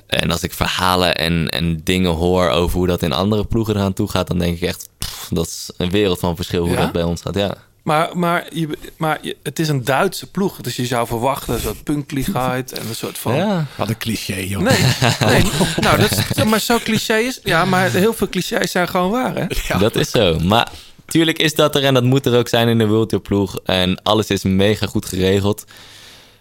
[0.06, 3.92] En als ik verhalen en, en dingen hoor over hoe dat in andere ploegen eraan
[3.92, 6.80] toe gaat, dan denk ik echt, pff, dat is een wereld van verschil hoe Ja?
[6.80, 7.34] dat bij ons gaat.
[7.34, 7.54] Ja.
[7.82, 11.60] Maar, maar, je, maar je- het is een Duitse ploeg, dus je zou verwachten een
[11.60, 13.34] soort punkligheid en een soort van...
[13.34, 13.66] ja.
[13.76, 14.62] Wat een cliché, joh.
[14.62, 14.78] Nee,
[15.32, 15.42] nee.
[15.80, 17.40] nou, dat is, maar zo cliché is...
[17.42, 19.78] Ja, maar heel veel clichés zijn gewoon waar, hè?
[19.78, 20.38] Dat is zo.
[20.38, 20.70] Maar
[21.06, 23.58] tuurlijk is dat er en dat moet er ook zijn in de World Tour ploeg.
[23.64, 25.64] En alles is mega goed geregeld.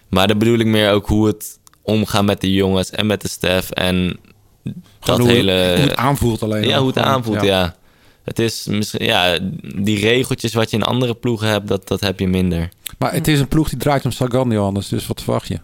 [0.08, 3.28] Maar dan bedoel ik meer ook hoe het omgaan met de jongens en met de
[3.28, 3.70] staf.
[3.70, 4.18] En
[5.00, 5.72] dat hoe, hele...
[5.76, 6.64] hoe het aanvoelt alleen.
[6.68, 7.76] ja, hoe het Gewoon, aanvoelt, ja.
[8.24, 9.38] Het is misschien, ja,
[9.76, 12.68] die regeltjes wat je in andere ploegen hebt, dat, dat heb je minder.
[12.98, 14.88] Maar het is een ploeg die draait om Sagan, Johannes.
[14.88, 15.58] Dus wat verwacht je?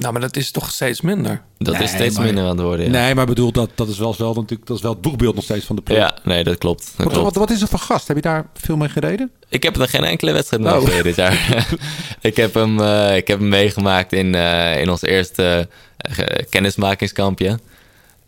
[0.00, 1.42] Nou, maar dat is toch steeds minder?
[1.58, 2.84] Dat Nee, is steeds maar- minder aan het worden.
[2.86, 5.34] Ja, Nee, maar bedoel, dat, dat is wel, wel natuurlijk dat is wel het boegbeeld
[5.34, 5.98] nog steeds van de ploeg.
[5.98, 6.84] ja nee, dat klopt.
[6.84, 7.24] Dat Wat, klopt.
[7.24, 8.06] wat, wat is er voor gast?
[8.08, 9.30] Heb je daar veel mee gereden?
[9.48, 10.80] Ik heb er geen enkele wedstrijd mee Oh.
[10.84, 11.66] gereden dit jaar.
[12.20, 17.58] ik, heb hem, eh, ik heb hem meegemaakt in, eh, in ons eerste eh, kennismakingskampje.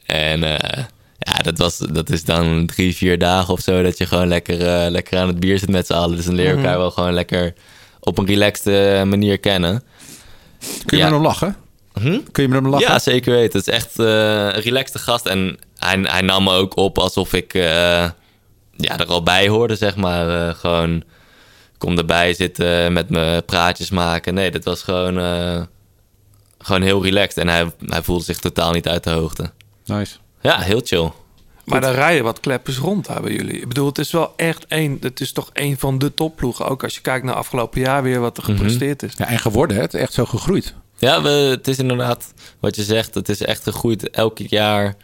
[0.07, 0.85] En eh,
[1.19, 3.83] ja, dat, was, dat is dan drie, vier dagen of zo...
[3.83, 6.17] dat je gewoon lekker, lekker aan het bier zit met z'n allen.
[6.17, 7.55] Dus dan leer je elkaar wel gewoon lekker
[8.01, 9.83] op een relaxte manier kennen.
[10.85, 11.05] Kun je Ja.
[11.05, 11.57] met hem lachen?
[12.01, 12.21] Hm?
[12.33, 12.89] Kun je met hem lachen?
[12.89, 13.59] Ja, zeker weten.
[13.59, 15.27] Het is echt eh, een relaxte gast.
[15.27, 17.63] En hij, hij nam me ook op alsof ik eh,
[18.77, 20.49] ja, er al bij hoorde, zeg maar.
[20.49, 21.03] Eh, gewoon,
[21.79, 24.35] kom erbij zitten, met me praatjes maken.
[24.35, 25.63] Nee, dat was gewoon, eh,
[26.59, 27.39] gewoon heel relaxed.
[27.39, 29.51] En hij, hij voelde zich totaal niet uit de hoogte.
[29.85, 30.17] Nice.
[30.41, 31.11] Ja, heel chill.
[31.65, 33.61] Maar daar rijden wat kleppers rond daar bij jullie.
[33.61, 34.97] Ik bedoel, het is wel echt één...
[35.01, 36.67] Het is toch één van de topploegen.
[36.67, 38.53] Ook als je kijkt naar afgelopen jaar weer wat er Mhm.
[38.53, 39.13] gepresteerd is.
[39.17, 39.83] Ja, en geworden, hè?
[39.83, 40.75] Het is echt zo gegroeid.
[41.03, 43.15] Ja, we, het is inderdaad wat je zegt.
[43.15, 44.11] Het is echt gegroeid.
[44.11, 44.95] Elk jaar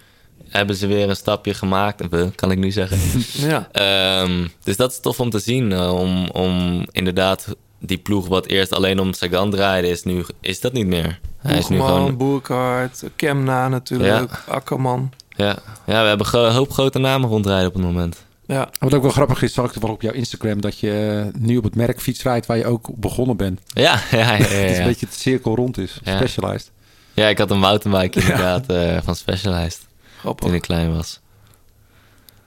[0.48, 2.02] hebben ze weer een stapje gemaakt.
[2.34, 2.98] Kan ik nu zeggen.
[3.50, 3.68] Ja.
[3.72, 5.72] Ehm, dus dat is tof om te zien.
[5.72, 10.60] eh, om, om inderdaad die ploeg wat eerst alleen om Sagan draaide, is nu is
[10.60, 11.20] dat niet meer.
[11.38, 12.16] Hij is nu gewoon.
[12.16, 15.12] Boerkaart, Kemna natuurlijk, Akkerman.
[15.28, 18.26] Ja, ja, we hebben een hoop grote namen rondrijden op het moment.
[18.48, 20.60] Ja, Wat ook wel grappig is, zag ik wel op jouw Instagram...
[20.60, 23.60] dat je eh, nu op het merk fiets rijdt waar je ook begonnen bent.
[23.66, 24.32] Ja, ja, ja.
[24.36, 25.98] ja, Het is een beetje het cirkel rond is.
[26.02, 26.16] Ja.
[26.16, 26.70] Specialized.
[27.14, 29.86] Ja, ik had een mountainbike inderdaad eh, van Specialized
[30.18, 30.46] grappig.
[30.46, 31.20] toen ik klein was.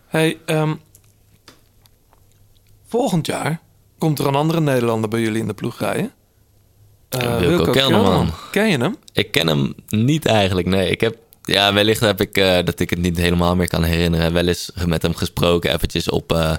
[0.08, 0.74] Hey, ehm,
[2.88, 3.60] volgend jaar
[3.97, 6.12] komt er een andere Nederlander bij jullie in de ploeg rijden.
[7.10, 8.30] Eh, Wilco Kelderman.
[8.52, 8.95] Ken je hem?
[9.14, 10.89] Ik ken hem niet eigenlijk, nee.
[10.89, 11.18] Ik heb,
[11.52, 14.72] ja, wellicht heb ik, eh, dat ik het niet helemaal meer kan herinneren, wel eens
[14.86, 16.56] met hem gesproken, eventjes op, eh,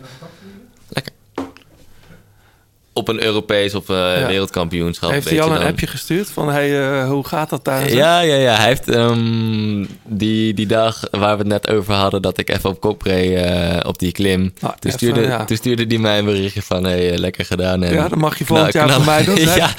[2.94, 4.26] op een Europees of eh, Ja.
[4.26, 5.10] wereldkampioenschap.
[5.10, 5.66] Heeft hij al een dan.
[5.66, 7.92] appje gestuurd van hey, eh, hoe gaat dat daar?
[7.92, 8.54] Ja, ja, ja.
[8.56, 12.70] Hij heeft ehm, die, die dag waar we het net over hadden, dat ik even
[12.70, 14.40] op kop reed eh, op die klim.
[14.40, 15.44] Nou, toen, even, stuurde, ja.
[15.44, 17.82] toen stuurde hij mij een berichtje van, hey, lekker gedaan.
[17.82, 19.70] En, Ja, dat mag je volgend jaar knap- voor mij doen, ja.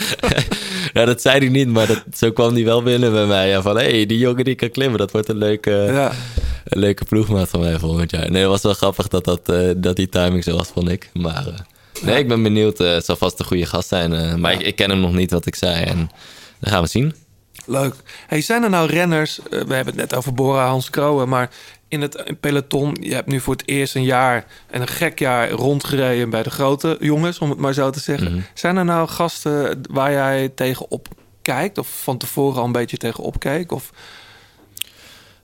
[0.93, 3.49] ja, dat zei hij niet, maar dat, zo kwam hij wel binnen bij mij.
[3.49, 6.11] Ja, van, hey, die jongen die kan klimmen, dat wordt een leuke, Ja.
[6.66, 8.32] een leuke ploegmaat van mij volgend jaar.
[8.32, 11.09] Nee, het was wel grappig dat, dat, dat die timing zo was, vond ik.
[11.14, 11.43] Maar
[12.04, 12.80] nee, ik ben benieuwd.
[12.80, 14.14] eh, het zal vast een goede gast zijn.
[14.14, 15.84] eh, maar ik, ik ken hem nog niet, wat ik zei.
[15.84, 16.10] En
[16.60, 17.16] dat gaan we zien.
[17.66, 17.95] Leuk.
[18.28, 19.39] Hey, zijn er nou renners?
[19.39, 21.49] eh, we hebben het net over Bora Hans Kroon, maar
[21.88, 25.49] in het peloton, je hebt nu voor het eerst een jaar en een gek jaar
[25.49, 28.32] rondgereden bij de grote jongens, om het maar zo te zeggen.
[28.32, 28.41] Mhm.
[28.54, 31.08] Zijn er nou gasten waar jij tegenop
[31.41, 33.72] kijkt of van tevoren al een beetje tegenop keek?
[33.72, 33.91] Of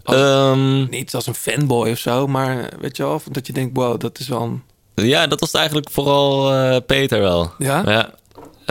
[0.03, 3.99] Ehm, niet als een fanboy of zo, maar weet je wel, dat je denkt, wow,
[3.99, 4.63] dat is wel een...
[5.03, 7.51] Ja, dat was eigenlijk vooral eh, Peter wel.
[7.57, 7.81] Ja?
[7.85, 8.09] ja.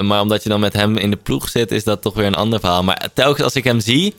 [0.03, 2.35] Maar omdat je dan met hem in de ploeg zit, is dat toch weer een
[2.35, 2.83] ander verhaal.
[2.83, 4.15] Maar telkens als ik hem zie,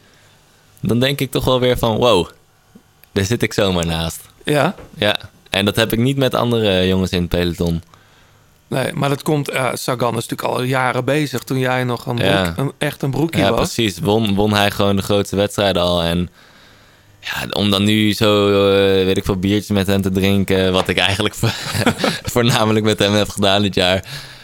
[0.80, 1.96] dan denk ik toch wel weer van...
[1.98, 2.30] Wow,
[3.12, 4.22] daar zit ik zomaar naast.
[4.44, 4.76] Ja?
[4.98, 7.84] Ja, en dat heb ik niet met andere jongens in het peloton.
[8.68, 12.16] Nee, maar dat komt, ja, Sagan is natuurlijk al jaren bezig toen jij nog een,
[12.16, 12.54] broek, Ja.
[12.58, 13.74] een echt een broekje Ja, was.
[13.74, 14.00] precies.
[14.00, 16.04] Won, won hij gewoon de grootste wedstrijden al.
[16.04, 16.30] En
[17.20, 20.72] ja, om dan nu zo, eh, weet ik veel, biertjes met hem te drinken...
[20.72, 21.36] wat ik eigenlijk
[22.34, 24.04] voornamelijk met hem heb gedaan dit jaar...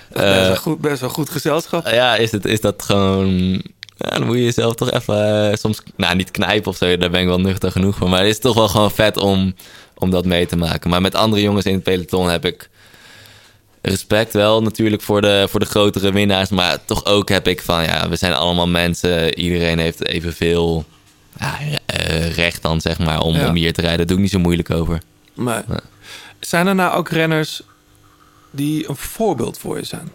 [0.09, 1.87] Best, eh, wel goed, best wel goed gezelschap.
[1.87, 3.61] ja, is, het, is dat gewoon
[3.97, 7.09] Ja, dan moet je jezelf toch even eh, soms, nou niet knijpen of zo, daar
[7.09, 8.09] ben ik wel nuchter genoeg voor.
[8.09, 9.55] Maar het is toch wel gewoon vet om,
[9.95, 10.89] om dat mee te maken.
[10.89, 12.69] Maar met andere jongens in het peloton heb ik
[13.81, 16.49] respect wel natuurlijk voor de, voor de grotere winnaars.
[16.49, 19.39] Maar toch ook heb ik van, ja, we zijn allemaal mensen.
[19.39, 20.85] Iedereen heeft evenveel
[21.39, 23.47] ja, eh, recht dan, zeg maar, om, Ja.
[23.47, 23.97] om hier te rijden.
[23.97, 25.01] Daar doe ik niet zo moeilijk over.
[25.33, 25.63] Maar
[26.39, 27.61] zijn er nou ook renners
[28.51, 30.11] die een voorbeeld voor je zijn?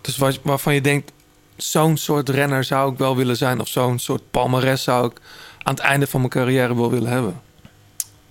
[0.00, 1.12] Dus waar, waarvan je denkt,
[1.56, 3.60] zo'n soort renner zou ik wel willen zijn...
[3.60, 5.20] of zo'n soort palmares zou ik
[5.62, 7.40] aan het einde van mijn carrière wel willen hebben?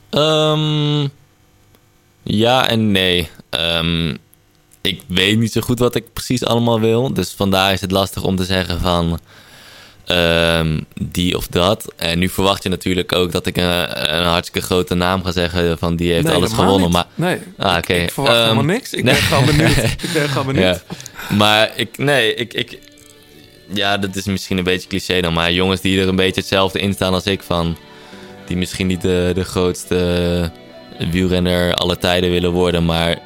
[0.09, 1.07] Ehm,
[2.23, 3.29] ja en nee.
[3.49, 4.15] Ehm,
[4.81, 7.13] ik weet niet zo goed wat ik precies allemaal wil.
[7.13, 9.19] Dus vandaar is het lastig om te zeggen van
[10.05, 11.93] ehm, die of dat.
[11.97, 15.77] En nu verwacht je natuurlijk ook dat ik een, een hartstikke grote naam ga zeggen
[15.77, 16.81] van die heeft Nee, alles gewonnen.
[16.81, 16.91] niet.
[16.91, 18.93] Maar Nee, Ah, ik- verwacht Ehm, helemaal niks.
[18.93, 19.13] Ik nee.
[19.13, 19.77] ben gewoon benieuwd.
[20.03, 20.83] ik ben gewoon benieuwd.
[21.29, 21.35] Ja.
[21.35, 22.79] Maar ik, nee, ik, ik,
[23.73, 25.33] ja, dat is misschien een beetje cliché dan.
[25.33, 27.77] Maar jongens die er een beetje hetzelfde in staan als ik van,
[28.47, 30.51] die misschien niet de, de grootste
[31.11, 33.17] wielrenner aller tijden willen worden, maar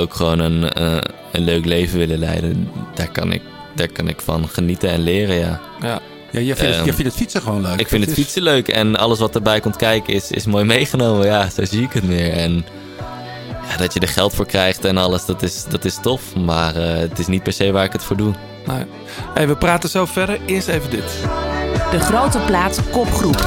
[0.00, 0.96] ook gewoon een, eh,
[1.32, 2.70] een leuk leven willen leiden.
[2.94, 3.42] Daar kan ik,
[3.74, 5.60] daar kan ik van genieten en leren, ja.
[5.80, 6.00] Ja.
[6.34, 7.80] Ja, jij, vindt het, Ehm, vindt het fietsen gewoon leuk.
[7.80, 10.64] Ik vind het is- fietsen leuk en alles wat erbij komt kijken is, is mooi
[10.64, 11.26] meegenomen.
[11.26, 12.32] Ja, zo zie ik het meer.
[12.32, 12.64] En
[13.70, 16.22] ja, dat je er geld voor krijgt en alles, dat is, dat is tof.
[16.36, 18.32] Maar eh, het is niet per se waar ik het voor doe.
[18.66, 18.84] Nee.
[19.34, 20.38] Hey, we praten zo verder.
[20.46, 21.04] Eerst even dit.
[21.90, 23.42] De grote plaat kopgroep.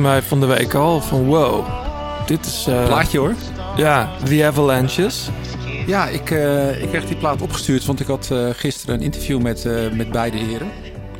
[0.00, 1.66] Mij van de week al van wow.
[2.26, 2.66] Dit is...
[2.68, 3.34] eh, Plaatje hoor.
[3.76, 5.28] Ja, The Avalanches.
[5.86, 9.40] Ja, ik, eh, ik kreeg die plaat opgestuurd, want ik had eh, gisteren een interview
[9.40, 10.68] met, met beide heren.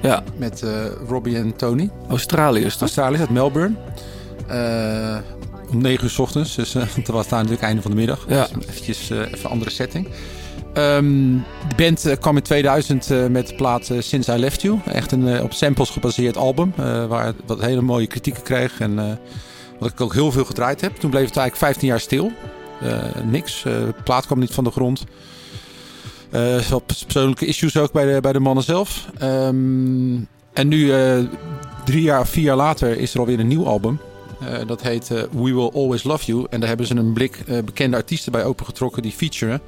[0.02, 0.64] Ja, Met
[1.08, 1.90] Robbie en Tony.
[2.08, 2.98] Australiërs toch?
[2.98, 3.74] Uit Melbourne.
[5.70, 8.24] Om 9 uur s ochtends, dus dat was daar natuurlijk einde van de middag.
[8.28, 8.46] Ja.
[8.54, 10.08] Dus eventjes, even een andere setting.
[10.78, 11.32] Ehm,
[11.68, 14.78] de band eh, kwam in 2000 eh, met de plaat eh, Since I Left You.
[14.86, 16.72] Echt een op samples gebaseerd album,
[17.08, 18.80] waar wat hele mooie kritieken kreeg.
[18.80, 19.18] En
[19.78, 20.96] wat ik ook heel veel gedraaid heb.
[20.96, 22.32] Toen bleef het eigenlijk 15 jaar stil.
[23.24, 23.62] Niks.
[23.62, 25.04] De plaat kwam niet van de grond.
[26.30, 29.06] Wel persoonlijke issues ook bij de, bij de mannen zelf.
[29.18, 30.16] Ehm,
[30.52, 30.92] en nu,
[31.84, 34.00] drie jaar of vier jaar later, is er alweer een nieuw album.
[34.66, 36.46] Dat heet We Will Always Love You.
[36.50, 39.60] En daar hebben ze een blik bekende artiesten bij opengetrokken die featuren.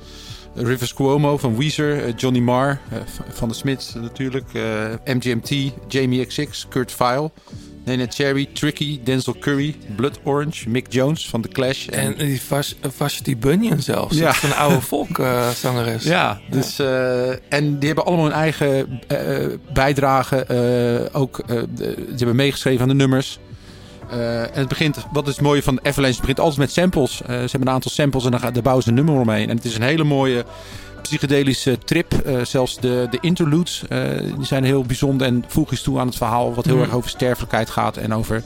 [0.54, 2.98] Rivers Cuomo van Weezer, eh, Johnny Marr eh,
[3.32, 7.30] van de Smiths natuurlijk, eh, MGMT, Jamie XX, Kurt Vile,
[7.84, 11.86] Nene Cherry, Tricky, Denzel Curry, Blood Orange, Mick Jones van The Clash.
[11.86, 14.16] En die Vas- Vashti Bunyan zelfs.
[14.18, 14.30] Ja.
[14.30, 16.04] Is een oude volkszangeres.
[16.04, 16.78] Ja, dus,
[17.48, 20.46] en die hebben allemaal hun eigen eh, bijdrage.
[21.12, 21.66] ook, ze
[22.16, 23.38] hebben meegeschreven aan de nummers.
[24.10, 27.22] Eh, en het begint, wat is het mooie van Avalanche, het begint altijd met samples.
[27.22, 29.48] Eh, ze hebben een aantal samples en dan gaat- daar bouwen ze een nummer omheen.
[29.48, 30.44] En het is een hele mooie
[31.02, 32.12] psychedelische trip.
[32.12, 33.82] Eh, zelfs de, de interludes,
[34.36, 36.54] die zijn heel bijzonder en voeg iets toe aan het verhaal.
[36.54, 36.82] Wat heel Mm.
[36.82, 38.42] erg over sterfelijkheid gaat en over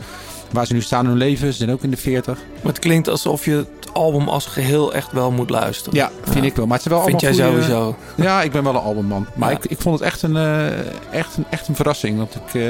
[0.51, 1.47] waar ze nu staan in hun leven.
[1.53, 2.39] Ze zijn ook in de 40.
[2.63, 5.99] Maar het klinkt alsof je het album als geheel echt wel moet luisteren.
[5.99, 6.67] Ja, vind ik wel.
[6.67, 7.97] Maar het is wel Vind jij goede- sowieso.
[8.17, 9.27] Ja, ik ben wel een albumman.
[9.35, 9.57] Maar Ja.
[9.57, 10.37] ik, ik vond het echt een,
[11.11, 12.19] echt een, echt een verrassing.
[12.19, 12.61] Want ik,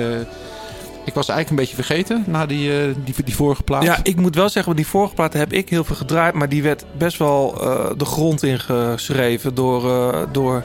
[1.04, 3.82] ik was eigenlijk een beetje vergeten na die, eh, die, die vorige plaat.
[3.82, 6.34] Ja, ik moet wel zeggen, die vorige plaat heb ik heel veel gedraaid.
[6.34, 10.62] Maar die werd best wel eh, de grond ingeschreven door, eh, door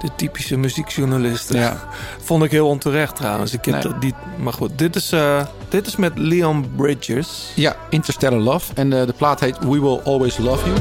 [0.00, 1.58] de typische muziekjournalisten.
[1.58, 1.88] Ja.
[2.24, 3.52] Vond ik heel onterecht trouwens.
[3.52, 3.82] Ik heb Nee.
[3.82, 7.52] dat die, maar goed, dit is, eh, dit is met Leon Bridges.
[7.54, 8.72] Ja, Interstellar Love.
[8.74, 10.80] En eh, de plaat heet We Will Always Love You.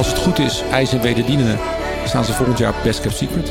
[0.00, 1.56] Als het goed is, IJs en Wederdienende,
[2.06, 3.50] staan ze volgend jaar op Best Kept Secret.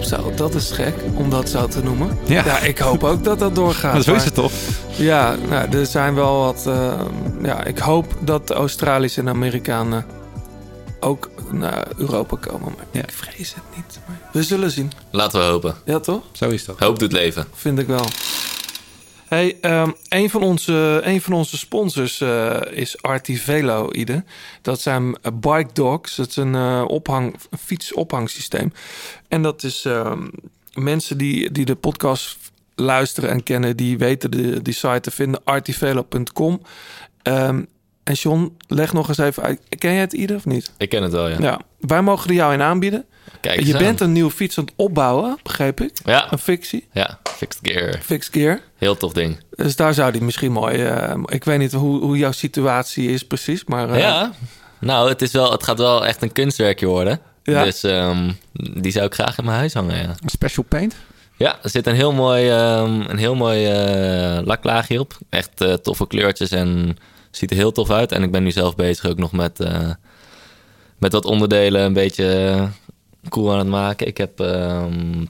[0.00, 2.18] Zo, dat is gek om dat zo te noemen.
[2.26, 2.58] Ja.
[2.60, 3.92] ik hoop ook dat dat doorgaat.
[3.94, 4.52] Maar zo is het toch?
[4.96, 6.66] Ja, nou, er zijn wel wat.
[6.66, 7.00] eh,
[7.42, 10.06] ja, ik hoop dat de Australische en Amerikanen
[11.00, 12.72] ook naar Europa komen.
[12.76, 13.02] Maar Ja.
[13.02, 13.98] ik vrees het niet.
[14.06, 14.92] Maar we zullen zien.
[15.10, 15.74] Laten we hopen.
[15.84, 16.22] Ja, toch?
[16.32, 16.78] Zo is dat.
[16.78, 17.46] Hoop doet leven.
[17.54, 18.04] Vind ik wel.
[19.34, 24.24] Hey, ehm, een, van onze, een van onze sponsors eh, is Artivelo, Ide.
[24.62, 26.16] Dat zijn Bike Dogs.
[26.16, 28.72] Dat is een eh, ophang, fietsophangsysteem.
[29.28, 30.28] En dat is ehm,
[30.74, 32.38] mensen die, die de podcast
[32.74, 36.60] luisteren en kennen, die weten de, die site te vinden, artivelo.com.
[37.22, 37.62] Ehm,
[38.04, 39.60] en John, leg nog eens even uit.
[39.78, 40.72] Ken jij het Ide of niet?
[40.78, 41.36] Ik ken het wel, ja.
[41.40, 43.04] Ja, wij mogen er jou in aanbieden.
[43.40, 43.78] Kijk je aan.
[43.78, 46.00] bent een nieuwe fiets aan het opbouwen, begreep ik.
[46.04, 46.32] Ja.
[46.32, 47.98] Een fictie, Ja, fixed gear.
[48.02, 48.60] fixed gear.
[48.76, 49.38] Heel tof ding.
[49.50, 50.82] Dus daar zou die misschien mooi...
[50.84, 53.90] eh, ik weet niet hoe, hoe jouw situatie is precies, maar...
[53.90, 54.32] eh, ja.
[54.80, 57.20] Nou, het, is wel, het gaat wel echt een kunstwerkje worden.
[57.42, 57.64] Ja.
[57.64, 60.14] Dus ehm, die zou ik graag in mijn huis hangen, ja.
[60.26, 60.94] Special paint?
[61.36, 65.18] Ja, er zit een heel mooi, ehm, een heel mooi eh, laklaagje op.
[65.30, 66.96] Echt eh, toffe kleurtjes en
[67.36, 68.12] ziet er heel tof uit.
[68.12, 69.90] En ik ben nu zelf bezig ook nog met, eh,
[70.98, 72.68] met wat onderdelen een beetje eh,
[73.28, 74.06] cool aan het maken.
[74.06, 75.22] Ik, heb, ehm,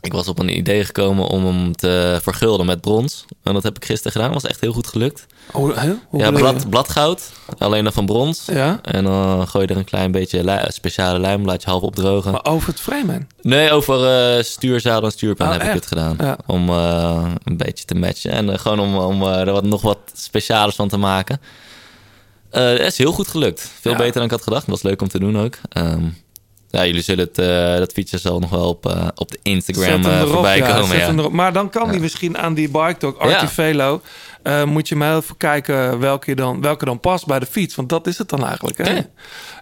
[0.00, 3.24] ik was op een idee gekomen om hem te vergulden met brons.
[3.42, 4.32] En dat heb ik gisteren gedaan.
[4.32, 5.26] Dat was echt heel goed gelukt.
[5.52, 5.92] Hè?
[6.08, 7.30] Hoe ja, blad, bladgoud.
[7.58, 8.44] Alleen dan van brons.
[8.52, 11.82] Ja, En dan gooi je er een klein beetje li- speciale lijm, laat je half
[11.82, 12.32] opdrogen.
[12.32, 13.28] maar over het framen.
[13.42, 16.14] Nee, over eh stuurzaal en stuurpijn Oh, heb ik het gedaan.
[16.18, 16.38] Ja.
[16.46, 18.30] Om eh, een beetje te matchen.
[18.30, 21.40] En eh, gewoon om, om eh, er wat, nog wat speciales van te maken.
[22.50, 23.70] Eh, Het is heel goed gelukt.
[23.80, 23.96] Veel Ja.
[23.98, 24.66] beter dan ik had gedacht.
[24.66, 25.54] was leuk om te doen ook.
[25.68, 26.02] Ehm,
[26.70, 30.04] ja, jullie zullen het, eh, dat feature zal nog wel op, eh, op de Instagram
[30.04, 30.96] eh, erop, voorbij komen.
[31.22, 31.28] Ja.
[31.28, 34.00] Maar dan kan die misschien aan die bike talk, Artivelo.
[34.42, 37.74] Eh, moet je maar even kijken welke, je dan, welke dan past bij de fiets.
[37.74, 38.78] Want dat is het dan eigenlijk.
[38.78, 39.00] Hè?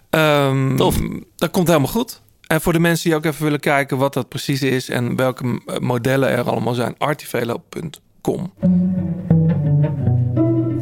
[0.09, 0.97] Ehm, Tof.
[1.35, 2.21] Dat komt helemaal goed.
[2.47, 4.89] En voor de mensen die ook even willen kijken wat dat precies is...
[4.89, 8.53] en welke eh, modellen er allemaal zijn, artivelo.com.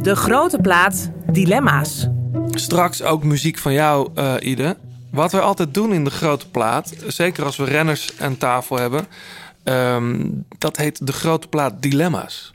[0.02, 2.08] De grote plaat Dilemma's.
[2.50, 4.76] Straks ook muziek van jou, eh Ide.
[5.10, 9.06] Wat we altijd doen in de grote plaat, zeker als we renners aan tafel hebben,
[9.64, 10.26] ehm,
[10.58, 12.52] dat heet de grote plaat dilemma's.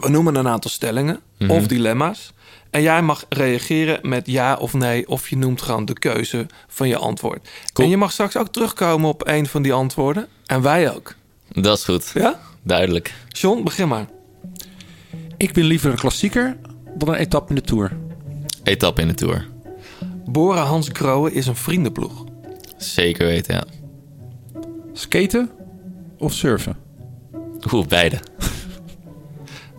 [0.00, 2.32] We noemen een aantal stellingen of dilemma's.
[2.70, 6.88] En jij mag reageren met ja of nee, of je noemt gewoon de keuze van
[6.88, 7.48] je antwoord.
[7.72, 7.86] Cool.
[7.86, 10.26] En je mag straks ook terugkomen op een van die antwoorden.
[10.46, 11.14] En wij ook.
[11.48, 12.10] Dat is goed.
[12.14, 12.40] Ja?
[12.62, 13.14] Duidelijk.
[13.28, 14.06] John, begin maar.
[15.36, 16.56] Ik ben liever een klassieker
[16.94, 17.96] dan een etappe in de Tour.
[18.62, 19.46] Etappe in de Tour.
[20.24, 22.24] Bora Hans Grohe is een vriendenploeg.
[22.76, 23.64] Zeker weten, ja.
[24.92, 25.50] Skaten
[26.18, 26.76] of surfen?
[27.72, 28.20] Oeh, beide.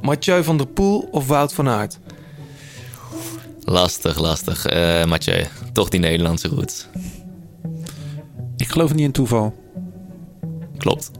[0.02, 2.00] Mathieu van der Poel of Wout van Aert?
[3.64, 4.66] Lastig, lastig.
[4.66, 6.86] Eh Mathieu, toch die Nederlandse roots.
[8.58, 9.56] Ik geloof niet in toeval.
[10.78, 11.12] Klopt.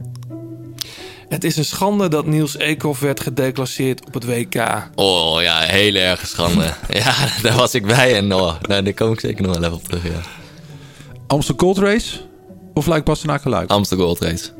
[1.28, 4.88] Het is een schande dat Niels Eekhoff werd gedeclasseerd op het WK.
[4.94, 6.64] Oh ja, hele erge schande.
[6.88, 9.76] ja, daar was ik bij en oh, nou, daar kom ik zeker nog wel even
[9.76, 10.04] op terug.
[10.04, 10.20] Ja.
[11.26, 12.18] Amstel Gold Race
[12.74, 13.70] of Luik Bastenaken Luik?
[13.70, 14.50] Amsterdam Gold Race.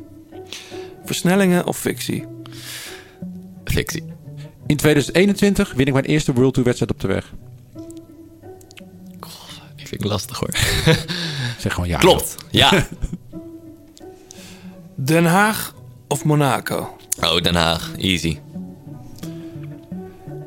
[1.05, 2.25] Versnellingen of fictie?
[3.71, 4.03] Fictie.
[4.67, 7.33] In 2021 win ik mijn eerste World Tour wedstrijd op de weg.
[9.75, 10.49] Die vind ik lastig hoor.
[11.59, 11.97] Zeg gewoon ja.
[11.97, 12.35] Klopt.
[12.49, 12.87] Ja.
[14.95, 15.75] Den Haag
[16.07, 16.97] of Monaco?
[17.21, 17.91] Oh, Den Haag.
[17.97, 18.39] Easy.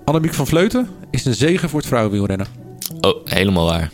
[0.04, 2.46] Annemiek van Vleuten is een zegen voor het vrouwenwielrennen.
[3.00, 3.90] Oh, helemaal waar.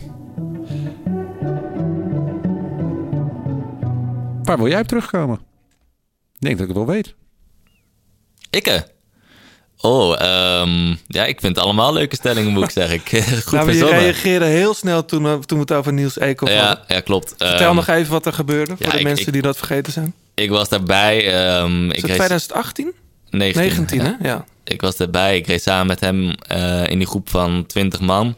[4.43, 5.39] Waar wil jij op terugkomen?
[6.33, 7.15] Ik denk dat ik het wel weet.
[8.49, 8.90] Ikke.
[9.81, 12.95] Oh, ehm, ja, ik vind het allemaal leuke stellingen, moet ik zeggen.
[12.95, 13.09] Ik,
[13.45, 16.69] Goed nou, je reageerde heel snel toen, we- toen we het over Niels Eekhoff hadden.
[16.87, 17.33] Ja, ja, klopt.
[17.37, 19.93] Vertel Ehm, nog even wat er gebeurde voor de ik- mensen ik- die dat vergeten
[19.93, 20.13] zijn.
[20.33, 21.17] Ik was daarbij.
[21.17, 22.93] ik Is het reed- 2018?
[23.29, 24.17] 19, 19, ja.
[24.19, 24.27] hè?
[24.29, 24.45] Ja.
[24.63, 25.37] Ik was erbij.
[25.37, 28.35] Ik reed samen met hem eh, in die groep van 20 man.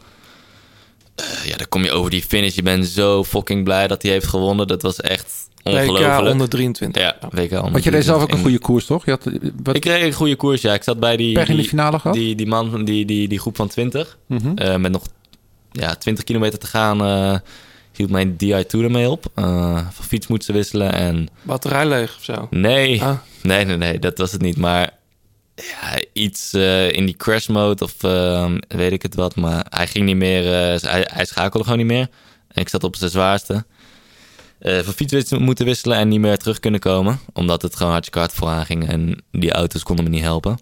[1.14, 2.54] Eh, ja, dan kom je over die finish.
[2.54, 4.66] Je bent zo fucking blij dat hij heeft gewonnen.
[4.66, 5.32] Dat was echt
[5.72, 6.32] WK ongelooflijk.
[6.32, 7.02] onder 23.
[7.02, 8.40] Ja, WK onder Want je reed zelf ook een 23.
[8.40, 9.04] goede koers, toch?
[9.04, 10.74] Je had, eh, wat, Ik reed een goede koers, ja.
[10.74, 12.16] Ik zat bij die, Pech in de finale gehad?
[12.16, 14.18] die, die man, die, die, die groep van 20.
[14.26, 14.56] Mhm.
[14.56, 15.02] Eh, met nog
[15.72, 17.38] ja, 20 kilometer te gaan eh,
[17.92, 19.26] hield mijn DI2 ermee op.
[19.34, 21.28] Eh, van fiets moeten ze wisselen en...
[21.42, 22.46] Batterij leeg of zo.
[22.50, 23.16] Nee, Ah.
[23.42, 24.56] nee, nee, nee, dat was het niet.
[24.56, 24.90] Maar
[25.54, 27.94] ja, iets eh, in die crash mode of
[28.68, 29.36] weet ik het wat.
[29.36, 32.08] Maar hij ging niet meer, eh, hij, hij schakelde gewoon niet meer.
[32.48, 33.64] En ik zat op zijn zwaarste.
[34.64, 37.20] Eh van fiets moeten wisselen en niet meer terug kunnen komen.
[37.32, 40.58] Omdat het gewoon hartstikke hard vooraan ging en die auto's konden me niet helpen.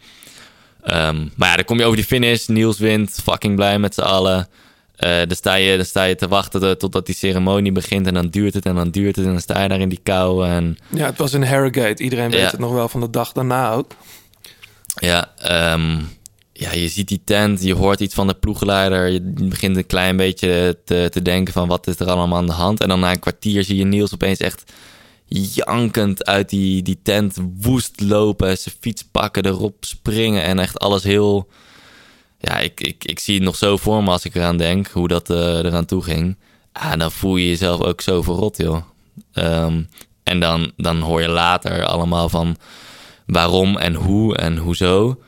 [0.82, 2.46] Ehm, maar ja, dan kom je over die finish.
[2.46, 4.48] Niels wint, fucking blij met z'n allen.
[4.96, 8.06] Eh, dan, sta je, dan sta je te wachten tot- totdat die ceremonie begint.
[8.06, 9.24] En dan duurt het en dan duurt het.
[9.24, 10.46] En dan sta je daar in die kou.
[10.48, 12.02] En Ja, het was in Harrogate.
[12.02, 12.50] Iedereen weet Ja.
[12.50, 13.92] het nog wel van de dag daarna ook.
[14.94, 15.98] Ja, ehm,
[16.62, 19.08] ja, je ziet die tent, je hoort iets van de ploegleider.
[19.08, 22.52] Je begint een klein beetje te, te denken van wat is er allemaal aan de
[22.52, 22.80] hand.
[22.80, 24.72] En dan na een kwartier zie je Niels opeens echt
[25.28, 28.58] jankend uit die, die tent woest lopen.
[28.58, 31.48] Zijn fiets pakken, erop springen en echt alles heel...
[32.38, 35.08] Ja, ik, ik, ik zie het nog zo voor me als ik eraan denk, hoe
[35.08, 36.36] dat eh, eraan toe ging.
[36.72, 38.82] Ah, dan voel je jezelf ook zo verrot, joh.
[39.32, 39.82] Ehm,
[40.22, 42.56] en dan, dan hoor je later allemaal van
[43.26, 45.18] waarom en hoe en hoezo.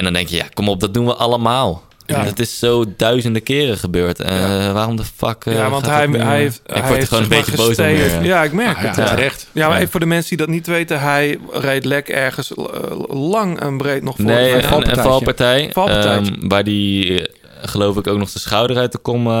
[0.00, 1.82] En dan denk je, ja, kom op, dat doen we allemaal.
[2.06, 2.24] Ja.
[2.24, 4.20] Het is zo duizenden keren gebeurd.
[4.20, 5.44] Eh, Waarom de fuck?
[5.46, 6.60] eh, ja, want gaat hij, nu- hij heeft...
[6.66, 8.24] Ik hij word er heeft, gewoon een beetje boos om weer.
[8.24, 8.96] Ja, ik merk Nou het.
[8.96, 9.46] ja, Ja, terecht.
[9.52, 9.78] Ja, maar Ja.
[9.78, 11.00] even voor de mensen die dat niet weten.
[11.00, 12.64] Hij reed lek ergens eh,
[13.08, 14.24] lang en breed nog voor.
[14.24, 14.72] Nee, Ja.
[14.72, 15.70] een, een valpartij.
[15.74, 19.32] Ehm, waar die, eh, geloof ik, ook nog zijn schouder uit de kom eh,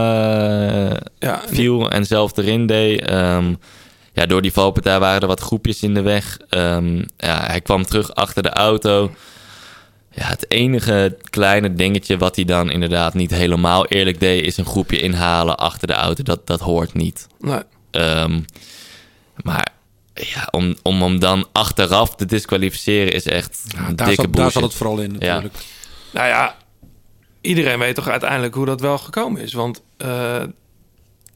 [1.18, 3.00] Ja, viel en zelf erin deed.
[3.04, 3.54] Ehm,
[4.12, 6.38] ja, door die valpartij waren er wat groepjes in de weg.
[6.48, 9.10] Ehm, ja, hij kwam terug achter de auto.
[10.10, 14.44] Ja, het enige kleine dingetje wat hij dan inderdaad niet helemaal eerlijk deed...
[14.44, 16.22] is een groepje inhalen achter de auto.
[16.22, 17.26] Dat, dat hoort niet.
[17.38, 17.60] nee.
[17.90, 18.40] Ehm,
[19.42, 19.72] maar
[20.14, 24.36] ja, om, om hem dan achteraf te disqualificeren is echt Ja, een daar, dikke zat,
[24.36, 25.54] daar zat het vooral in natuurlijk.
[26.12, 26.56] Nou ja,
[27.40, 29.52] iedereen weet toch uiteindelijk hoe dat wel gekomen is.
[29.52, 30.42] Want eh,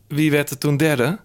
[0.08, 1.18] wie werd er toen derde?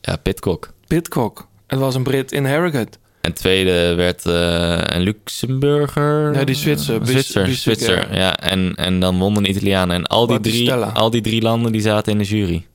[0.00, 0.72] Ja, Pitcock.
[0.86, 1.48] Pitcock.
[1.66, 2.98] Het was een Brit in Harrogate.
[3.24, 6.30] En tweede werd eh, een Luxemburger.
[6.30, 6.98] Nee, die Zwitser.
[7.00, 8.18] Bis- Zwitser, Bis- Zwitser, ja.
[8.18, 8.36] ja.
[8.36, 9.90] En, en dan won een Italiaan.
[9.90, 12.66] En al die, drie, al die drie landen die zaten in de jury.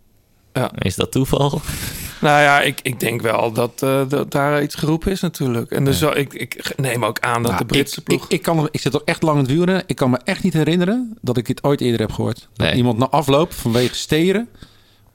[0.53, 0.71] Ja.
[0.77, 1.61] Is dat toeval?
[2.21, 5.71] Nou ja, ik, ik denk wel dat, eh, dat daar iets geroepen is natuurlijk.
[5.71, 8.23] En dus zo, ik, ik neem ook aan dat Nou, de Britse ik, ploeg...
[8.23, 9.83] Ik, ik, kan, ik zit al echt lang in het wielrennen.
[9.87, 12.47] Ik kan me echt niet herinneren dat ik dit ooit eerder heb gehoord.
[12.55, 12.75] Dat Nee.
[12.75, 14.49] iemand na afloop vanwege steren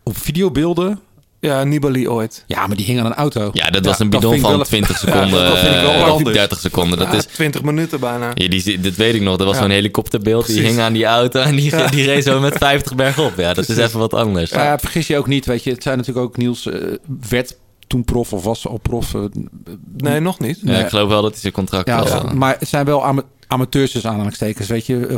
[0.02, 1.00] op videobeelden.
[1.44, 2.44] Ja, Nibali ooit.
[2.46, 3.50] Ja, maar die hing aan een auto.
[3.52, 5.38] Ja, dat was een bidon van wel- 20 seconden.
[5.40, 6.36] Ja, dat vind ik wel eh, anders.
[6.36, 6.98] 30 seconden.
[6.98, 8.30] Dat Ja, is, 20 minuten bijna.
[8.34, 9.36] ja, die, dat weet ik nog.
[9.36, 9.62] Dat was Ja.
[9.62, 10.46] zo'n helikopterbeeld.
[10.46, 11.86] Die hing aan die auto en die, Ja.
[11.86, 13.32] die reed zo met 50 bergop.
[13.36, 14.50] Ja, dat is even wat anders.
[14.50, 15.70] Ja, vergis je ook niet, weet je.
[15.70, 16.80] Het zijn natuurlijk ook Niels eh,
[17.28, 19.14] werd toen prof of was al prof.
[19.14, 19.20] eh,
[19.96, 20.58] Nee, nog niet.
[20.62, 22.24] Ja, ik geloof wel dat hij zijn contract ja, wel...
[22.34, 25.16] maar het zijn wel ama- amateurs dus aanhalingstekens, weet je.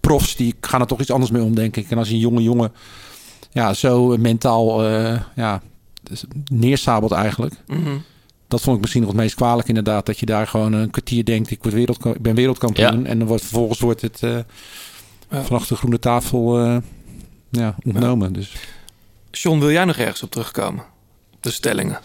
[0.00, 1.90] Profs die gaan er toch iets anders mee om, denk ik.
[1.90, 2.72] En als je een jonge jongen
[3.56, 5.62] ja, zo mentaal eh, ja,
[6.02, 7.54] dus neersabelt eigenlijk.
[7.66, 7.96] Mhm.
[8.48, 10.06] Dat vond ik misschien nog het meest kwalijk inderdaad.
[10.06, 13.06] Dat je daar gewoon een kwartier denkt, ik, word wereldka- ik ben wereldkampioen.
[13.06, 14.38] En dan wordt, vervolgens wordt het eh,
[15.30, 15.42] Ja.
[15.42, 16.76] vanaf de groene tafel eh,
[17.50, 18.32] ja, ontnomen.
[18.32, 18.52] Dus.
[19.30, 20.84] John, wil jij nog ergens op terugkomen?
[21.40, 21.98] De stellingen.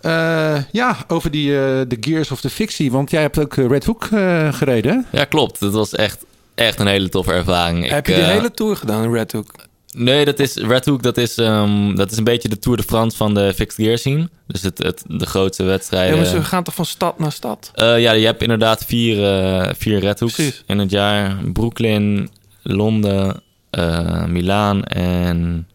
[0.00, 2.90] Eh, ja, over die, eh, de Gears of the Fictie.
[2.92, 5.06] Want jij hebt ook eh, Red Hook eh, gereden?
[5.12, 5.60] Ja, klopt.
[5.60, 7.84] Dat was echt, echt een hele toffe ervaring.
[7.84, 9.54] Ik, Heb je die eh, hele tour gedaan in Red Hook?
[9.96, 12.82] Nee, dat is, Red Hook dat is, ehm, dat is een beetje de Tour de
[12.82, 14.28] France van de fixed gear scene.
[14.46, 16.16] Dus het, het, de grootste Ja, wedstrijden.
[16.16, 17.70] maar ze gaan toch van stad naar stad?
[17.74, 20.62] Eh, ja, je hebt inderdaad vier, eh, vier Red Hooks Precies.
[20.66, 21.36] in het jaar.
[21.52, 22.30] Brooklyn,
[22.62, 25.68] Londen, eh Milaan en...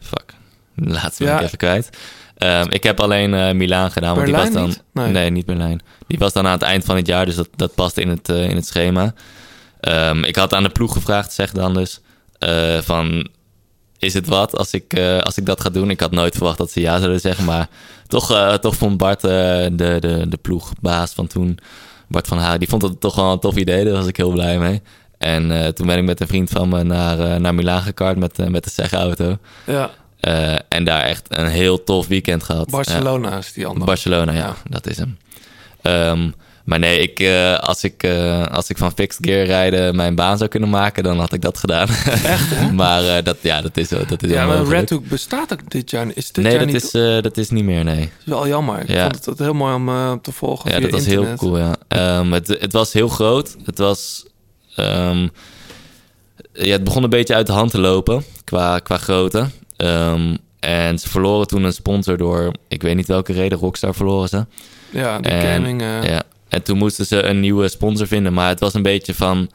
[0.00, 0.34] Fuck,
[0.74, 1.38] laatste ben Ja.
[1.38, 1.90] ik even kwijt.
[2.36, 4.14] Ehm, ik heb alleen eh Milaan gedaan.
[4.14, 4.82] Want die Berlijn was dan, niet?
[4.92, 5.12] Nee.
[5.12, 5.30] Nee.
[5.30, 5.80] niet Berlijn.
[6.06, 8.28] Die was dan aan het eind van het jaar, dus dat, dat past in het,
[8.28, 9.14] in het schema.
[9.80, 12.00] Ehm, ik had aan de ploeg gevraagd, zeg dan dus,
[12.84, 13.28] van...
[13.98, 15.90] Is het wat als ik, eh, als ik dat ga doen?
[15.90, 17.44] Ik had nooit verwacht dat ze ja zouden zeggen.
[17.44, 17.68] Maar
[18.06, 21.58] toch, eh, toch vond Bart, eh, de, de, de ploegbaas van toen...
[22.08, 23.84] Bart van Haar, die vond het toch wel een tof idee.
[23.84, 24.82] Daar was ik heel blij mee.
[25.18, 28.64] En toen ben ik met een vriend van me naar, naar Milaan gekart met, met
[28.64, 29.38] de zegauto.
[29.66, 29.90] Ja,
[30.68, 32.70] en daar echt een heel tof weekend gehad.
[32.70, 33.84] Barcelona is die andere.
[33.86, 34.56] Barcelona, ja, Ja.
[34.70, 35.18] dat is hem.
[35.82, 36.30] Ehm,
[36.68, 40.36] maar nee, ik, eh, als, ik, eh, als ik van fixed gear rijden mijn baan
[40.38, 41.88] zou kunnen maken, dan had ik dat gedaan.
[41.88, 42.72] Echt, hè?
[42.82, 44.64] maar eh, dat, ja, dat is, dat is Ja, maar.
[44.66, 46.06] Red Hook bestaat ook dit jaar.
[46.14, 46.82] Is dit Nee, jaar dat niet...
[46.94, 48.00] is, dat is niet meer, nee.
[48.00, 48.80] is wel jammer.
[48.80, 49.02] Ik Ja.
[49.02, 51.26] vond het, het heel mooi om te volgen Ja, dat was internet.
[51.28, 51.76] heel cool, ja.
[51.88, 53.56] Ehm, het, het was heel groot.
[53.64, 54.26] Het was...
[54.76, 55.28] ehm,
[56.52, 59.46] ja, het begon een beetje uit de hand te lopen qua, qua grootte.
[59.76, 62.52] Ehm, en ze verloren toen een sponsor door...
[62.68, 64.46] Ik weet niet welke reden, Rockstar verloren ze.
[64.90, 65.80] Ja, de En, gaming...
[65.82, 66.22] ja.
[66.48, 68.32] En toen moesten ze een nieuwe sponsor vinden.
[68.32, 69.50] Maar het was een beetje van...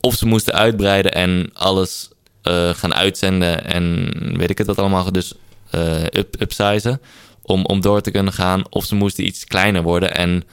[0.00, 2.10] Of ze moesten uitbreiden en alles
[2.42, 3.64] eh, gaan uitzenden.
[3.66, 5.12] En weet ik het wat allemaal.
[5.12, 5.34] Dus
[5.70, 7.00] eh up, upsizen.
[7.42, 8.62] Om, om door te kunnen gaan.
[8.70, 10.14] Of ze moesten iets kleiner worden.
[10.14, 10.44] En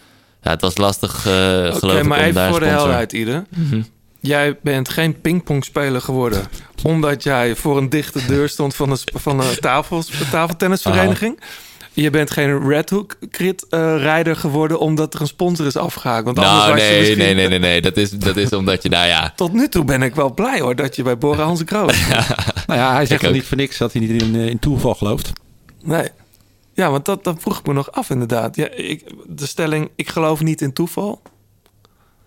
[0.42, 3.44] ja, het was lastig Oké, geloof ik maar om even daar voor de helderheid, Ieder.
[3.50, 3.82] Mhm.
[4.20, 6.44] Jij bent geen pingpongspeler geworden...
[6.84, 11.40] omdat jij voor een dichte deur stond van een, sp- van een tafels, tafeltennisvereniging.
[12.02, 14.80] Je bent geen Red Hook crit eh, rijder geworden...
[14.80, 16.26] omdat er een sponsor is afgehaakt.
[16.26, 17.82] Want anders Nou, was je nee, misschien- nee, nee, nee, nee.
[17.82, 19.32] Dat is, dat is omdat je, nou ja...
[19.36, 20.76] Tot nu toe ben ik wel blij hoor...
[20.76, 22.08] dat je bij Bora Hans Kroos
[22.68, 23.34] Nou ja, hij zegt er ook.
[23.34, 25.32] niet voor niks dat hij niet in, eh, in toeval gelooft.
[25.84, 26.08] Nee.
[26.74, 28.56] Ja, want dat, dat vroeg ik me nog af inderdaad.
[28.56, 31.22] Ja, ik, de stelling, ik geloof niet in toeval.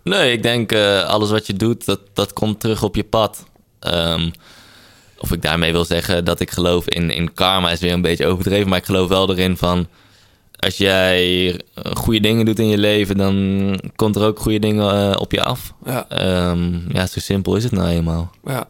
[0.05, 3.45] Nee, ik denk eh, alles wat je doet, dat, dat komt terug op je pad.
[3.81, 4.31] Ehm,
[5.21, 8.27] of ik daarmee wil zeggen dat ik geloof in, in karma is weer een beetje
[8.27, 8.69] overdreven.
[8.69, 9.87] Maar ik geloof wel erin van...
[10.59, 11.61] Als jij
[11.95, 15.43] goede dingen doet in je leven, dan komt er ook goede dingen eh, op je
[15.43, 15.75] af.
[15.85, 18.31] Ja, Ehm, ja, zo simpel is het nou eenmaal.
[18.45, 18.69] ja.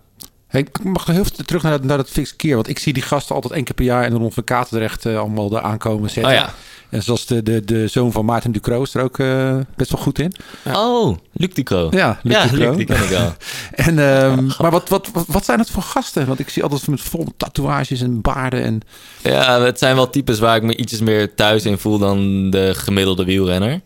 [0.50, 2.54] Hey, ik mag nog heel terug naar dat, naar dat fixed keer.
[2.54, 5.06] Want ik zie die gasten altijd één keer per jaar in de Rond van Katendrecht
[5.06, 6.32] eh, allemaal daar aankomen zetten.
[6.32, 6.54] Oh ja.
[6.88, 10.00] En zoals de, de, de zoon van Maarten Ducro is er ook eh, best wel
[10.00, 10.32] goed in.
[10.66, 11.88] Oh, Luc Ducro.
[11.90, 12.68] Ja, Luc ja, Ducro.
[12.68, 13.32] Luc, die ken ik wel.
[13.86, 16.26] En, ehm, maar wat, wat, wat, wat zijn het voor gasten?
[16.26, 18.62] Want ik zie altijd met vol tatoeages en baarden.
[18.62, 18.80] En,
[19.22, 22.74] Ja, het zijn wel types waar ik me ietsjes meer thuis in voel dan de
[22.74, 23.80] gemiddelde wielrenner.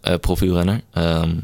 [0.00, 0.80] Eh profielrenner.
[0.92, 1.34] Ehm,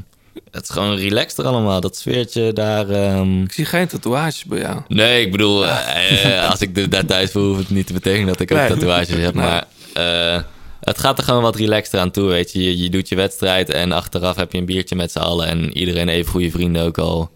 [0.51, 2.89] het is gewoon relaxter allemaal, dat sfeertje daar.
[2.91, 3.43] ehm.
[3.43, 4.81] Ik zie geen tatoeages bij jou.
[4.89, 7.93] Nee, ik bedoel, eh, eh, als ik de- daar thuis voel, hoeft het niet te
[7.93, 8.69] betekenen dat ik ook Nee.
[8.69, 9.35] tatoeages heb.
[9.35, 9.45] Nee.
[9.45, 10.43] Maar eh,
[10.81, 12.63] het gaat er gewoon wat relaxter aan toe, weet je.
[12.63, 12.79] je.
[12.83, 15.47] Je doet je wedstrijd en achteraf heb je een biertje met z'n allen.
[15.47, 17.31] En iedereen even goede vrienden ook al.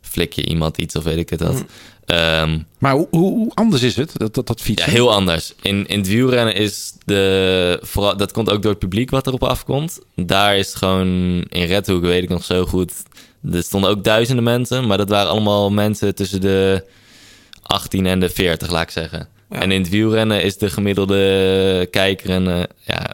[0.00, 1.52] Flik je iemand iets of weet ik het wat.
[1.54, 1.66] Mm.
[2.04, 4.90] Ehm, maar hoe, hoe, anders is het, dat, dat, dat ja, fietsen?
[4.90, 5.54] heel anders.
[5.62, 7.78] In, in het wielrennen is de...
[7.82, 10.00] Vooral, dat komt ook door het publiek wat erop afkomt.
[10.14, 11.06] Daar is gewoon...
[11.48, 12.92] In Redhoek weet ik nog zo goed...
[13.52, 14.86] Er stonden ook duizenden mensen.
[14.86, 16.84] Maar dat waren allemaal mensen tussen de
[17.62, 19.28] 18 en de 40, laat ik zeggen.
[19.50, 19.60] Ja.
[19.60, 22.30] En in het wielrennen is de gemiddelde kijker...
[22.30, 23.10] En, eh, ja,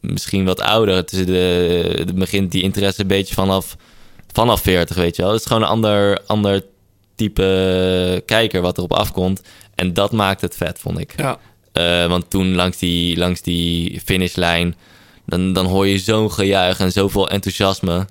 [0.00, 1.04] misschien wat ouder.
[1.04, 3.76] Tussen de, de begint die interesse een beetje vanaf,
[4.32, 5.30] vanaf 40, weet je wel.
[5.30, 6.62] Het is gewoon een ander, ander
[7.16, 9.40] type kijker wat erop afkomt.
[9.74, 11.12] En dat maakt het vet, vond ik.
[11.16, 11.38] Ja,
[11.72, 14.74] Eh, want toen langs die, langs die finishlijn,
[15.26, 18.06] dan, dan hoor je zo'n gejuich en zoveel enthousiasme.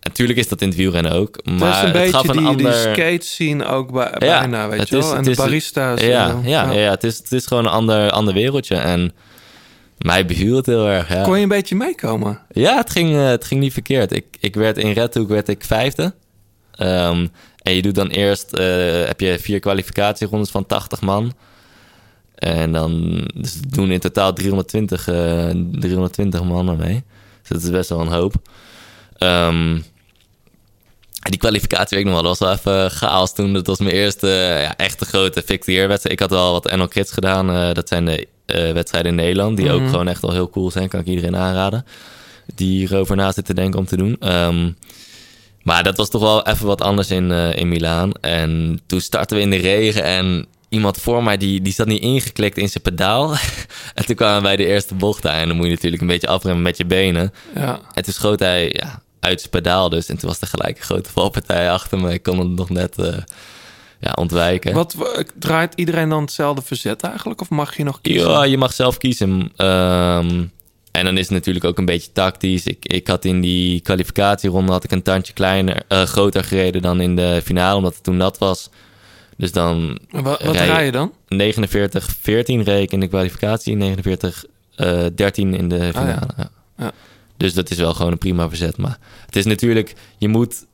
[0.00, 2.46] Natuurlijk is dat in het wielrennen ook, het is maar een het gaf een die,
[2.46, 2.72] ander...
[2.72, 5.16] die skate scene ook bij, bijna, weet je wel.
[5.16, 6.00] En de is- barista's.
[6.00, 6.90] Ja, eh, ja, ja.
[6.90, 8.76] het, is, het is gewoon een ander, ander wereldje.
[8.76, 9.12] En
[9.98, 11.08] mij beviel het heel erg.
[11.08, 12.40] Ja, Kon je een beetje meekomen?
[12.52, 14.12] ja het, ging, eh, het ging niet verkeerd.
[14.12, 16.14] Ik, ik werd in Redhoek werd ik vijfde.
[16.74, 17.26] Ehm,
[17.66, 21.32] en je doet dan eerst, eh, heb je vier kwalificatierondes van 80 man.
[22.34, 27.04] En dan dus doen in totaal 320, eh 320 mannen mee.
[27.40, 28.34] Dus dat is best wel een hoop.
[29.18, 29.78] Ehm,
[31.12, 33.52] die kwalificatie weet ik nog wel, dat was wel even chaos toen.
[33.52, 36.04] Dat was mijn eerste eh, ja, echte grote wedstrijd.
[36.04, 37.50] Ik had wel wat NL Kids gedaan.
[37.50, 40.70] eh, dat zijn de eh, wedstrijden in Nederland, die ook gewoon echt wel heel cool
[40.70, 40.88] zijn.
[40.88, 41.84] Kan ik iedereen aanraden.
[42.54, 44.16] Die hierover na zit te denken om te doen.
[44.20, 44.70] Ehm,
[45.66, 48.12] maar dat was toch wel even wat anders in, eh, in Milaan.
[48.12, 52.02] En toen startten we in de regen en iemand voor mij die, die zat niet
[52.02, 53.32] ingeklikt in zijn pedaal.
[53.94, 55.34] en toen kwamen we bij de eerste bocht aan.
[55.34, 57.32] En dan moet je natuurlijk een beetje afremmen met je benen.
[57.54, 57.80] Ja.
[57.94, 60.08] En toen schoot hij ja, uit zijn pedaal dus.
[60.08, 62.12] En toen was er gelijk een grote valpartij achter me.
[62.12, 63.16] Ik kon hem nog net eh,
[64.00, 64.74] ja, ontwijken.
[64.74, 67.40] Wat w- draait iedereen dan hetzelfde verzet eigenlijk?
[67.40, 68.30] Of mag je nog kiezen?
[68.30, 69.52] Ja, je mag zelf kiezen.
[69.56, 70.44] Ehm,
[70.98, 72.66] en dan is het natuurlijk ook een beetje tactisch.
[72.66, 77.00] Ik, ik had in die kwalificatieronde had ik een tandje kleiner, eh, groter gereden dan
[77.00, 78.70] in de finale, omdat het toen nat was.
[79.36, 81.12] Dus dan Wat, wat rij- rij je dan?
[81.28, 86.10] 49-14 reed ik in de kwalificatie, 49-13 in de finale.
[86.10, 86.28] ja.
[86.36, 86.50] ja.
[86.78, 86.92] Ja.
[87.36, 88.76] Dus dat is wel gewoon een prima verzet.
[88.76, 90.66] Maar het is natuurlijk, je moet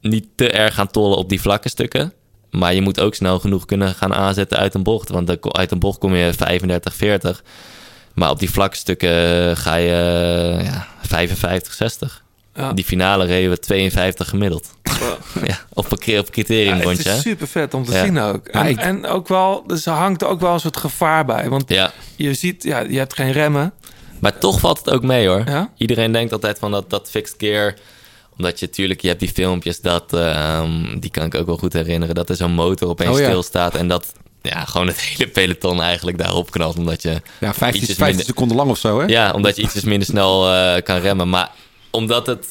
[0.00, 2.12] niet te erg gaan tollen op die vlakke stukken.
[2.50, 5.08] Maar je moet ook snel genoeg kunnen gaan aanzetten uit een bocht.
[5.08, 7.44] Want uit een bocht kom je 35, 40.
[8.18, 9.90] Maar op die vlakke stukken ga je
[10.62, 12.22] ja, 55, 60.
[12.54, 12.72] Ja.
[12.72, 14.68] Die finale reden we 52 gemiddeld.
[15.44, 17.12] ja, op een, cri- op een Ja, het hè?
[17.14, 18.04] is super vet om te Ja.
[18.04, 18.46] zien ook.
[18.46, 21.48] En, Ja, ik- en ook wel, dus er hangt ook wel een soort gevaar bij.
[21.48, 23.72] Want ja, je ziet, ja, je hebt geen remmen.
[24.18, 25.42] maar toch valt het ook mee hoor.
[25.46, 25.70] Ja?
[25.76, 27.74] Iedereen denkt altijd van dat, dat fixed gear.
[28.36, 31.72] Omdat je natuurlijk, je hebt die filmpjes, dat, ehm, die kan ik ook wel goed
[31.72, 32.14] herinneren.
[32.14, 33.24] Dat er zo'n motor opeens Oh ja.
[33.26, 33.74] stilstaat.
[33.74, 34.12] En dat
[34.48, 36.76] ja, gewoon het hele peloton eigenlijk daarop knalt.
[36.78, 39.06] Omdat je, Ja, 15, Ietsjes 15 minder- seconden lang of zo, hè?
[39.06, 41.28] ja, omdat je ietsjes minder snel eh, kan remmen.
[41.28, 41.50] Maar
[41.90, 42.46] omdat, het,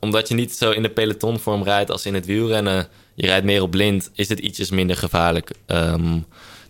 [0.00, 2.88] omdat je niet zo in de pelotonvorm rijdt als in het wielrennen.
[3.14, 6.18] Je rijdt meer op blind, is het ietsjes minder gevaarlijk ehm,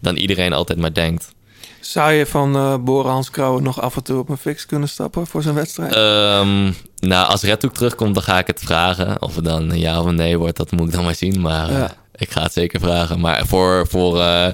[0.00, 1.34] dan iedereen altijd maar denkt.
[1.80, 4.88] Zou je van eh Boren Hans Krauwen nog af en toe op een fix kunnen
[4.88, 5.92] stappen voor zijn wedstrijd?
[5.94, 9.22] Ehm, nou, als Redhoek terugkomt, dan ga ik het vragen.
[9.22, 11.40] Of het dan een ja of een nee wordt, dat moet ik dan maar zien.
[11.40, 11.94] Maar eh, Ja.
[12.16, 13.20] Ik ga het zeker vragen.
[13.20, 14.48] Maar voor, voor eh,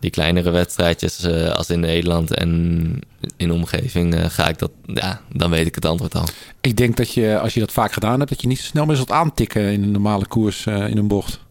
[0.00, 2.50] die kleinere wedstrijdjes eh, als in Nederland en
[3.36, 4.70] in de omgeving eh, ga ik dat...
[4.86, 6.28] Ja, dan weet ik het antwoord al.
[6.60, 8.86] Ik denk dat je, als je dat vaak gedaan hebt, dat je niet zo snel
[8.86, 11.44] meer zult aantikken in een normale koers in een bocht.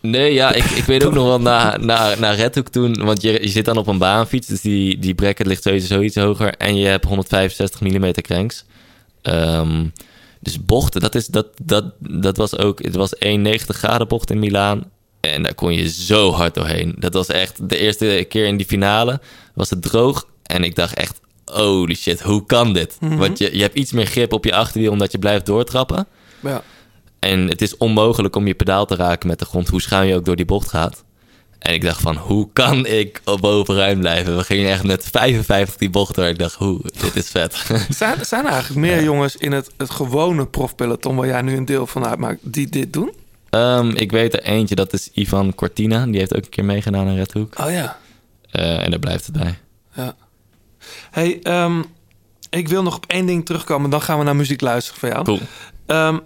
[0.00, 3.04] Nee, ja, ik, ik weet ook nog wel naar, naar, naar Redhoek toen.
[3.04, 6.16] Want je, je zit dan op een baanfiets, dus die, die bracket ligt sowieso iets
[6.16, 6.54] hoger.
[6.54, 8.64] En je hebt 165 mm cranks.
[9.22, 9.86] Ehm,
[10.40, 12.82] dus bochten, dat, is, dat, dat, dat was ook...
[12.82, 14.84] Het was 1,90 graden bocht in Milaan.
[15.20, 16.94] En daar kon je zo hard doorheen.
[16.98, 19.20] Dat was echt de eerste keer in die finale.
[19.54, 20.26] Was het droog.
[20.42, 22.96] En ik dacht echt, holy shit, hoe kan dit?
[23.00, 26.06] Want je, je hebt iets meer grip op je achterwiel omdat je blijft doortrappen.
[26.40, 26.62] ja.
[27.18, 30.14] En het is onmogelijk om je pedaal te raken met de grond, hoe schuin je
[30.14, 31.04] ook door die bocht gaat.
[31.58, 34.36] En ik dacht van, hoe kan ik op bovenruim blijven?
[34.36, 36.24] We gingen echt met 55 die bocht door.
[36.24, 37.54] Ik dacht, hoe, dit is vet.
[37.88, 41.16] Zijn, zijn er eigenlijk meer jongens in het, het gewone profpeloton...
[41.16, 43.12] waar jij nu een deel van uitmaakt, die dit doen?
[43.50, 46.06] Ehm, ik weet er eentje, dat is Ivan Cortina.
[46.06, 47.58] Die heeft ook een keer meegedaan aan Red Hook.
[47.58, 47.96] Oh ja.
[48.50, 49.58] Eh, en daar blijft het bij.
[49.94, 50.14] ja.
[51.10, 51.82] hey, ehm,
[52.50, 53.90] ik wil nog op één ding terugkomen.
[53.90, 55.24] Dan gaan we naar muziek luisteren van jou.
[55.24, 55.40] Cool.
[55.86, 56.18] Ehm,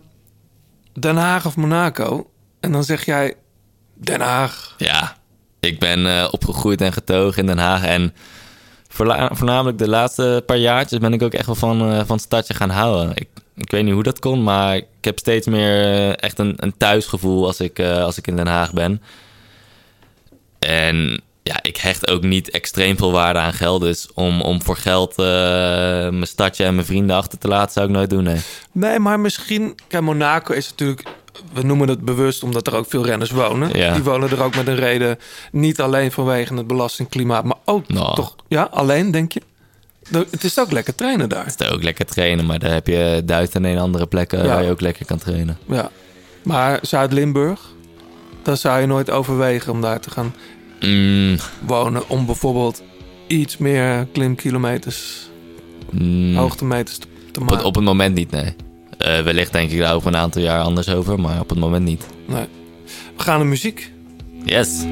[0.92, 2.30] Den Haag of Monaco?
[2.60, 3.34] En dan zeg jij
[3.94, 4.74] Den Haag.
[4.78, 5.16] Ja,
[5.60, 7.84] ik ben eh, opgegroeid en getogen in Den Haag.
[7.84, 8.14] En
[9.32, 12.54] voornamelijk de laatste paar jaartjes ben ik ook echt wel van, eh, van het stadje
[12.54, 13.12] gaan houden.
[13.14, 16.54] Ik, ik weet niet hoe dat komt, maar ik heb steeds meer eh, echt een,
[16.56, 19.02] een thuisgevoel als ik, eh, als ik in Den Haag ben.
[20.58, 23.80] En ja, ik hecht ook niet extreem veel waarde aan geld.
[23.80, 25.24] Dus om, om voor geld eh,
[26.08, 28.22] mijn stadje en mijn vrienden achter te laten, zou ik nooit doen.
[28.24, 28.40] Nee.
[28.72, 29.78] Nee, maar misschien...
[29.88, 31.02] Kijk, Monaco is natuurlijk...
[31.52, 33.78] We noemen het bewust omdat er ook veel renners wonen.
[33.78, 33.92] Ja.
[33.92, 35.18] Die wonen er ook met een reden.
[35.52, 38.14] Niet alleen vanwege het belastingklimaat, maar ook Nou.
[38.14, 38.36] toch...
[38.48, 39.42] Ja, alleen denk je?
[40.30, 41.44] Het is ook lekker trainen daar.
[41.46, 44.44] Het is ook lekker trainen, maar daar heb je duizend en een andere plekken Ja.
[44.46, 45.58] waar je ook lekker kan trainen.
[45.68, 45.90] Ja.
[46.42, 47.60] Maar Zuid-Limburg,
[48.42, 50.34] daar zou je nooit overwegen om daar te gaan
[50.80, 51.36] Mm,
[51.66, 52.08] wonen.
[52.08, 52.82] Om bijvoorbeeld
[53.26, 55.28] iets meer klimkilometers,
[55.90, 57.64] mm, hoogtemeters te, te op, maken.
[57.64, 58.54] op het moment niet, nee.
[58.98, 61.84] Eh, wellicht denk ik daar over een aantal jaar anders over, maar op het moment
[61.84, 62.06] niet.
[62.26, 62.44] Nee.
[63.16, 63.92] We gaan naar muziek.
[64.44, 64.84] Yes.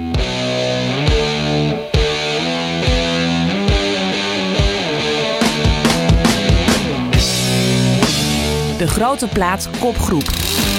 [8.81, 10.70] De grote plaat kopgroep.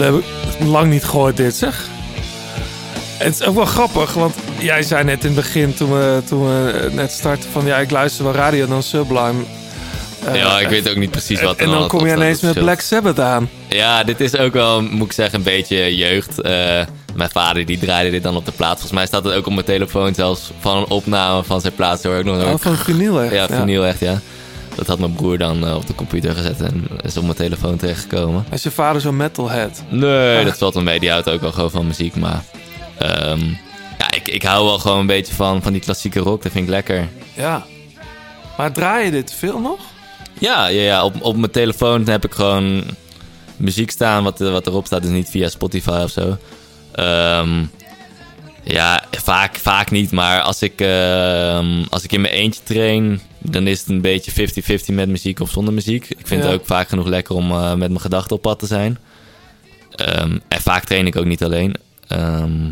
[0.00, 0.22] Dat heb
[0.60, 1.88] ik lang niet gehoord dit, zeg.
[3.18, 6.46] Het is ook wel grappig, want jij zei net in het begin, toen we, toen
[6.46, 9.42] we net startten, van ja, ik luister wel radio dan Sublime.
[10.24, 12.54] Eh, ja, ik weet ook niet precies wat er En dan kom je ineens met
[12.54, 13.48] Black Sabbath aan.
[13.68, 16.40] Ja, dit is ook wel, moet ik zeggen, een beetje jeugd.
[16.40, 16.52] Eh,
[17.14, 18.72] mijn vader die draaide dit dan op de plaat.
[18.72, 22.02] Volgens mij staat het ook op mijn telefoon zelfs van een opname van zijn plaats.
[22.02, 23.32] Hoor ik nog Oh, van vinyl echt.
[23.32, 24.20] Ja, vinyl echt, ja.
[24.80, 27.76] Dat had mijn broer dan eh, op de computer gezet en is op mijn telefoon
[27.76, 28.44] terechtgekomen.
[28.50, 29.82] Is je vader zo'n metalhead?
[29.88, 31.00] Nee, dat valt wel mee.
[31.00, 32.16] Die houdt ook wel gewoon van muziek.
[32.16, 32.44] Maar
[32.98, 33.44] ehm,
[33.98, 36.42] ja, ik, ik hou wel gewoon een beetje van, van die klassieke rock.
[36.42, 37.08] Dat vind ik lekker.
[37.34, 37.66] Ja.
[38.56, 39.80] Maar draai je dit veel nog?
[40.38, 41.04] Ja, ja, ja.
[41.04, 42.82] Op, op mijn telefoon heb ik gewoon
[43.56, 45.02] muziek staan wat, wat erop staat.
[45.02, 46.36] Dus niet via Spotify of zo.
[46.92, 47.64] Ehm,
[48.62, 50.10] ja, vaak, vaak niet.
[50.12, 54.30] Maar als ik, ehm, als ik in mijn eentje train, dan is het een beetje
[54.30, 56.10] 50-50 met muziek of zonder muziek.
[56.10, 56.48] Ik vind Ja.
[56.50, 58.98] het ook vaak genoeg lekker om eh, met mijn gedachten op pad te zijn.
[59.94, 61.74] Ehm, en vaak train ik ook niet alleen.
[62.08, 62.64] Ehm,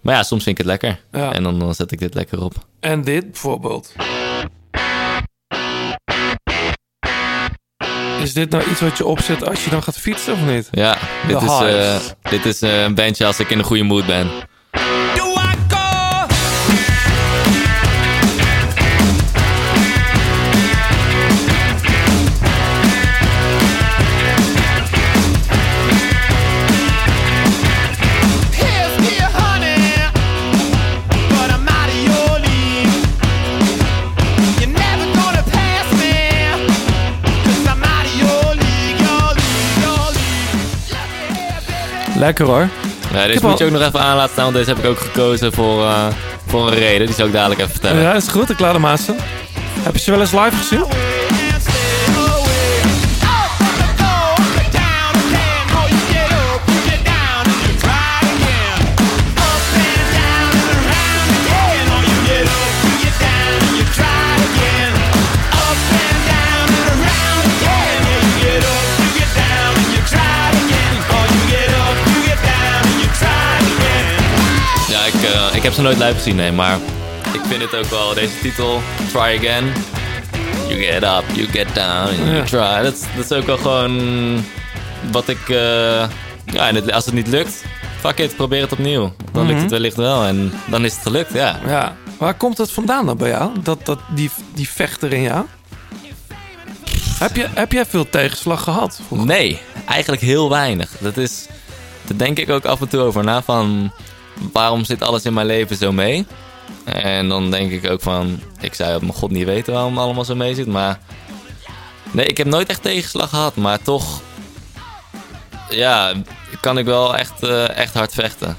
[0.00, 1.00] maar ja, soms vind ik het lekker.
[1.20, 1.32] Ja.
[1.32, 2.54] En dan, dan zet ik dit lekker op.
[2.80, 3.92] En dit bijvoorbeeld.
[8.22, 10.68] Is dit nou iets wat je opzet als je dan gaat fietsen of niet?
[10.70, 13.82] Ja, dit De is, eh, dit is eh, een bandje als ik in een goede
[13.82, 14.30] mood ben.
[42.18, 42.68] Lekker hoor.
[43.12, 44.84] Ja, deze moet al- je ook nog even aan laten staan, want deze heb ik
[44.90, 46.06] ook gekozen voor, eh,
[46.46, 47.06] voor een reden.
[47.06, 48.02] Die zal ik dadelijk even vertellen.
[48.02, 48.50] Ja, is goed.
[48.50, 49.16] Ik laat hem aan staan.
[49.82, 50.84] Heb je ze wel eens live gezien?
[75.78, 76.78] Ze nooit live gezien, nee, maar
[77.32, 78.80] ik vind het ook wel, deze titel,
[79.12, 79.72] Try Again.
[80.68, 82.42] You get up, you get down, you Ja.
[82.44, 82.82] try.
[82.82, 84.44] Dat, is- dat is ook wel gewoon
[85.12, 85.56] wat ik, eh,
[86.44, 87.64] ja, en het- als het niet lukt,
[88.00, 89.12] fuck it, probeer het opnieuw.
[89.32, 91.58] Dan lukt het wellicht wel en dan is het gelukt, ja.
[91.66, 91.96] Ja.
[92.18, 93.50] Waar komt het vandaan dan bij jou?
[93.62, 95.44] Dat, dat, die, die vechter in jou?
[97.18, 99.00] Heb, je, heb jij veel tegenslag gehad?
[99.06, 99.26] vroeger?
[99.26, 100.90] Nee, eigenlijk heel weinig.
[100.98, 101.46] Dat is,
[102.06, 103.92] daar denk ik ook af en toe over na van
[104.52, 106.26] waarom zit alles in mijn leven zo mee?
[106.84, 110.02] En dan denk ik ook van, ik zou op mijn god niet weten waarom het
[110.02, 110.98] allemaal zo mee zit, maar
[112.10, 114.20] nee, ik heb nooit echt tegenslag gehad, maar toch,
[115.70, 116.12] ja,
[116.60, 118.56] kan ik wel echt, eh, echt hard vechten.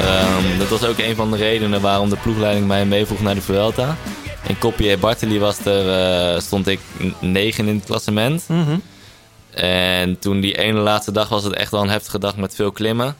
[0.00, 3.40] Ehm, dat was ook een van de redenen waarom de ploegleiding mij meevroeg naar de
[3.40, 3.96] Vuelta.
[4.48, 5.90] In Koppie en Bartoli was er,
[6.34, 6.80] eh, stond ik
[7.20, 8.44] negen in het klassement.
[8.48, 8.76] Mhm.
[9.50, 12.72] En toen die ene laatste dag was het echt wel een heftige dag met veel
[12.72, 13.16] klimmen.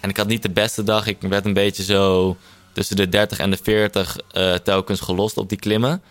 [0.00, 1.06] En ik had niet de beste dag.
[1.06, 2.36] Ik werd een beetje zo
[2.72, 6.02] tussen de 30 en de 40 eh, telkens gelost op die klimmen.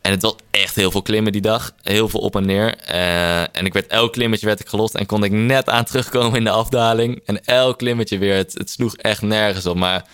[0.00, 1.72] En het was echt heel veel klimmen die dag.
[1.82, 2.76] Heel veel op en neer.
[2.76, 4.94] Eh, en ik werd elk klimmetje werd ik gelost.
[4.94, 7.22] En kon ik net aan terugkomen in de afdaling.
[7.26, 8.36] En elk klimmetje weer.
[8.36, 9.76] Het, het sloeg echt nergens op.
[9.76, 10.04] Maar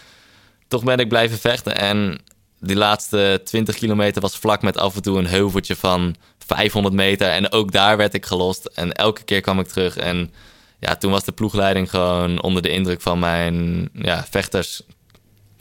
[0.69, 1.77] toch ben ik blijven vechten.
[1.77, 2.21] En
[2.61, 6.15] die laatste 20 kilometer was vlak met af en toe een heuveltje van
[6.47, 7.29] 500 meter.
[7.29, 8.65] En ook daar werd ik gelost.
[8.67, 9.97] En elke keer kwam ik terug.
[9.97, 10.33] En
[10.81, 14.83] ja, toen was de ploegleiding gewoon onder de indruk van mijn ja, vechters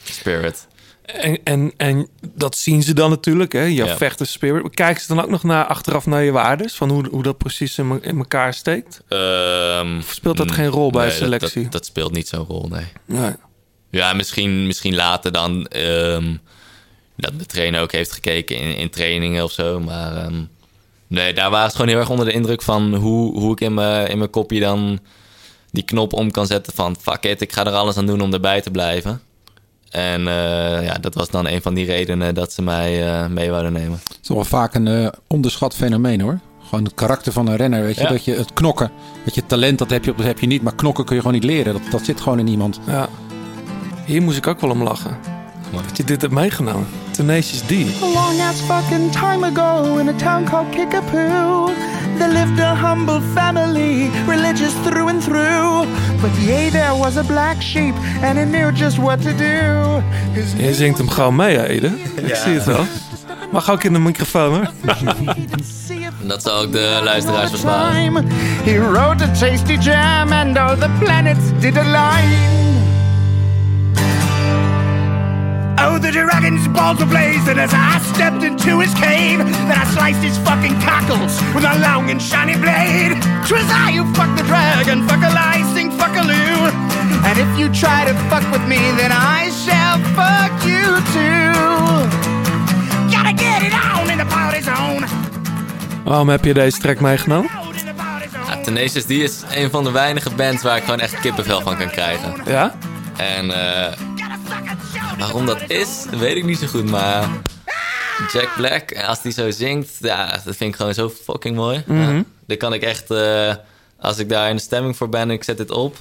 [0.03, 0.67] spirit.
[1.05, 3.61] En, en, en dat zien ze dan natuurlijk, hè?
[3.61, 3.97] Je Ja.
[3.97, 4.73] vechters spirit.
[4.75, 6.73] Kijken ze dan ook nog naar, achteraf naar je waardes?
[6.75, 9.01] Van hoe, hoe dat precies in, in elkaar steekt?
[9.07, 11.63] Ehm, speelt dat geen rol bij nee, dat- selectie?
[11.63, 12.85] Dat, dat speelt niet zo'n rol, nee.
[13.05, 13.31] Nee.
[13.89, 16.35] Ja, misschien, misschien later dan ehm,
[17.17, 19.79] dat de trainer ook heeft gekeken in, in trainingen of zo.
[19.79, 20.43] Maar ehm,
[21.07, 23.73] nee, daar waren ze gewoon heel erg onder de indruk van hoe, hoe ik in
[23.73, 24.99] mijn, in mijn kopje dan
[25.71, 28.33] die knop om kan zetten van fuck it, ik ga er alles aan doen om
[28.33, 29.21] erbij te blijven.
[29.89, 33.49] En eh, ja, dat was dan een van die redenen dat ze mij eh, mee
[33.49, 33.99] wouden nemen.
[34.03, 36.39] Het is wel vaak een eh, onderschat fenomeen hoor.
[36.63, 38.01] Gewoon het karakter van een renner, weet je.
[38.01, 38.09] Ja.
[38.09, 38.91] Dat je het knokken,
[39.25, 40.61] dat je talent, dat heb je, dat heb je niet.
[40.61, 41.73] Maar knokken kun je gewoon niet leren.
[41.73, 42.79] Dat, dat zit gewoon in iemand.
[42.87, 43.09] Ja.
[44.05, 45.17] Hier moest ik ook wel om lachen.
[45.71, 46.87] Dat je dit hebt meegenomen.
[47.11, 47.71] Tenacious D.
[47.71, 51.71] A long ass fucking time ago in a town called Kickapoo,
[52.17, 55.87] there lived a humble family, religious through and through.
[56.21, 60.01] But yea, there was a black sheep, and he knew just what to do.
[60.31, 61.91] His Je zingt hem gewoon mee, hè, Ede.
[62.15, 62.85] Ik zie het wel.
[63.51, 64.71] Mag ook in de microfoon, hoor.
[66.27, 67.91] Dat zal ook de luisteraars verstaan.
[67.93, 68.23] time,
[68.63, 72.66] he wrote a tasty jam, and all the planets did align.
[75.79, 79.37] Oh, the dragon's balls were blazing as I stepped into his cave.
[79.39, 83.13] Then I sliced his fucking cockles with a long and shiny blade.
[83.45, 86.59] 'Twas I who fucked the dragon, fuck a lie, sing fuck a loo.
[87.27, 90.85] And if you try to fuck with me, then I shall fuck you
[91.15, 91.53] too.
[93.13, 95.05] Gotta get it on in the party zone.
[96.03, 97.49] Waarom heb je deze track meegenomen?
[98.47, 101.77] Ja, Tenacious D is een van de weinige bands waar ik gewoon echt kippenvel van
[101.77, 102.33] kan krijgen.
[102.45, 102.75] Ja?
[103.17, 103.91] En eh,
[105.17, 106.89] waarom dat is, weet ik niet zo goed.
[106.89, 107.29] Maar
[108.31, 111.83] Jack Black, als die zo zingt, ja, dat vind ik gewoon zo fucking mooi.
[111.87, 113.53] Ja, dit kan ik echt, eh,
[113.99, 115.95] als ik daar in de stemming voor ben en ik zet dit op,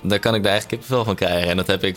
[0.00, 1.50] dan kan ik daar echt kippenvel van krijgen.
[1.50, 1.96] En dat heb ik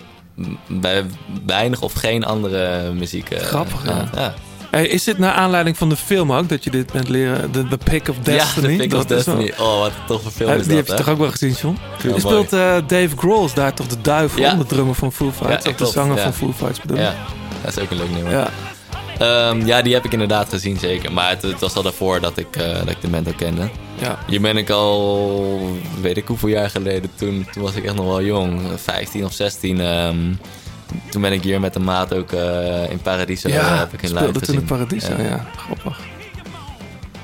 [0.68, 1.06] bij
[1.46, 3.30] weinig of geen andere muziek.
[3.32, 4.34] eh, Grappig, ja.
[4.72, 7.52] Hey, is dit naar aanleiding van de film ook, dat je dit bent leren?
[7.52, 8.72] The, the Pick of Destiny?
[8.72, 9.68] Ja, de Pick of Dat is wel- Destiny.
[9.68, 11.78] Oh, wat een toffe film is die dat, heb je toch ook wel gezien, John?
[12.04, 14.54] Ja, je speelt eh, Dave Grohl, daar toch de duivel, Ja.
[14.54, 15.66] de drummer van Foo Fighters?
[15.68, 17.04] Of de zanger van Foo Fighters bedoel ik.
[17.04, 17.16] Ja,
[17.64, 18.32] dat is ook een leuk nummer.
[18.32, 18.50] Ja.
[19.20, 21.12] Ehm, ja, die heb ik inderdaad gezien, zeker.
[21.12, 23.70] Maar het, het was al daarvoor dat ik, eh, dat ik de ook kende.
[24.02, 24.20] Ja.
[24.28, 28.06] Hier ben ik al, weet ik hoeveel jaar geleden, toen, toen was ik echt nog
[28.06, 29.80] wel jong, 15 of 16.
[29.82, 30.18] ehm,
[31.10, 33.48] toen ben ik hier met de maat ook eh, in Paradiso.
[33.50, 34.64] eh, Ja, heb ik in speelde live in.
[34.66, 35.46] Paradiso, ja.
[35.56, 36.00] Grappig.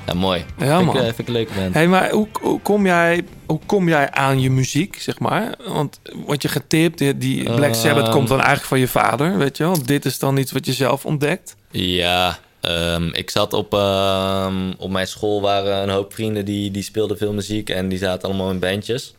[0.06, 0.44] Ja, mooi.
[0.58, 0.96] Ja, vind, man.
[0.96, 1.74] Ik, eh, vind ik een leuke band.
[1.74, 5.54] hey, maar hoe, hoe, kom jij, hoe kom jij aan je muziek, zeg maar?
[5.66, 8.12] Want wat je getipt, die, die Black Sabbath Ehm.
[8.12, 9.82] komt dan eigenlijk van je vader, weet je wel?
[9.84, 11.56] Dit is dan iets wat je zelf ontdekt.
[11.70, 16.82] Ja, ehm, ik zat op, ehm, op mijn school waren een hoop vrienden die, die
[16.82, 19.14] speelden veel muziek en die zaten allemaal in bandjes.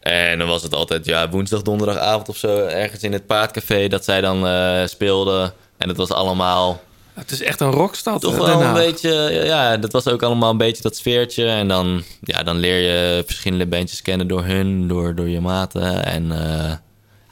[0.00, 4.04] En dan was het altijd ja, woensdag, donderdagavond of zo ergens in het paardcafé dat
[4.04, 5.52] zij dan eh, speelden.
[5.78, 6.82] En het was allemaal
[7.14, 8.20] Het is echt een rockstad.
[8.20, 9.10] toch eh, wel een beetje,
[9.44, 11.46] ja, dat was ook allemaal een beetje dat sfeertje.
[11.46, 16.04] En dan, ja, dan leer je verschillende bandjes kennen door hun, door, door je maten.
[16.04, 16.72] En eh,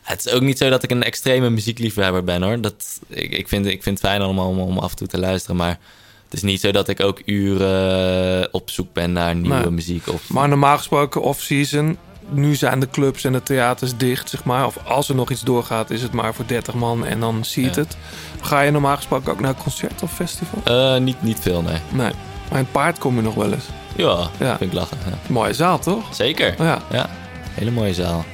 [0.02, 2.60] het is ook niet zo dat ik een extreme muziekliefhebber ben hoor.
[2.60, 5.18] Dat, ik, ik, vind, ik vind het fijn allemaal om, om af en toe te
[5.18, 5.56] luisteren.
[5.56, 5.78] Maar
[6.24, 9.70] het is niet zo dat ik ook uren op zoek ben naar nieuwe Nee.
[9.70, 10.08] muziek.
[10.08, 11.98] Of, Maar normaal gesproken off-season.
[12.30, 14.66] Nu zijn de clubs en de theaters dicht, zeg maar.
[14.66, 17.74] Of als er nog iets doorgaat, is het maar voor 30 man en dan ziet
[17.74, 17.80] Ja.
[17.80, 17.96] het.
[18.40, 20.60] Ga je normaal gesproken ook naar een concert of festival?
[20.64, 21.78] Eh, niet, niet veel, nee.
[21.90, 22.12] Nee.
[22.50, 23.64] Mijn paard kom je nog wel eens.
[23.96, 24.56] Ja, Ja.
[24.56, 24.96] vind ik lachen.
[25.06, 25.32] Ja.
[25.32, 26.04] Mooie zaal, toch?
[26.14, 26.54] Zeker.
[26.58, 26.78] Ja.
[26.90, 27.10] Ja,
[27.54, 28.24] hele mooie zaal.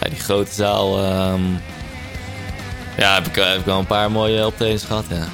[0.00, 0.98] Ja, die grote zaal.
[1.04, 1.42] ehm,
[2.96, 5.04] ja, heb ik, heb ik wel een paar mooie optredens gehad.
[5.08, 5.26] Ja.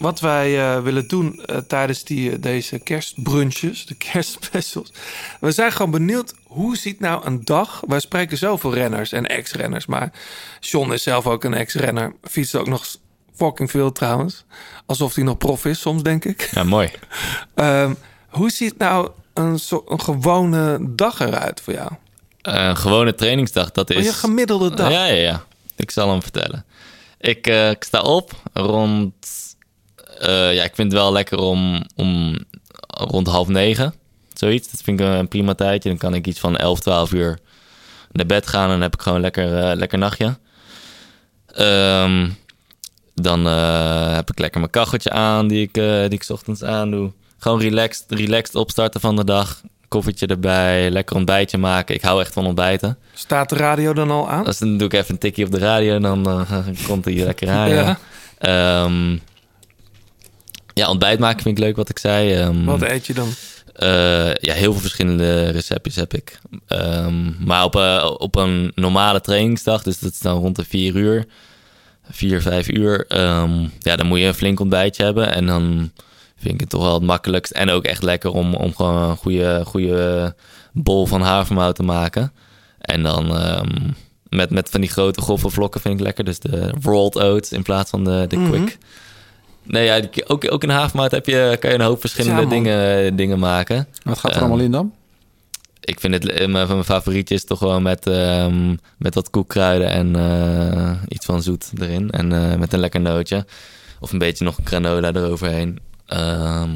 [0.00, 4.92] Wat wij eh, willen doen eh, tijdens die, eh, deze kerstbrunches, de kerstspecials.
[5.40, 7.82] We zijn gewoon benieuwd, hoe ziet nou een dag...
[7.86, 10.12] Wij spreken zoveel renners en ex-renners, maar
[10.60, 12.14] John is zelf ook een ex-renner.
[12.22, 12.86] Fietst ook nog
[13.34, 14.44] fucking veel trouwens.
[14.86, 16.50] Alsof hij nog prof is soms, denk ik.
[16.52, 16.90] ja, mooi.
[17.54, 17.94] Ehm,
[18.28, 21.90] hoe ziet nou een, zo, een gewone dag eruit voor jou?
[22.42, 24.04] Een gewone trainingsdag, dat Een is...
[24.04, 24.90] je gemiddelde dag.
[24.90, 25.44] Ja, ja, ja.
[25.76, 26.64] Ik zal hem vertellen.
[27.18, 29.14] Ik, ik sta op rond...
[30.20, 32.38] eh, ja, ik vind het wel lekker om, om
[32.86, 33.94] rond half negen.
[34.34, 34.70] Zoiets.
[34.70, 35.88] Dat vind ik een prima tijdje.
[35.88, 37.38] Dan kan ik iets van 11, 12 uur
[38.12, 38.64] naar bed gaan.
[38.64, 40.38] En dan heb ik gewoon lekker, eh, lekker nachtje.
[41.46, 42.28] Ehm,
[43.14, 46.64] dan eh, heb ik lekker mijn kacheltje aan die ik, eh, die ik 's ochtends
[46.64, 47.12] aandoe.
[47.38, 49.60] Gewoon relaxed, relaxed opstarten van de dag.
[49.88, 51.94] Koffietje erbij, lekker ontbijtje maken.
[51.94, 52.98] Ik hou echt van ontbijten.
[53.14, 54.44] Staat de radio dan al aan?
[54.44, 56.46] Dus dan doe ik even een tikje op de radio en dan
[56.88, 57.68] komt hij lekker aan.
[57.68, 57.98] Ja.
[58.40, 58.88] Ja.
[60.80, 62.34] Ja, ontbijt maken vind ik leuk, wat ik zei.
[62.34, 63.28] Ehm, Wat eet je dan?
[63.74, 66.38] eh, ja, heel veel verschillende receptjes heb ik.
[66.66, 70.94] Ehm, maar op, eh, op een normale trainingsdag, dus dat is dan rond de vier
[70.96, 71.24] uur,
[72.10, 75.32] vier, vijf uur, ehm, ja, dan moet je een flink ontbijtje hebben.
[75.34, 75.90] En dan
[76.36, 79.16] vind ik het toch wel het makkelijkst en ook echt lekker om, om gewoon een
[79.16, 80.34] goede, goede
[80.72, 82.32] bol van havermout te maken.
[82.80, 83.26] En dan
[84.28, 86.24] met, met van die grote grove vlokken vind ik lekker.
[86.24, 88.50] Dus de rolled oats in plaats van de, de Mhm.
[88.50, 88.78] quick.
[89.70, 92.62] Nee, ja, ook, ook in havermout heb je, kan je een hoop verschillende Ja, man.
[92.62, 93.86] dingen, dingen maken.
[94.02, 94.92] Wat gaat er Ehm, allemaal in dan?
[95.80, 99.90] Ik vind het eh, mijn, mijn favorietje is toch gewoon met, ehm, met wat koekkruiden
[99.90, 102.10] en eh, iets van zoet erin.
[102.10, 103.46] En eh, met een lekker nootje.
[104.00, 105.78] Of een beetje nog granola eroverheen.
[106.06, 106.70] Ehm,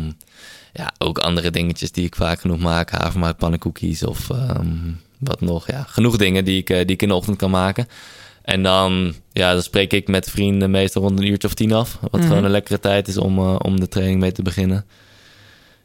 [0.73, 2.91] ja, ook andere dingetjes die ik vaak genoeg maak.
[2.91, 4.77] Havermout pannenkoekjes of ehm,
[5.19, 5.67] wat nog.
[5.67, 7.89] Ja, genoeg dingen die ik, eh, die ik in de ochtend kan maken.
[8.43, 11.99] En dan, ja, dan spreek ik met vrienden meestal rond een uurtje of tien af.
[12.01, 12.29] Wat Mhm.
[12.29, 14.85] gewoon een lekkere tijd is om, eh, om de training mee te beginnen.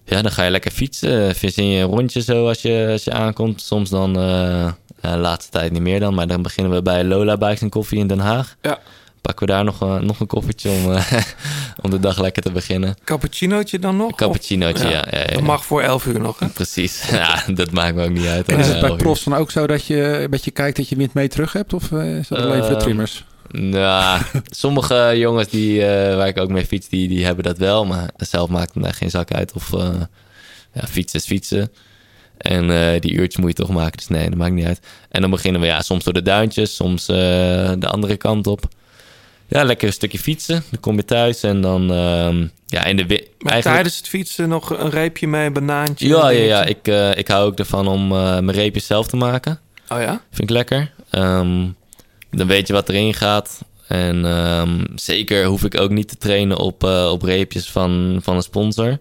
[0.06, 1.36] Ja, dan ga je lekker fietsen.
[1.36, 3.62] Verzin je een rondje zo als je, als je aankomt.
[3.62, 4.72] Soms dan, eh,
[5.02, 6.14] de laatste tijd niet meer dan.
[6.14, 8.56] Maar dan beginnen we bij Lola Bikes en Koffie in Den Haag.
[8.62, 8.80] Ja.
[9.22, 11.12] Pakken we daar nog, nog een koffietje om, eh,
[11.84, 12.96] om de dag lekker te beginnen.
[13.04, 14.16] Cappuccinootje dan nog?
[14.16, 15.06] Cappuccinootje, ja.
[15.12, 16.48] ja, ja, Dat mag voor 11 uur nog, hè?
[16.48, 17.04] Precies.
[17.12, 18.48] Ja, dat maakt me ook niet uit.
[18.48, 20.96] En is het bij profs dan ook zo dat je een beetje kijkt dat je
[20.96, 21.74] wind mee terug hebt?
[21.74, 23.26] Of eh, is dat alleen voor de Ehm, trimmers?
[23.52, 27.86] Nou, sommige jongens die, eh, waar ik ook mee fiets, die, die hebben dat wel.
[27.86, 29.54] Maar zelf maakt het echt geen zak uit.
[29.54, 29.90] Of eh,
[30.74, 31.72] ja, fietsen is fietsen.
[32.38, 33.98] En eh, die uurtjes moet je toch maken.
[33.98, 34.80] Dus nee, dat maakt niet uit.
[35.10, 38.68] En dan beginnen we ja, soms door de duintjes, soms de andere kant op.
[39.48, 40.64] Ja, lekker een stukje fietsen.
[40.70, 44.50] Dan kom je thuis en dan ehm, ja, in de Maar eigenlijk- tijdens het fietsen
[44.50, 46.08] nog een reepje mee, een banaantje?
[46.08, 46.64] Ja, ja, ja.
[46.64, 49.60] Ik, ik hou ook ervan om mijn reepjes zelf te maken.
[49.88, 50.22] Oh ja?
[50.30, 50.92] Vind ik lekker.
[51.10, 51.66] Ehm,
[52.32, 53.60] dan weet je wat erin gaat.
[53.88, 58.36] En ehm, zeker hoef ik ook niet te trainen op, eh, op reepjes van, van
[58.36, 58.98] een sponsor.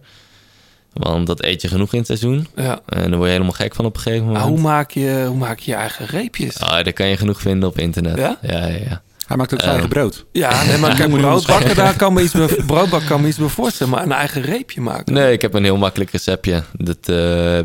[0.92, 2.46] Want dat eet je genoeg in het seizoen.
[2.56, 2.80] Ja.
[2.86, 4.44] En daar word je helemaal gek van op een gegeven moment.
[4.44, 6.60] Maar hoe maak, je, hoe maak je je eigen reepjes?
[6.60, 8.16] Ah, daar kan je genoeg vinden op internet.
[8.16, 8.38] Ja?
[8.42, 9.02] Ja, ja, ja.
[9.26, 10.24] Hij maakt ook zijn eigen Ehm, brood.
[10.32, 13.48] Ja, nee, maar kijk, broodbakken, daar kan me iets bij, broodbak kan me iets bij
[13.48, 13.92] voorstellen.
[13.92, 15.14] Maar een eigen reepje maken?
[15.14, 16.62] Nee, ik heb een heel makkelijk receptje.
[16.72, 17.14] Dat eh,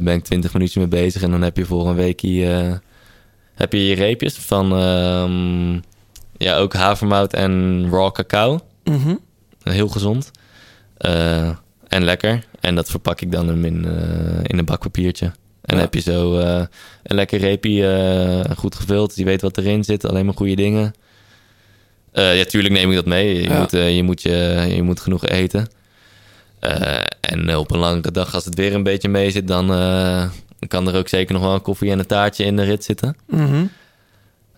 [0.02, 1.22] ben ik 20 minuutjes mee bezig.
[1.22, 2.72] En dan heb je voor een weekje eh,
[3.54, 5.74] heb je je reepjes van ehm,
[6.38, 8.60] ja, ook havermout en raw cacao.
[8.84, 9.16] Mhm.
[9.64, 10.32] Heel gezond.
[10.98, 11.50] Eh,
[11.88, 12.46] en lekker.
[12.60, 15.32] En dat verpak ik dan hem in, eh, in een bakpapiertje.
[15.62, 15.82] En Ja.
[15.82, 16.64] heb je zo eh,
[17.04, 19.16] een lekker reepje goed gevuld.
[19.16, 20.06] Je weet wat erin zit.
[20.06, 20.94] Alleen maar goede dingen.
[22.14, 23.36] Ja, tuurlijk neem ik dat mee.
[23.36, 23.60] Je, Ja.
[23.60, 25.68] moet, je, moet, je, je moet genoeg eten.
[27.20, 29.48] En op een langere dag, als het weer een beetje mee zit...
[29.48, 29.66] dan
[30.68, 33.16] kan er ook zeker nog wel een koffie en een taartje in de rit zitten.
[33.28, 33.66] Mhm.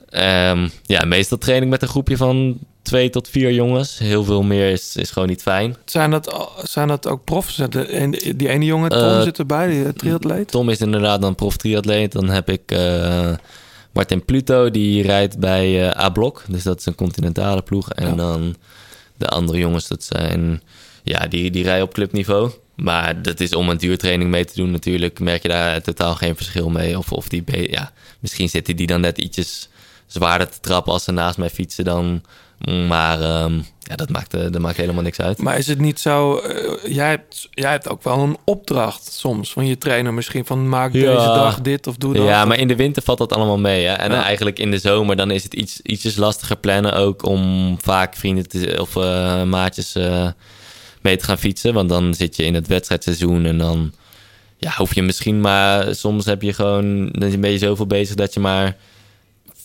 [0.10, 3.98] Ehm, ja, meestal train ik met een groepje van twee tot vier jongens.
[3.98, 5.76] Heel veel meer is, is gewoon niet fijn.
[5.86, 7.56] Zijn, dat, zijn dat ook profs?
[7.56, 10.48] De, en- die ene jongen, Tom, Eh, zit erbij, die eh, triatleet?
[10.52, 12.12] Tom is inderdaad dan prof triatleet.
[12.12, 13.32] Dan heb ik eh,
[13.92, 16.44] Martin Pluto, die rijdt bij A-Blok.
[16.48, 17.90] Dus dat is een continentale ploeg.
[17.92, 18.16] En Ja.
[18.16, 18.56] dan
[19.18, 20.62] de andere jongens, dat zijn...
[21.06, 22.52] Ja, die, die rijden op clubniveau.
[22.76, 25.20] Maar dat is om een duurtraining mee te doen natuurlijk.
[25.20, 26.98] Merk je daar totaal geen verschil mee.
[26.98, 27.44] Of, of die...
[27.72, 29.70] Ja, misschien zitten die dan net ietsjes
[30.06, 32.22] zwaarder te trappen als ze naast mij fietsen dan.
[32.88, 35.42] Maar ehm, ja, dat maakt, eh, dat maakt helemaal niks uit.
[35.42, 36.38] Maar is het niet zo...
[36.38, 40.46] eh, jij, hebt, jij hebt ook wel een opdracht soms van je trainer misschien...
[40.46, 41.00] van maak Ja.
[41.14, 42.26] deze dag dit of doe dat.
[42.26, 43.86] Ja, maar in de winter valt dat allemaal mee.
[43.86, 43.94] Hè?
[43.94, 44.24] En Ja.
[44.24, 48.48] eigenlijk in de zomer dan is het iets, ietsjes lastiger plannen ook om vaak vrienden
[48.48, 49.96] te, of eh, maatjes
[51.06, 51.74] mee te gaan fietsen.
[51.74, 53.94] Want dan zit je in het wedstrijdseizoen en dan
[54.58, 55.96] ja, hoef je misschien maar...
[55.96, 58.76] Soms heb je gewoon, dan ben je zoveel bezig dat je maar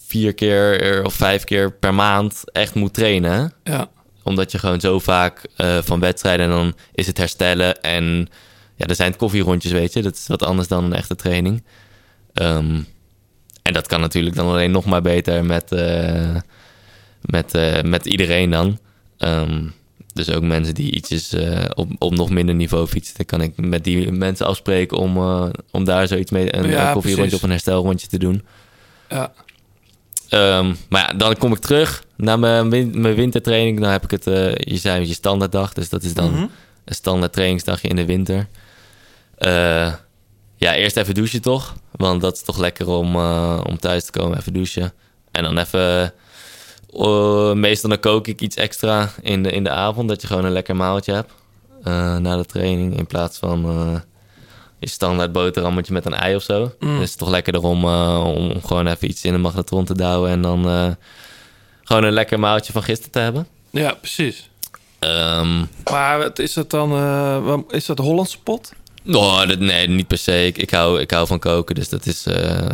[0.07, 3.53] vier keer of vijf keer per maand echt moet trainen.
[3.65, 3.91] Ja.
[4.23, 7.81] Omdat je gewoon zo vaak eh, van wedstrijden en dan is het herstellen.
[7.81, 8.29] En
[8.77, 10.03] ja, er zijn het koffierondjes, weet je.
[10.03, 11.63] Dat is wat anders dan een echte training.
[12.33, 12.81] Ehm,
[13.63, 16.37] en dat kan natuurlijk dan alleen nog maar beter met, eh,
[17.21, 18.79] met, eh, met iedereen dan.
[19.19, 19.67] Ehm,
[20.25, 23.15] dus ook mensen die ietsjes eh, op, op nog minder niveau fietsen.
[23.17, 26.57] Dan kan ik met die mensen afspreken om, eh, om daar zoiets mee...
[26.57, 28.45] een, Ja, een koffierondje of een herstelrondje te doen.
[29.09, 29.33] Ja.
[30.29, 33.81] Ehm, maar ja, dan kom ik terug naar mijn, win- mijn wintertraining.
[33.81, 36.47] Dan heb ik het, eh, je zei je standaarddag, dus dat is dan Mhm.
[36.85, 38.49] een standaard trainingsdagje in de winter.
[40.57, 41.75] Ja, eerst even douchen toch?
[41.91, 43.17] Want dat is toch lekker om,
[43.65, 44.93] om thuis te komen, even douchen.
[45.31, 46.13] En dan even,
[46.93, 50.45] eh, meestal dan kook ik iets extra in de, in de avond, dat je gewoon
[50.45, 51.33] een lekker maaltje hebt
[51.85, 52.99] eh, na de training.
[52.99, 54.01] In plaats van eh,
[54.79, 56.61] je standaard boterhammetje met een ei of zo.
[56.61, 56.89] Mm.
[56.89, 60.31] Dus het is toch lekkerder om, om, gewoon even iets in de magnetron te douwen
[60.31, 60.97] en dan
[61.83, 63.47] gewoon een lekker maaltje van gisteren te hebben.
[63.71, 64.49] ja, precies.
[64.99, 67.65] Ehm, Maar wat is dat dan...
[67.71, 68.73] is dat Hollandse pot?
[69.07, 70.47] Oh, dat, nee, niet per se.
[70.47, 72.27] Ik, ik, hou, ik hou van koken, dus dat is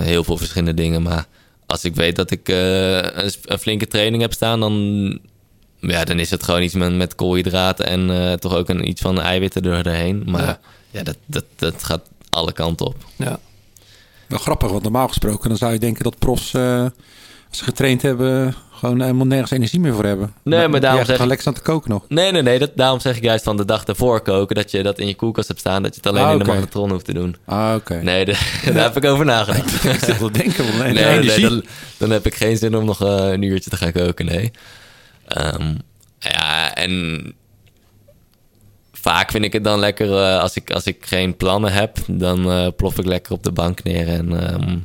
[0.02, 1.02] heel veel verschillende dingen.
[1.02, 1.26] Maar
[1.66, 5.18] als ik weet dat ik eh, een, een flinke training heb staan, dan,
[5.80, 9.00] ja, dan is het gewoon iets met, met koolhydraten en eh, toch ook een, iets
[9.00, 10.22] van eiwitten er doorheen.
[10.26, 10.60] Maar Ja.
[10.90, 12.96] ja, dat, dat, dat gaat alle kanten op.
[13.16, 13.38] Ja.
[14.26, 16.86] Wel grappig, want normaal gesproken dan zou je denken dat profs, eh,
[17.56, 20.32] ze getraind hebben, gewoon helemaal nergens energie meer voor hebben.
[20.42, 22.04] Nee, maar daarom zeg ik- lekker staan te koken nog.
[22.08, 22.58] Nee, nee, nee.
[22.58, 25.14] Dat, daarom zeg ik juist van de dag ervoor koken, dat je dat in je
[25.14, 27.36] koelkast hebt staan, dat je het alleen Ah, in de magnetron hoeft te doen.
[27.44, 27.94] Ah, oké.
[28.02, 28.38] Nee, de-
[28.74, 29.84] daar heb ik over nagedacht.
[29.94, 31.42] ik zit wel denken, want nee, nee, nee, energie.
[31.48, 31.64] dan,
[31.98, 34.50] dan heb ik geen zin om nog eh, een uurtje te gaan koken, nee.
[35.26, 35.74] Ehm,
[36.18, 37.22] ja, en
[38.92, 42.50] vaak vind ik het dan lekker eh, als, ik, als ik geen plannen heb, dan
[42.50, 44.76] eh, plof ik lekker op de bank neer en ehm,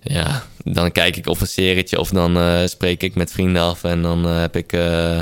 [0.00, 3.84] ja, dan kijk ik of een serietje of dan eh, spreek ik met vrienden af
[3.84, 5.18] en dan eh, heb ik eh,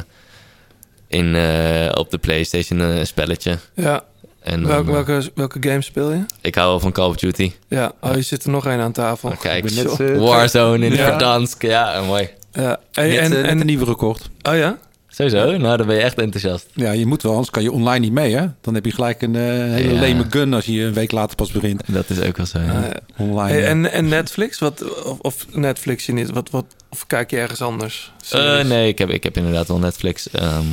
[1.09, 3.59] in, eh, op de PlayStation een spelletje.
[3.75, 4.05] Ja.
[4.43, 6.25] En dan, Welke, welke, welke game speel je?
[6.41, 7.53] ik hou wel van Call of Duty.
[7.69, 9.31] Ja, oh, je zit er nog één aan tafel.
[9.41, 10.19] Kijk, Zo.
[10.19, 11.05] Warzone in Ja.
[11.09, 11.63] Verdansk.
[11.63, 12.29] Ja, mooi.
[12.53, 12.81] Ja.
[12.93, 14.29] Hey, Net, en, net en, een nieuwe gekocht.
[14.43, 14.79] oh ja?
[15.17, 16.67] Sowieso, nou dan ben je echt enthousiast.
[16.75, 18.47] Ja, je moet wel, anders kan je online niet mee, hè?
[18.61, 20.01] Dan heb je gelijk een eh, hele Ja.
[20.01, 21.83] leme gun als je een week later pas begint.
[21.87, 22.59] Dat is ook wel zo.
[22.59, 22.83] ja.
[22.89, 23.41] Eh, Online.
[23.59, 24.59] hey, en, en Netflix?
[24.59, 26.31] Wat, of, of Netflix je niet?
[26.31, 28.13] Wat, wat, of kijk je ergens anders?
[28.31, 30.31] Eh, nee, ik heb, ik heb inderdaad wel Netflix.
[30.31, 30.65] Ehm,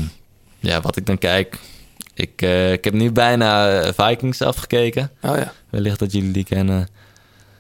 [0.60, 1.60] ja, wat ik dan kijk.
[2.14, 5.12] Ik, eh, ik heb nu bijna Vikings afgekeken.
[5.22, 5.54] Oh ja.
[5.70, 6.88] Wellicht dat jullie die kennen.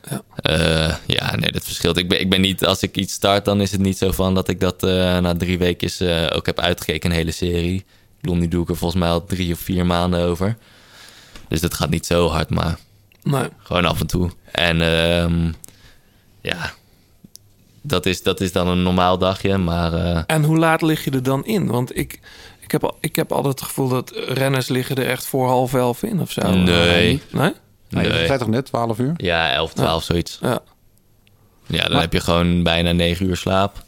[0.09, 0.21] Ja.
[0.35, 1.97] Eh, ja, nee, dat verschilt.
[1.97, 4.35] Ik ben, ik ben niet, als ik iets start, dan is het niet zo van
[4.35, 4.89] dat ik dat eh,
[5.19, 5.89] na drie weken
[6.29, 7.75] eh, ook heb uitgekeken, een hele serie.
[7.75, 7.85] Ik
[8.21, 10.57] bedoel, nu doe ik er volgens mij al drie of vier maanden over.
[11.47, 12.77] Dus dat gaat niet zo hard, maar
[13.23, 13.47] Nee.
[13.57, 14.31] Gewoon af en toe.
[14.51, 15.51] En ehm,
[16.41, 16.73] ja,
[17.81, 19.57] dat is, dat is dan een normaal dagje.
[19.57, 21.67] Maar En hoe laat lig je er dan in?
[21.67, 22.19] Want ik,
[22.59, 25.73] ik, heb, al- ik heb altijd het gevoel dat renners liggen er echt voor half
[25.73, 26.53] elf in of zo.
[26.53, 27.21] Nee.
[27.31, 27.51] Nee?
[27.93, 28.19] Nee, nee.
[28.19, 29.13] je zei toch net, 12 uur?
[29.17, 30.37] ja, 11, 12, zoiets.
[30.41, 30.59] Ja.
[31.67, 33.83] Ja, dan Maar- heb je gewoon bijna 9 uur slaap.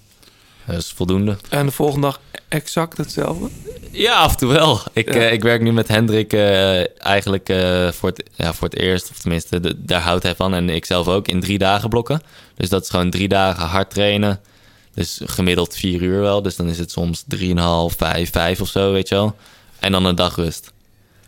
[0.66, 1.38] Dat is voldoende.
[1.50, 3.50] En de volgende dag exact hetzelfde?
[3.92, 4.80] Ja, af en toe wel.
[4.94, 5.20] Ik, Ja.
[5.20, 9.10] eh, ik werk nu met Hendrik eh, eigenlijk eh, voor, het, ja, voor het eerst.
[9.12, 10.54] Of tenminste, de- daar houdt hij van.
[10.54, 12.22] En ik zelf ook in drie dagen blokken.
[12.56, 14.40] Dus dat is gewoon drie dagen hard trainen.
[14.94, 16.42] Dus gemiddeld vier uur wel.
[16.42, 19.36] Dus dan is het soms drieënhalf, vijf, vijf of zo, weet je wel.
[19.80, 20.72] En dan een dag rust.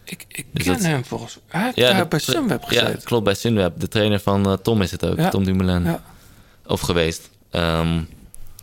[0.09, 1.43] Ik, ik Dus ken dat- hem volgens mij.
[1.47, 2.89] Hij heeft daar dat- bij Sunweb gezeten.
[2.91, 3.79] Ja, klopt, bij Sunweb.
[3.79, 5.29] De trainer van eh, Tom is het ook, Ja.
[5.29, 5.83] Tom Dumoulin.
[5.83, 6.03] Ja.
[6.65, 7.29] Of geweest.
[7.51, 7.93] Ehm,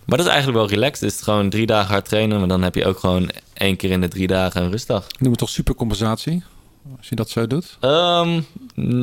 [0.05, 1.01] maar dat is eigenlijk wel relaxed.
[1.01, 3.91] Het is gewoon drie dagen hard trainen, maar dan heb je ook gewoon één keer
[3.91, 5.07] in de drie dagen een rustdag.
[5.19, 6.43] Noem het toch supercompensatie?
[6.99, 7.77] Als je dat zo doet.
[7.81, 8.41] Ehm,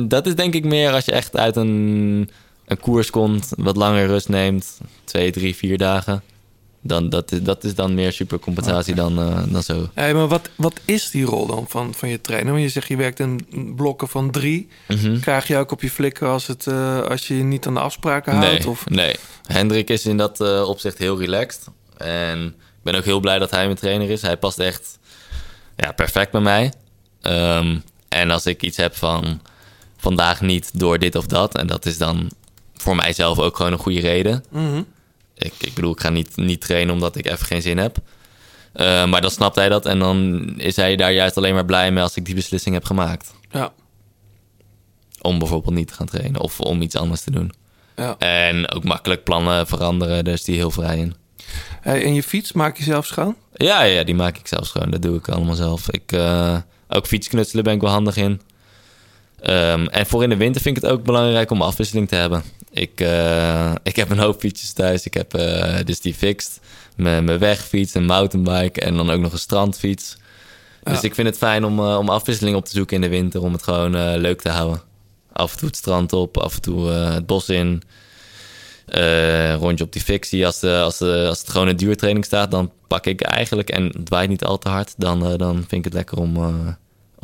[0.08, 2.30] dat is denk ik meer als je echt uit een,
[2.66, 6.22] een koers komt, wat langer rust neemt, twee, drie, vier dagen.
[6.84, 9.88] Dan, dat, is, dat is dan meer supercompensatie dan, eh, dan zo.
[9.94, 12.52] Hey, maar wat, wat is die rol dan van, van je trainer?
[12.52, 14.68] Want je zegt je werkt in blokken van drie.
[14.88, 15.20] Mhm.
[15.20, 17.80] Krijg je ook op je flikken als, het, eh, als je je niet aan de
[17.80, 18.58] afspraken houdt?
[18.58, 18.88] Nee, Of...
[18.88, 19.14] nee.
[19.46, 21.66] Hendrik is in dat eh, opzicht heel relaxed.
[21.96, 24.22] En ik ben ook heel blij dat hij mijn trainer is.
[24.22, 24.98] Hij past echt
[25.76, 26.72] ja, perfect bij mij.
[27.20, 27.78] Ehm,
[28.08, 29.40] en als ik iets heb van
[29.96, 31.54] vandaag niet door dit of dat...
[31.54, 32.30] en dat is dan
[32.74, 34.44] voor mijzelf ook gewoon een goede reden...
[34.50, 34.82] Mhm.
[35.44, 37.96] Ik, ik bedoel, ik ga niet, niet trainen omdat ik even geen zin heb.
[38.72, 41.92] Eh, maar dan snapt hij dat en dan is hij daar juist alleen maar blij
[41.92, 43.34] mee als ik die beslissing heb gemaakt.
[43.50, 43.72] Ja.
[45.20, 47.52] Om bijvoorbeeld niet te gaan trainen of om iets anders te doen.
[47.96, 48.18] Ja.
[48.18, 51.14] En ook makkelijk plannen veranderen, daar is die heel vrij in.
[51.80, 53.36] Hey, en je fiets maak je zelf schoon?
[53.54, 54.90] Ja, ja, die maak ik zelf schoon.
[54.90, 55.90] Dat doe ik allemaal zelf.
[55.90, 56.56] Ik, eh,
[56.88, 58.40] ook fietsknutselen ben ik wel handig in.
[59.40, 62.42] Ehm, en voor in de winter vind ik het ook belangrijk om afwisseling te hebben.
[62.72, 65.04] Ik, eh, ik heb een hoop fietsjes thuis.
[65.04, 66.60] Ik heb eh, dus die fixed,
[66.96, 70.16] mijn mijn wegfiets, een mountainbike en dan ook nog een strandfiets.
[70.82, 71.02] Dus Ja.
[71.02, 73.52] ik vind het fijn om, eh, om afwisseling op te zoeken in de winter, om
[73.52, 74.82] het gewoon leuk te houden.
[75.32, 77.82] Af en toe het strand op, af en toe het bos in.
[79.58, 80.46] Rondje op die fictie.
[80.46, 83.84] Als, de, als, de, als het gewoon een duurtraining staat, dan pak ik eigenlijk, en
[83.86, 86.36] het waait niet al te hard, dan, dan vind ik het lekker om,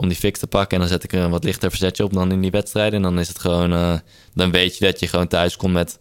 [0.00, 0.70] om die fix te pakken.
[0.70, 2.94] En dan zet ik er een wat lichter verzetje op dan in die wedstrijden.
[2.94, 3.94] En dan is het gewoon, eh,
[4.34, 5.98] dan weet je dat je gewoon thuis komt met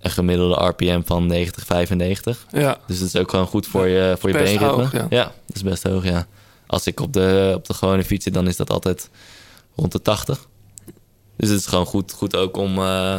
[0.00, 2.46] een gemiddelde RPM van 90, 95.
[2.52, 2.78] Ja.
[2.86, 4.82] Dus het is ook gewoon goed voor je, voor je Best beenritme.
[4.82, 5.06] hoog, ja.
[5.10, 6.26] ja, dat is best hoog, ja.
[6.66, 9.10] Als ik op de, op de gewone fiets zit, dan is dat altijd
[9.76, 10.48] rond de 80.
[11.36, 13.18] Dus het is gewoon goed, goed ook om, eh,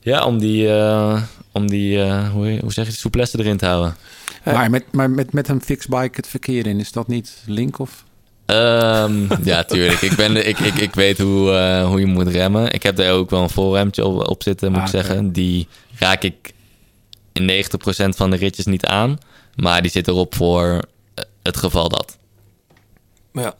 [0.00, 1.22] ja, om die, eh,
[1.52, 3.96] om die eh, hoe, hoe zeg je, het, souplesse erin te houden.
[4.44, 8.04] Maar, met, maar met, met een fixbike het verkeer in, is dat niet link of?
[8.50, 10.00] Ehm, ja, tuurlijk.
[10.00, 12.72] Ik, ben, ik, ik, ik weet hoe, eh, hoe je moet remmen.
[12.72, 15.32] Ik heb daar ook wel een voorremtje op, op zitten, moet Ah, ik zeggen.
[15.32, 15.68] Die
[15.98, 16.52] raak ik
[17.32, 19.18] in 90% van de ritjes niet aan.
[19.54, 22.18] Maar die zit erop voor eh, het geval dat.
[23.32, 23.54] Ja.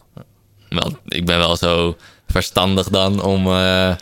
[0.68, 1.96] Wel, ik ben wel zo
[2.26, 3.94] verstandig dan om, eh,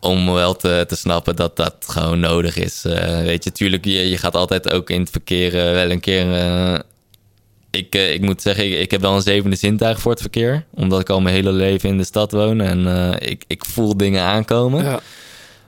[0.00, 2.82] om wel te, te snappen dat dat gewoon nodig is.
[3.22, 6.26] Weet je, tuurlijk, je, je gaat altijd ook in het verkeer wel een keer...
[7.74, 10.64] ik, eh, ik moet zeggen, ik, ik heb wel een zevende zintuig voor het verkeer.
[10.74, 12.60] Omdat ik al mijn hele leven in de stad woon.
[12.60, 12.86] En
[13.20, 14.84] eh, ik, ik voel dingen aankomen.
[14.84, 15.00] ja.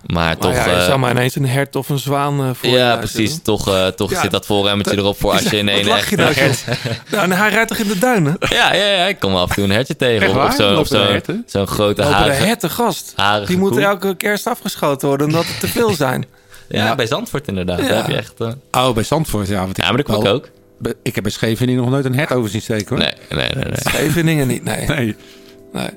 [0.07, 0.55] Maar Maar toch...
[0.55, 2.97] ja, je eh, zou maar ineens een hert of een zwaan eh, voor je ja,
[2.97, 3.31] precies.
[3.31, 3.43] doen.
[3.43, 6.11] Toch, eh, toch Ja, zit dat voorremmetje erop voor als je in lach echt...
[6.11, 6.35] je nou?
[7.11, 8.37] Nou, en hij rijdt toch in de duinen?
[8.49, 10.27] ja, ja, ja, ik kom af en toe een hertje tegen.
[10.27, 11.43] Echt Of, zo- zo'n herten?
[11.47, 12.45] zo'n grote harige...
[12.45, 13.12] herten, gast.
[13.16, 16.24] harige Die moeten elke kerst afgeschoten worden omdat het te veel zijn.
[16.69, 17.78] Ja, bij Zandvoort inderdaad.
[17.78, 18.35] Daar heb je echt...
[18.39, 18.49] eh,
[18.87, 19.61] Oh, bij Zandvoort, ja.
[19.61, 20.49] Want Ja, maar dat ik wel- ook.
[21.03, 22.98] Ik heb bij Scheveningen nog nooit een hert over zien steken, hoor.
[22.98, 23.65] Nee, nee, nee.
[23.65, 23.74] nee.
[23.81, 24.86] Scheveningen niet, nee.
[24.86, 25.16] Nee.
[25.73, 25.89] nee.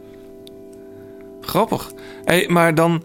[1.41, 1.91] Grappig.
[2.25, 3.03] Hey, maar dan,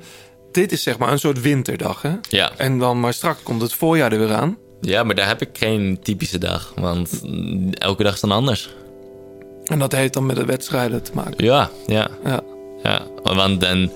[0.52, 2.12] dit is zeg maar een soort winterdag, hè?
[2.28, 2.52] Ja.
[2.56, 4.56] En dan, maar straks komt het voorjaar er weer aan.
[4.80, 6.72] ja, maar daar heb ik geen typische dag.
[6.76, 7.22] Want
[7.72, 8.74] elke dag is dan anders.
[9.64, 11.44] En dat heeft dan met de wedstrijden te maken.
[11.44, 12.40] Ja, ja, Ja.
[12.82, 13.02] ja.
[13.22, 13.90] Want dan,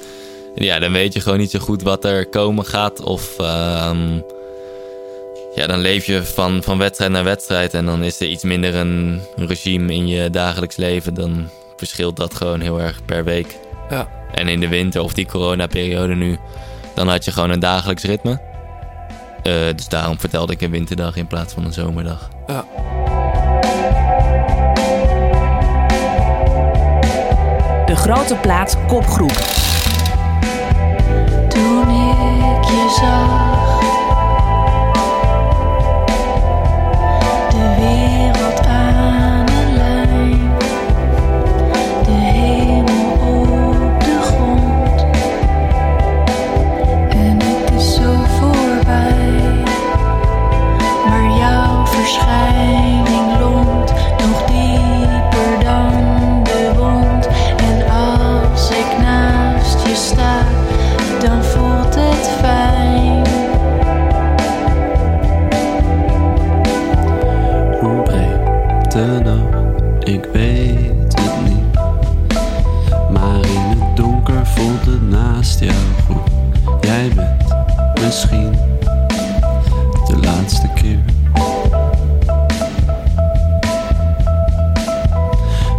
[0.55, 3.00] ja, dan weet je gewoon niet zo goed wat er komen gaat.
[3.00, 4.20] Of ehm,
[5.59, 7.74] ja, dan leef je van, van wedstrijd naar wedstrijd.
[7.74, 11.14] En dan is er iets minder een regime in je dagelijks leven.
[11.14, 13.59] Dan verschilt dat gewoon heel erg per week.
[13.90, 14.09] Ja.
[14.32, 16.39] En in de winter of die coronaperiode nu,
[16.94, 18.40] dan had je gewoon een dagelijks ritme.
[19.43, 22.28] Eh, dus daarom vertelde ik een winterdag in plaats van een zomerdag.
[22.47, 22.64] ja.
[27.86, 29.36] De grote plaats kopgroep.
[31.48, 33.38] Toen ik je zag,
[78.09, 78.52] misschien
[80.06, 81.05] de laatste keer.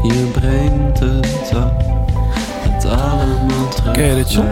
[0.03, 1.71] Je brengt het op,
[2.61, 3.93] het allemaal terug.
[3.93, 4.47] Ken je dit, John?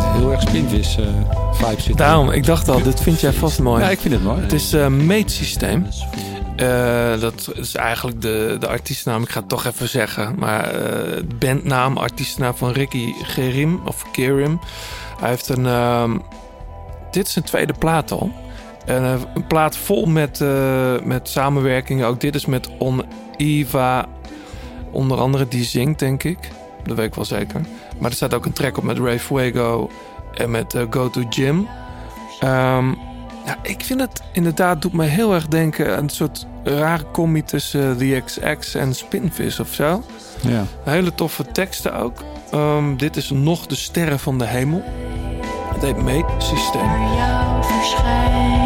[0.00, 1.06] Heel erg spinvis eh
[1.52, 1.96] vibe zit.
[1.96, 3.82] Daarom, ik dacht al, dit vind jij vast mooi.
[3.82, 4.40] Ja, ik vind het mooi.
[4.40, 5.86] Het is een meetsysteem.
[6.56, 9.22] Eh, dat is eigenlijk de, de artiestennaam.
[9.22, 10.34] Ik ga het toch even zeggen.
[10.38, 13.80] Maar eh bandnaam, artiestennaam van Ricky Gerim.
[13.84, 14.60] Of Gerim.
[15.20, 15.66] Hij heeft een...
[15.66, 16.16] ehm,
[17.10, 18.32] dit is zijn tweede plaat al.
[18.86, 22.06] En, eh, een plaat vol met, eh, met samenwerkingen.
[22.06, 23.04] Ook dit is met On
[23.36, 24.06] Eva.
[24.90, 26.38] Onder andere die zingt, denk ik.
[26.84, 27.60] Dat weet ik wel zeker.
[27.98, 29.90] Maar er staat ook een track op met Ray Fuego.
[30.34, 31.68] En met eh, Go To Gym.
[32.40, 32.88] Ehm,
[33.44, 37.44] ja, ik vind het inderdaad, doet me heel erg denken aan een soort rare combi
[37.44, 40.02] tussen The XX en Spinvis of zo.
[40.40, 40.64] Ja.
[40.84, 42.22] Hele toffe teksten ook.
[42.50, 44.82] Ehm, dit is nog de sterren van de hemel.
[45.72, 46.86] Het heet Meetsysteem.
[46.86, 48.59] Maar jouw verschijning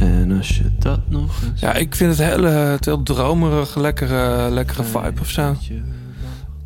[0.00, 1.60] En als je dat nog eens.
[1.60, 5.56] Ja, ik vind het heel, het heel dromerig, lekkere, lekkere vibe of zo.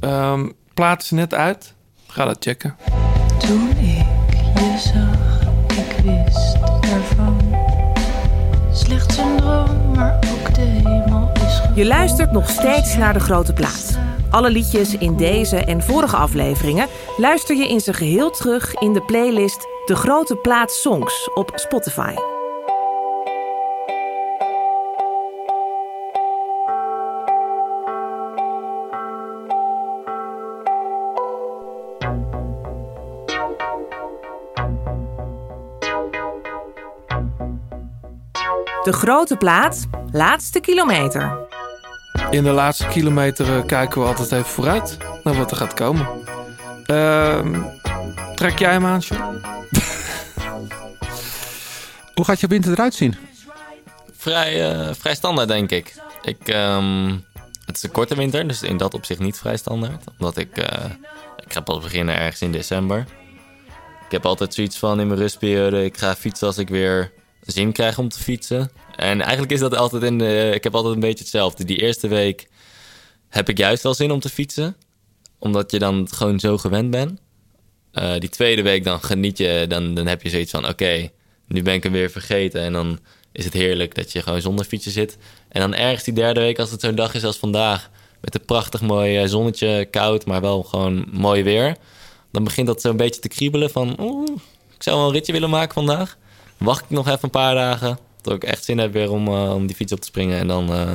[0.00, 1.74] Ehm plaat is net uit.
[2.06, 2.76] Ga dat checken.
[3.38, 4.06] Toen ik
[4.54, 7.36] je zag, ik wist ervan.
[8.72, 13.52] Slechts een droom, maar ook de hemel is Je luistert nog steeds naar De Grote
[13.52, 13.98] Plaat.
[14.30, 16.86] Alle liedjes in deze en vorige afleveringen
[17.16, 22.14] luister je in zijn geheel terug in de playlist De Grote Plaat Songs op Spotify.
[38.84, 41.46] De Grote Plaat, laatste kilometer.
[42.30, 46.08] In de laatste kilometer eh, kijken we altijd even vooruit naar wat er gaat komen.
[46.86, 47.62] Ehm,
[48.34, 49.22] trek jij hem aan, John?
[52.14, 53.16] Hoe gaat je winter eruit zien?
[54.16, 55.94] Vrij, eh, vrij standaard, denk ik.
[56.22, 57.08] ik ehm,
[57.64, 60.04] het is een korte winter, dus in dat opzicht niet vrij standaard.
[60.18, 60.56] Omdat ik...
[60.56, 60.90] eh,
[61.46, 63.06] ik ga pas beginnen ergens in december.
[64.04, 65.84] Ik heb altijd zoiets van in mijn rustperiode...
[65.84, 67.12] ik ga fietsen als ik weer
[67.46, 68.70] zin krijg om te fietsen.
[68.96, 70.50] En eigenlijk is dat altijd in de...
[70.54, 71.64] Ik heb altijd een beetje hetzelfde.
[71.64, 72.48] Die eerste week
[73.28, 74.76] heb ik juist wel zin om te fietsen.
[75.38, 77.20] Omdat je dan gewoon zo gewend bent.
[77.92, 81.10] Eh, die tweede week dan geniet je, dan, dan heb je zoiets van: oké,
[81.46, 82.60] nu ben ik hem weer vergeten.
[82.60, 82.98] En dan
[83.32, 85.18] is het heerlijk dat je gewoon zonder fietsen zit.
[85.48, 87.90] En dan ergens die derde week, als het zo'n dag is als vandaag,
[88.20, 91.76] met een prachtig mooi eh, zonnetje, koud, maar wel gewoon mooi weer.
[92.32, 94.30] Dan begint dat zo'n beetje te kriebelen van: oeh,
[94.74, 96.16] ik zou wel een ritje willen maken vandaag.
[96.58, 99.54] Wacht ik nog even een paar dagen, tot ik echt zin heb weer om, eh,
[99.54, 100.38] om die fiets op te springen.
[100.38, 100.92] En dan, eh,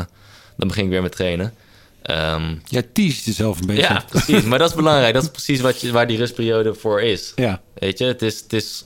[0.58, 1.54] dan begin ik weer met trainen.
[2.02, 3.82] Ehm, Jij teast jezelf een beetje.
[3.82, 4.44] ja, precies.
[4.44, 5.14] Maar dat is belangrijk.
[5.14, 7.32] Dat is precies wat je, waar die rustperiode voor is.
[7.36, 7.62] Ja.
[7.74, 8.86] Weet je, het is, het is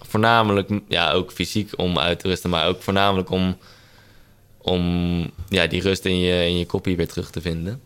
[0.00, 3.56] voornamelijk, ja, ook fysiek om uit te rusten, maar ook voornamelijk om,
[4.58, 7.80] om ja, die rust in je, in je koppie weer terug te vinden.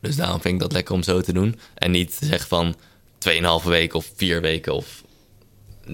[0.00, 1.58] Dus daarom vind ik dat lekker om zo te doen.
[1.74, 2.74] En niet te zeggen van
[3.18, 5.02] 2,5 weken of vier weken of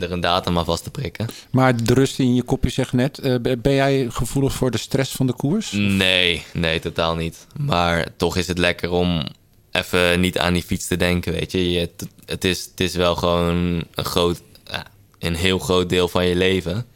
[0.00, 1.26] er een datum aan vast te prikken.
[1.50, 3.18] Maar de rust in je kopje zegt net.
[3.18, 5.72] eh, ben jij gevoelig voor de stress van de koers?
[5.72, 7.46] Nee, nee, totaal niet.
[7.58, 9.26] Maar toch is het lekker om
[9.72, 11.70] even niet aan die fiets te denken, weet je.
[11.70, 13.54] je het, het, is, het is wel gewoon
[13.94, 14.40] een, groot,
[14.70, 14.86] ja,
[15.18, 16.86] een heel groot deel van je leven.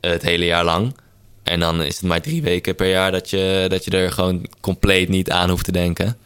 [0.00, 0.96] eh, Het hele jaar lang.
[1.42, 4.46] En dan is het maar drie weken per jaar dat je, dat je er gewoon
[4.60, 6.16] compleet niet aan hoeft te denken.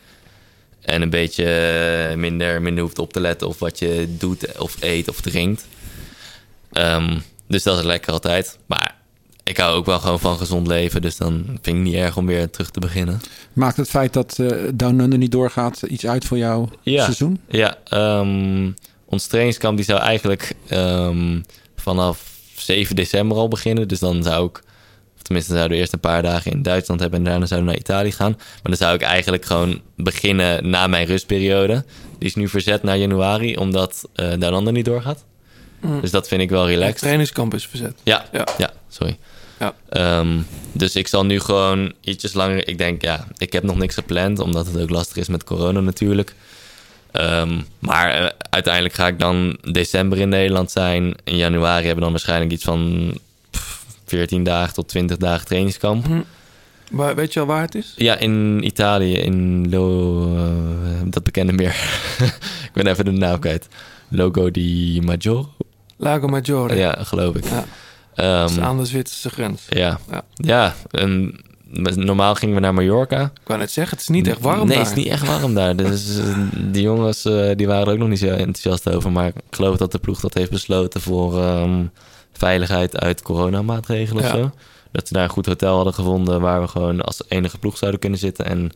[0.81, 4.77] En een beetje eh, minder, minder hoeft op te letten op wat je doet of
[4.81, 5.67] eet of drinkt.
[6.73, 7.19] Ehm,
[7.49, 8.59] dus dat is lekker altijd.
[8.67, 8.95] Maar
[9.45, 11.03] ik hou ook wel gewoon van gezond leven.
[11.03, 13.21] Dus dan vind ik niet erg om weer terug te beginnen.
[13.53, 17.03] Maakt het feit dat eh Down Under niet doorgaat iets uit voor jouw Ja.
[17.03, 17.41] seizoen?
[17.49, 18.71] Ja, ehm,
[19.05, 21.41] ons trainingskamp die zou eigenlijk ehm,
[21.77, 23.89] vanaf 7 december al beginnen.
[23.89, 24.63] Dus dan zou ik,
[25.17, 27.75] of tenminste zouden we eerst een paar dagen in Duitsland hebben en daarna zouden we
[27.75, 28.33] naar Italië gaan.
[28.39, 31.85] Maar dan zou ik eigenlijk gewoon beginnen na mijn rustperiode.
[32.19, 35.25] Die is nu verzet naar januari, omdat eh Down Under niet doorgaat.
[35.83, 36.01] Mm.
[36.01, 36.99] Dus dat vind ik wel Het relaxed.
[36.99, 37.95] trainingskamp is verzet.
[38.03, 38.47] Ja, Ja.
[38.59, 38.71] ja.
[38.89, 39.19] sorry.
[39.59, 39.75] Ja.
[39.89, 40.39] Ehm,
[40.73, 42.69] dus ik zal nu gewoon ietsjes langer...
[42.69, 44.39] Ik denk, ja, ik heb nog niks gepland...
[44.39, 46.35] omdat het ook lastig is met corona natuurlijk.
[47.11, 51.15] Ehm, maar eh, uiteindelijk ga ik dan december in Nederland zijn.
[51.25, 53.13] In januari hebben we dan waarschijnlijk iets van...
[53.51, 56.07] pff, 14 dagen tot 20 dagen trainingskamp.
[56.91, 57.93] Maar weet je al waar het is?
[57.97, 60.37] Ja, in Italië, in Lo...
[60.37, 61.75] eh, dat bekende meer.
[62.69, 63.69] ik ben even de naam kwijt.
[64.09, 65.47] Logo di Maggiore?
[66.03, 66.75] Lago Maggiore.
[66.77, 67.45] Ja, geloof ik.
[68.15, 68.45] Ja.
[68.45, 69.63] Is aan de Zwitserse grens.
[69.69, 69.99] ja.
[70.11, 70.23] Ja.
[70.35, 71.41] Ja, en
[71.95, 73.23] normaal gingen we naar Mallorca.
[73.23, 74.79] Ik wou net zeggen, het is niet echt warm Nee, daar.
[74.79, 75.77] het is niet echt warm daar.
[75.77, 79.13] Dus eh, die jongens eh, die waren er ook nog niet zo enthousiast over.
[79.13, 81.85] Maar ik geloof dat de ploeg dat heeft besloten voor ehm,
[82.33, 84.29] veiligheid uit coronamaatregelen Ja.
[84.31, 84.51] of zo.
[84.93, 88.01] Dat ze daar een goed hotel hadden gevonden waar we gewoon als enige ploeg zouden
[88.01, 88.45] kunnen zitten.
[88.47, 88.71] En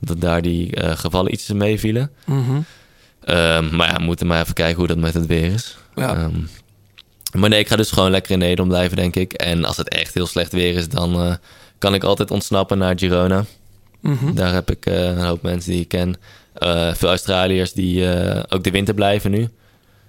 [0.00, 2.10] dat daar die eh, gevallen iets meevielen.
[2.24, 2.60] Mhm.
[3.26, 5.76] Ehm, maar ja, we moeten maar even kijken hoe dat met het weer is.
[5.94, 6.14] Ja.
[6.14, 6.40] Ehm,
[7.32, 9.32] maar nee, ik ga dus gewoon lekker in Nederland blijven, denk ik.
[9.32, 11.34] En als het echt heel slecht weer is, dan eh,
[11.78, 13.44] kan ik altijd ontsnappen naar Girona.
[14.00, 14.34] Mhm.
[14.34, 16.16] Daar heb ik eh, een hoop mensen die ik ken.
[16.52, 18.04] Eh, veel Australiërs die
[18.48, 19.48] ook de winter blijven nu.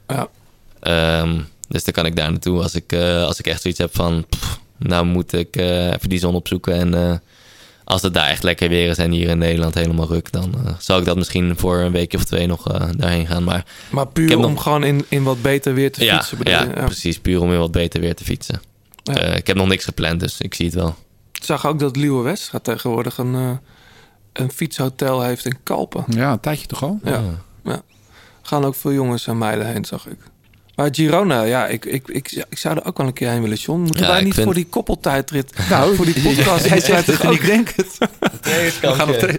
[0.07, 0.27] Ja.
[0.79, 2.93] Ehm, dus dan kan ik daar naartoe als ik,
[3.25, 4.25] als ik echt zoiets heb van...
[4.29, 7.21] pff, nou moet ik even die zon opzoeken en
[7.89, 10.73] als het daar echt lekker weer is en hier in Nederland helemaal ruk, dan eh,
[10.79, 13.43] zou ik dat misschien voor een weekje of twee nog eh, daarheen gaan.
[13.43, 16.37] Maar Maar puur om nog- gewoon in, in wat beter weer te ja, fietsen.
[16.37, 17.19] bedoel ja, precies.
[17.19, 18.61] Puur om weer wat beter weer te fietsen.
[19.03, 19.13] Ja.
[19.13, 20.95] Eh, ik heb nog niks gepland, dus ik zie het wel.
[21.33, 23.51] Ik zag ook dat Liewe Westra tegenwoordig een, eh,
[24.33, 26.03] een fietshotel heeft in Kalpen.
[26.07, 26.99] Ja, een tijdje toch al?
[27.03, 27.21] Ja.
[27.63, 27.81] ja.
[28.41, 30.17] Gaan ook veel jongens en meiden heen, zag ik.
[30.77, 33.57] Maar Girona, ja, ik, ik, ik, ik zou er ook wel een keer heen willen,
[33.57, 33.79] John.
[33.79, 36.69] Moeten Ja, wij niet vind- voor die koppeltijdrit, Nou, voor die podcast...
[36.69, 37.97] Hij zegt het en ik denk het.
[38.81, 39.37] We gaan op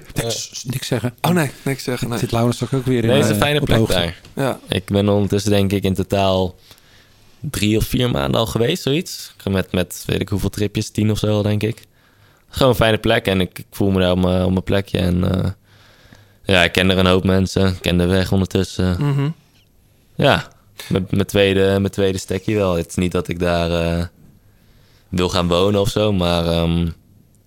[0.64, 1.14] Niks zeggen.
[1.20, 2.08] Oh nee, niks zeggen.
[2.08, 2.18] Nee.
[2.18, 3.94] Zit Laurens toch ook weer in Nee, is eh, een fijne op plek hoogte?
[3.94, 4.20] daar.
[4.34, 4.58] Ja.
[4.68, 6.54] Ik ben ondertussen denk ik in totaal
[7.40, 9.34] drie of vier maanden al geweest, zoiets.
[9.50, 11.82] Met, met weet ik hoeveel tripjes, tien of zo al, denk ik.
[12.48, 14.98] Gewoon een fijne plek en ik, ik voel me daar op mijn, op mijn plekje.
[14.98, 15.50] En eh,
[16.44, 17.66] ja, ik ken er een hoop mensen.
[17.66, 18.96] Ik ken de weg ondertussen.
[18.98, 19.28] Mhm.
[20.14, 20.48] Ja,
[20.88, 22.74] mijn tweede, mijn tweede stekje wel.
[22.74, 24.04] Het is niet dat ik daar eh,
[25.08, 26.78] wil gaan wonen of zo, maar ehm,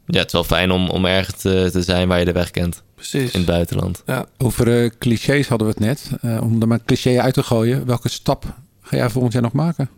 [0.06, 2.52] ja, het is wel fijn om, om ergens te, te zijn waar je de weg
[2.52, 2.84] kent.
[2.96, 3.32] Precies.
[3.32, 4.04] In het buitenland.
[4.06, 4.26] Ja.
[4.38, 6.10] Over eh, clichés hadden we het net.
[6.22, 7.86] Eh, om er maar een cliché uit te gooien.
[7.86, 8.46] Welke stap
[8.82, 9.90] ga jij volgend jaar nog maken?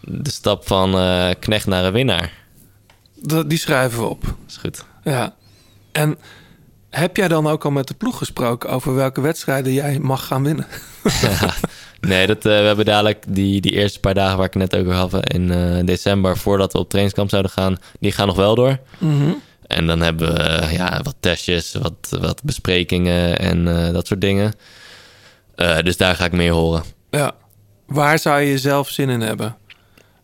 [0.00, 0.90] De stap van
[1.38, 2.32] knecht naar een winnaar.
[3.14, 4.34] Dat, die schrijven we op.
[4.46, 4.84] Is goed.
[5.04, 5.34] Ja.
[5.92, 6.18] En
[6.90, 10.42] heb jij dan ook al met de ploeg gesproken over welke wedstrijden jij mag gaan
[10.42, 10.66] winnen?
[11.20, 11.54] Ja.
[12.00, 14.92] Nee, dat, eh, we hebben dadelijk die, die eerste paar dagen waar ik net over
[14.92, 18.78] had in eh, december, voordat we op trainingskamp zouden gaan, die gaan nog wel door.
[18.98, 19.32] Mhm.
[19.66, 24.52] En dan hebben we eh, ja, wat testjes, wat, wat besprekingen en dat soort dingen.
[25.82, 26.82] Dus daar ga ik meer horen.
[27.10, 27.32] Ja.
[27.86, 29.56] Waar zou je zelf zin in hebben?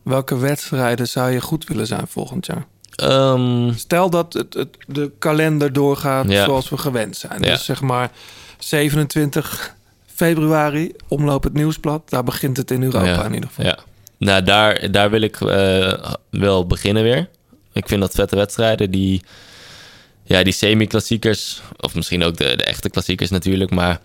[0.03, 2.65] Welke wedstrijden zou je goed willen zijn volgend jaar?
[2.97, 6.45] Ehm, Stel dat het, het, de kalender doorgaat Ja.
[6.45, 7.41] zoals we gewend zijn.
[7.43, 7.49] Ja.
[7.51, 8.11] Dus zeg maar
[8.59, 9.75] 27
[10.05, 12.09] februari, omloop het nieuwsblad.
[12.09, 13.65] Daar begint het in Europa ja, in ieder geval.
[13.65, 13.77] Ja.
[14.17, 15.93] Nou, daar, daar wil ik eh,
[16.29, 17.29] wel beginnen weer.
[17.73, 18.91] Ik vind dat vette wedstrijden.
[18.91, 19.21] Die,
[20.23, 23.99] ja, die semi-klassiekers, of misschien ook de, de echte klassiekers natuurlijk, maar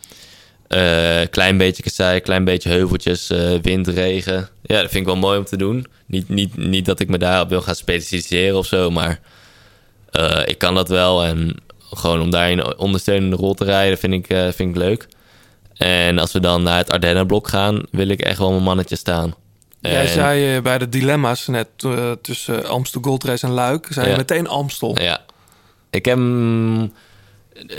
[0.72, 4.48] eh klein beetje kassei, klein beetje heuveltjes, eh, wind, regen.
[4.62, 5.86] Ja, dat vind ik wel mooi om te doen.
[6.06, 9.20] Niet, niet, niet dat ik me daarop wil gaan specialiseren of zo, maar
[10.10, 11.24] eh, ik kan dat wel.
[11.24, 11.56] En
[11.90, 15.08] gewoon om daar een ondersteunende rol te rijden, vind ik, vind ik leuk.
[15.76, 19.34] En als we dan naar het Ardennenblok gaan, wil ik echt wel mijn mannetje staan.
[19.80, 21.68] Jij En- zei bij de dilemma's net
[22.22, 25.00] tussen Amstel Gold Race en Luik, zei je meteen Amstel.
[25.00, 25.20] Ja.
[25.90, 26.18] Ik heb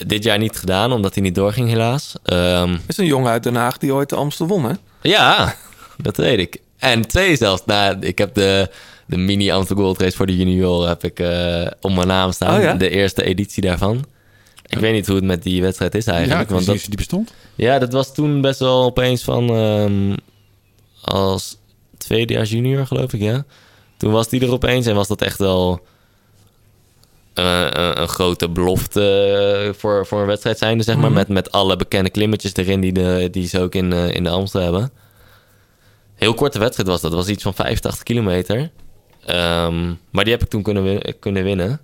[0.07, 2.15] dit jaar niet gedaan, omdat hij niet doorging helaas.
[2.23, 4.73] Ehm, is een jongen uit Den Haag die ooit de Amstel won, hè?
[5.01, 5.55] ja,
[5.97, 6.57] dat weet ik.
[6.77, 7.61] En twee zelfs.
[7.65, 8.69] Nou, ik heb de,
[9.05, 12.57] de mini Amstel Gold Race voor de junioren heb ik eh op mijn naam staan.
[12.57, 12.73] Oh ja?
[12.73, 14.05] De eerste editie daarvan.
[14.65, 16.49] Ik weet niet hoe het met die wedstrijd is eigenlijk.
[16.49, 17.33] Ja, want dat, die bestond.
[17.55, 19.49] ja, dat was toen best wel opeens van...
[19.49, 20.15] ehm,
[21.01, 21.57] als
[21.97, 23.45] tweedejaars junior, geloof ik, ja.
[23.97, 25.81] Toen was die er opeens en was dat echt wel...
[27.33, 29.01] eh, een, een grote belofte
[29.67, 31.05] eh, voor, voor een wedstrijd zijnde, zeg maar.
[31.05, 31.13] Mhm.
[31.13, 34.29] Met, met alle bekende klimmetjes erin die, de, die ze ook in, eh, in de
[34.29, 34.91] Amstel hebben.
[36.15, 37.11] Heel korte wedstrijd was dat.
[37.11, 38.69] Dat was iets van 85 kilometer.
[39.25, 41.81] Ehm, maar die heb ik toen kunnen, win- kunnen winnen.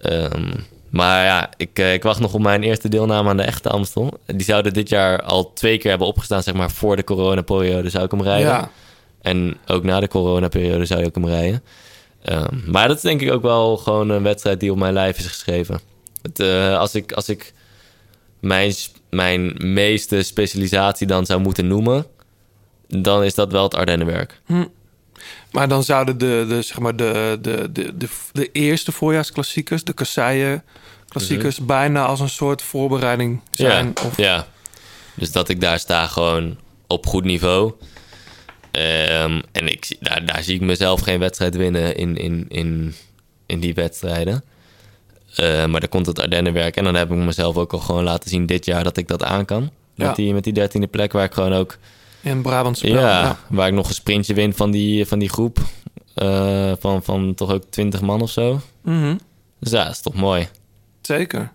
[0.00, 0.54] Ehm,
[0.90, 4.18] maar ja, ik, eh, ik wacht nog op mijn eerste deelname aan de echte Amstel.
[4.26, 8.04] Die zouden dit jaar al twee keer hebben opgestaan, zeg maar, voor de coronaperiode zou
[8.04, 8.46] ik hem rijden.
[8.48, 8.70] Ja.
[9.22, 11.62] En ook na de coronaperiode zou je ook hem rijden.
[12.28, 15.18] Ehm, maar dat is denk ik ook wel gewoon een wedstrijd die op mijn lijf
[15.18, 15.80] is geschreven.
[16.22, 17.52] Het, eh, als ik, als ik
[18.40, 18.72] mijn,
[19.10, 22.06] mijn meeste specialisatie dan zou moeten noemen,
[22.88, 24.40] dan is dat wel het Ardennenwerk.
[24.46, 24.64] Hm.
[25.50, 29.92] Maar dan zouden de, de, zeg maar de, de, de, de, de eerste voorjaarsklassiekers, de
[29.92, 30.62] kasseien
[31.08, 33.92] klassiekers, bijna als een soort voorbereiding zijn.
[33.94, 34.46] Ja, Of, ja.
[35.14, 36.56] Dus dat ik daar sta gewoon
[36.86, 37.72] op goed niveau.
[38.78, 42.94] Ehm, en ik, daar, daar zie ik mezelf geen wedstrijd winnen in, in, in,
[43.46, 44.44] in die wedstrijden.
[45.34, 46.76] Eh, maar dan komt het Ardennenwerk.
[46.76, 49.22] En dan heb ik mezelf ook al gewoon laten zien dit jaar dat ik dat
[49.22, 49.62] aan kan.
[49.94, 50.12] Met, Ja.
[50.14, 51.78] die, met die dertiende plek waar ik gewoon ook...
[52.20, 52.80] In Brabant.
[52.80, 53.38] Ja, Ja.
[53.48, 55.58] waar ik nog een sprintje win van die, van die groep.
[56.14, 58.60] eh, van, van toch ook 20 man of zo.
[58.82, 59.16] Mhm.
[59.60, 60.48] Dus ja, dat is toch mooi.
[61.00, 61.52] Zeker.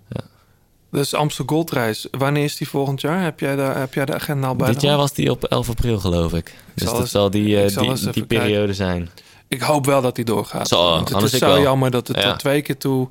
[0.93, 3.23] Dus Amstel Gold Race, wanneer is die volgend jaar?
[3.23, 5.69] Heb jij de, heb jij de agenda al bij Dit jaar was die op 11
[5.69, 6.53] april, geloof ik.
[6.73, 8.75] Dus dat eens- zal die, eh, die, die periode kijken.
[8.75, 9.09] zijn.
[9.47, 10.69] Ik hoop wel dat die doorgaat.
[10.69, 11.61] Want het is zo wel.
[11.61, 12.29] jammer dat het Ja.
[12.29, 13.07] tot twee keer toe...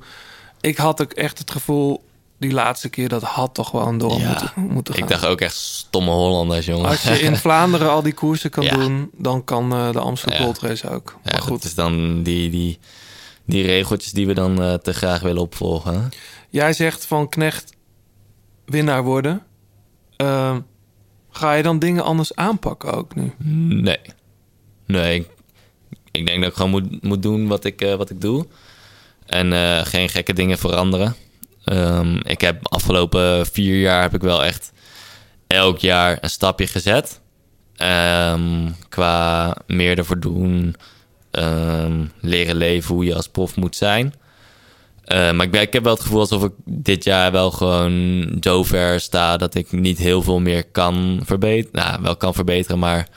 [0.61, 2.03] Ik had ook echt het gevoel,
[2.37, 5.03] die laatste keer, dat had toch wel een door Ja, moeten, moeten gaan.
[5.03, 6.89] Ik dacht ook echt stomme Hollanders, jongen.
[6.89, 8.75] Als je in Vlaanderen al die koersen kan Ja.
[8.75, 10.37] doen, dan kan eh, de Amstel Ja.
[10.43, 11.19] Gold Race ook.
[11.23, 11.49] ja, Maar goed.
[11.51, 12.79] goed, is dan die, die,
[13.45, 15.93] die regeltjes die we dan eh, te graag willen opvolgen.
[15.93, 16.07] hè?
[16.49, 17.72] jij zegt van Knecht
[18.65, 19.43] winnaar worden.
[20.15, 20.59] Ehm,
[21.29, 23.33] ga je dan dingen anders aanpakken ook nu?
[23.81, 23.99] Nee.
[24.85, 25.27] Nee, ik,
[26.11, 28.47] ik denk dat ik gewoon moet, moet doen wat ik, eh, wat ik doe.
[29.25, 31.15] En eh, geen gekke dingen veranderen.
[31.63, 34.71] Ehm, ik heb afgelopen vier jaar heb ik wel echt
[35.47, 37.21] elk jaar een stapje gezet.
[37.75, 40.75] Ehm, qua meer ervoor doen.
[41.31, 44.13] ehm, leren leven hoe je als prof moet zijn.
[45.03, 48.27] Eh, maar ik, ben, ik heb wel het gevoel alsof ik dit jaar wel gewoon
[48.39, 51.85] zo ver sta dat ik niet heel veel meer kan verbeteren.
[51.85, 53.07] Nou, wel kan verbeteren, maar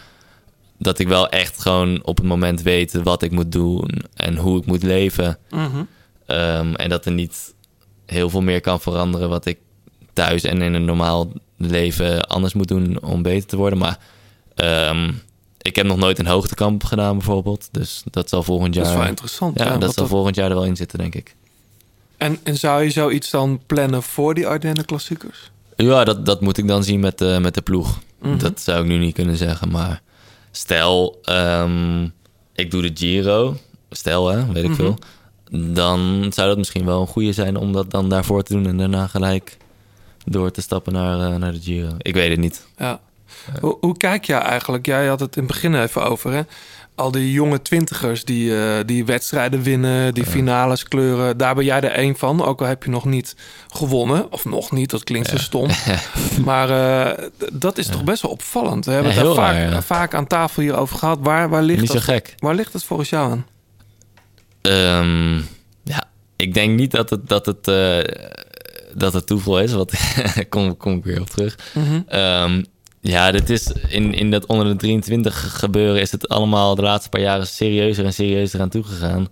[0.78, 4.58] dat ik wel echt gewoon op het moment weet wat ik moet doen en hoe
[4.58, 5.38] ik moet leven.
[5.50, 5.82] Mhm.
[6.26, 7.54] Ehm, en dat er niet
[8.06, 9.58] heel veel meer kan veranderen wat ik
[10.12, 13.78] thuis en in een normaal leven anders moet doen om beter te worden.
[13.78, 13.98] Maar
[14.54, 15.12] ehm,
[15.60, 17.68] ik heb nog nooit een hoogtekamp gedaan bijvoorbeeld.
[17.72, 18.84] Dus dat zal volgend jaar...
[18.84, 21.14] Dat is wel interessant, Ja, ja, dat zal volgend jaar er wel in zitten, denk
[21.14, 21.36] ik.
[22.16, 25.50] En, en zou je zoiets dan plannen voor die Ardennen klassiekers?
[25.76, 27.98] Ja, dat, dat moet ik dan zien met, de met de ploeg.
[28.20, 28.38] Mhm.
[28.38, 29.70] Dat zou ik nu niet kunnen zeggen.
[29.70, 30.00] Maar
[30.50, 32.04] stel, ehm,
[32.54, 33.56] ik doe de Giro.
[33.90, 34.78] Stel, hè, weet ik Mhm.
[34.78, 34.98] veel.
[35.74, 38.66] Dan zou dat misschien wel een goede zijn om dat dan daarvoor te doen...
[38.66, 39.56] en daarna gelijk
[40.24, 41.90] door te stappen naar, eh, naar de Giro.
[41.98, 42.66] Ik weet het niet.
[42.78, 43.00] Ja.
[43.60, 44.86] Hoe, hoe kijk jij eigenlijk?
[44.86, 46.42] Jij had het in het begin even over, hè?
[46.96, 51.36] Al die jonge twintigers die, eh, die wedstrijden winnen, die finales kleuren.
[51.36, 53.36] Daar ben jij er één van, ook al heb je nog niet
[53.68, 54.32] gewonnen.
[54.32, 55.68] Of nog niet, dat klinkt zo stom.
[56.44, 58.84] Maar eh, dat is toch best wel opvallend.
[58.84, 61.18] We hebben Ja, het daar vaak, vaak aan tafel hierover gehad.
[61.22, 62.34] Waar, waar, ligt Niet zo gek.
[62.38, 63.46] waar ligt het volgens jou aan?
[64.62, 65.36] Ehm,
[65.82, 66.04] ja,
[66.36, 67.98] ik denk niet dat het, dat het, eh,
[68.94, 69.72] dat het toeval is.
[69.72, 69.92] Wat
[70.48, 71.58] kom, kom ik weer op terug.
[71.74, 72.00] Mhm.
[72.08, 72.62] Ehm,
[73.06, 77.08] ja, dit is in, in dat onder de 23 gebeuren is het allemaal de laatste
[77.08, 79.28] paar jaren serieuzer en serieuzer aan toegegaan.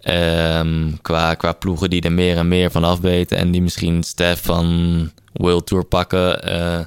[0.00, 4.42] Ehm, qua, qua ploegen die er meer en meer van afweten en die misschien Stef
[4.44, 6.42] van World Tour pakken.
[6.42, 6.78] eh,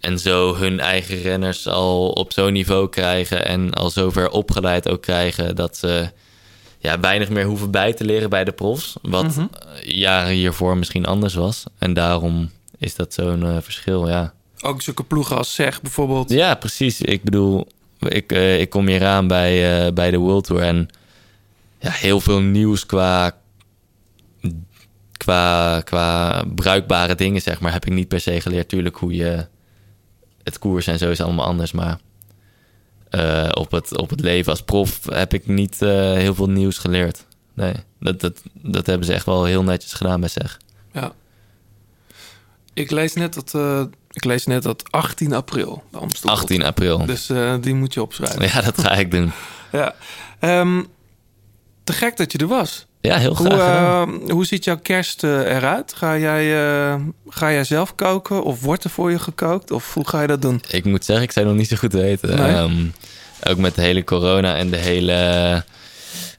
[0.00, 5.02] en zo hun eigen renners al op zo'n niveau krijgen en al zover opgeleid ook
[5.02, 6.10] krijgen dat ze
[6.78, 8.94] ja, weinig meer hoeven bij te leren bij de profs.
[9.02, 9.40] Wat Mhm.
[9.40, 11.64] eh, jaren hiervoor misschien anders was.
[11.78, 14.32] En daarom is dat zo'n eh, verschil, ja.
[14.62, 16.30] Ook zulke ploegen als zeg bijvoorbeeld.
[16.30, 17.00] Ja, precies.
[17.00, 17.66] Ik bedoel,
[17.98, 20.88] ik, eh, ik kom hier aan bij, eh, bij de World Tour en
[21.78, 23.36] ja, heel veel nieuws qua,
[25.16, 28.68] qua, qua bruikbare dingen, zeg maar, heb ik niet per se geleerd.
[28.68, 29.46] Tuurlijk hoe je
[30.42, 31.98] het koers en zo is allemaal anders, maar
[33.10, 37.26] eh, op, het, op het leven als prof heb ik niet heel veel nieuws geleerd.
[37.54, 40.58] Nee, dat, dat, dat hebben ze echt wel heel netjes gedaan bij zeg.
[40.92, 41.12] Ja.
[42.74, 43.54] Ik lees net dat,
[44.12, 45.82] ik lees net dat 18 april.
[45.90, 47.06] de Amstel 18 april.
[47.06, 48.42] Dus eh, die moet je opschrijven.
[48.42, 49.32] Ja, dat ga ik doen.
[49.72, 49.94] Ja.
[50.40, 50.82] Ehm,
[51.84, 52.86] te gek dat je er was.
[53.00, 54.22] Ja, heel Hoe, graag gedaan.
[54.22, 55.92] eh, hoe ziet jouw kerst eh, eruit?
[55.96, 56.44] Ga jij,
[57.28, 59.70] ga jij zelf koken of wordt er voor je gekookt?
[59.70, 60.62] Of hoe ga je dat doen?
[60.70, 62.36] Ik moet zeggen, ik zou nog niet zo goed weten.
[62.36, 62.54] Nee?
[62.54, 62.86] Ehm,
[63.48, 65.64] ook met de hele corona en de hele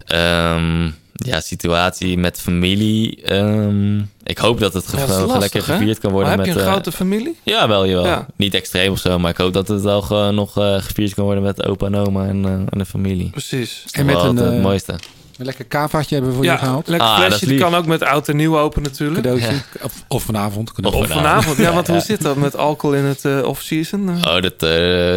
[0.06, 3.22] ehm, ja, situatie met familie.
[3.23, 5.77] ehm, ik hoop dat het Ja, dat is gewoon lastig, lekker hè?
[5.77, 6.30] gevierd kan worden.
[6.30, 7.38] Maar heb met, je een eh, grote familie?
[7.44, 8.06] Ja, wel, jawel.
[8.06, 8.27] Ja.
[8.35, 11.23] Niet extreem of zo, maar ik hoop dat het wel gewoon nog eh, gevierd kan
[11.23, 13.30] worden met opa en oma en, eh, en de familie.
[13.30, 13.84] Precies.
[13.91, 14.95] En met een, het, mooiste.
[15.38, 16.88] Een lekker kavaatje hebben we voor Ja, je gehaald.
[16.88, 17.45] lekker Ah, flesje.
[17.45, 19.22] Die kan ook met oud en nieuw open natuurlijk.
[19.23, 19.52] Cadeautje.
[19.52, 19.61] Ja.
[19.81, 20.69] Of, of vanavond.
[20.69, 21.02] Of cadeautje.
[21.03, 21.57] Of vanavond.
[21.57, 24.10] Ja, want hoe zit dat met alcohol in het eh, off-season?
[24.10, 24.60] Oh, dat eh,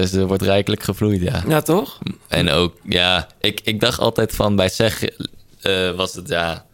[0.03, 1.43] ze wordt rijkelijk gevloeid, ja.
[1.49, 1.99] Ja, toch?
[2.29, 5.03] En ook, ja, ik, ik dacht altijd van bij zeg
[5.67, 6.65] eh, was het ja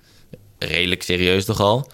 [0.59, 1.91] redelijk serieus toch al.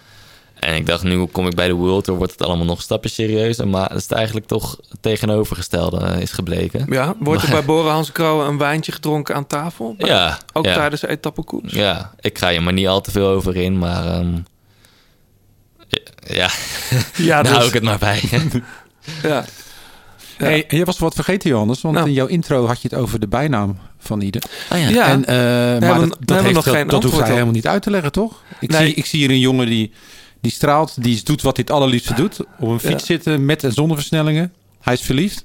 [0.58, 3.10] En ik dacht, nu kom ik bij de World Tour, wordt het allemaal nog stappen
[3.10, 3.68] serieuzer.
[3.68, 6.86] Maar dat is eigenlijk toch het tegenovergestelde eh, is gebleken.
[6.90, 9.94] Ja, wordt er Maar- bij Boren Hans een wijntje gedronken aan tafel?
[9.98, 10.74] Bij- Ja, Ook ja.
[10.74, 11.72] tijdens de etappekoers?
[11.72, 14.34] Ja, ik ga je maar niet al te veel over in, maar ehm,
[16.26, 16.50] ja,
[17.16, 18.22] Ja, daar dus- hou ik het maar bij.
[19.22, 19.44] Ja.
[20.36, 21.80] Hey, jij was wat vergeten, Johannes.
[21.80, 22.06] Want Nou.
[22.08, 24.42] in jouw intro had je het over de bijnaam van Ieder.
[24.68, 24.88] Ah ja.
[24.88, 25.06] Ja.
[25.08, 27.30] En, eh, maar hebben- dat, dat, hebben we heeft, nog dat, geen dat hoeft hij
[27.30, 28.42] helemaal niet uit te leggen, toch?
[28.60, 28.86] Ik, Nee.
[28.86, 29.92] zie, ik zie hier een jongen die,
[30.40, 32.40] die straalt, die doet wat hij het allerliefste doet.
[32.58, 33.06] Op een fiets Ja.
[33.06, 34.52] zitten met en zonder versnellingen.
[34.80, 35.44] Hij is verliefd.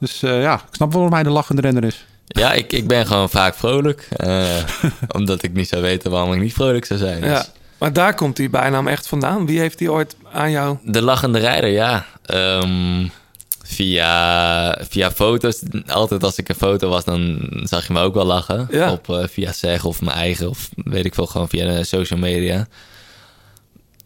[0.00, 2.04] Dus eh, ja, ik snap wel waarom hij de lachende renner is.
[2.26, 4.08] Ja, ik, ik ben gewoon vaak vrolijk.
[4.16, 4.44] eh,
[5.18, 7.24] omdat ik niet zou weten waarom ik niet vrolijk zou zijn.
[7.24, 7.34] Ja.
[7.38, 9.46] Dus Maar daar komt die bijnaam echt vandaan.
[9.46, 10.76] Wie heeft die ooit aan jou?
[10.84, 12.04] De lachende rijder, ja.
[12.24, 13.06] Ehm,
[13.72, 15.62] via, via foto's.
[15.86, 18.68] Altijd als ik een foto was, dan zag je me ook wel lachen.
[18.70, 18.92] Ja.
[18.92, 22.18] Op, eh, via zeg of mijn eigen, of weet ik veel, gewoon via de social
[22.18, 22.66] media.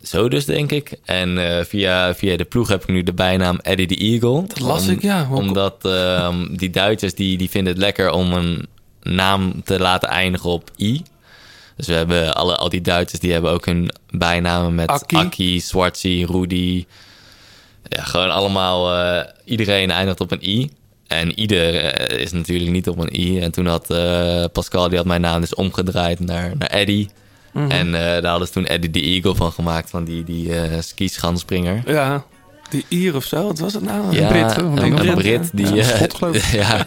[0.03, 0.99] Zo dus, denk ik.
[1.05, 4.47] En eh, via, via de ploeg heb ik nu de bijnaam Eddie the Eagle.
[4.47, 5.29] Dat las ik, ja.
[5.31, 8.67] Omdat ehm, die Duitsers, die, die vinden het lekker om een
[9.03, 11.03] naam te laten eindigen op I.
[11.77, 15.17] Dus we hebben alle, al die Duitsers, die hebben ook hun bijnamen met Akki.
[15.17, 16.85] Akki, Swartzy, Rudy.
[17.89, 20.71] Ja, gewoon allemaal, eh, iedereen eindigt op een I.
[21.07, 23.41] En ieder eh, is natuurlijk niet op een I.
[23.41, 27.09] En toen had eh, Pascal, die had mijn naam dus omgedraaid naar, naar Eddie.
[27.53, 27.71] Mhm.
[27.71, 30.81] En eh, daar hadden ze toen Eddie the Eagle van gemaakt, van die, die eh
[30.81, 31.83] skischansspringer.
[31.87, 32.25] Ja,
[32.71, 34.17] die Ier of zo, wat was het nou?
[34.17, 34.63] Ja, Brit, hè?
[34.63, 35.51] een, een Brit.
[35.53, 36.43] Die, Ja, eh, Schot, geloof ik.
[36.61, 36.87] ja,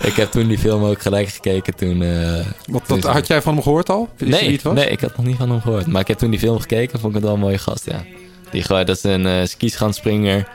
[0.00, 2.02] ik heb toen die film ook gelijk gekeken toen...
[2.02, 4.08] eh, Wat, toen dat, had jij van hem gehoord al?
[4.16, 5.86] Wist Nee, nee, ik had nog niet van hem gehoord.
[5.86, 8.04] Maar ik heb toen die film gekeken, vond ik het wel een mooie gast, ja.
[8.52, 10.48] Die, gewoon- dat is een eh skischansspringer.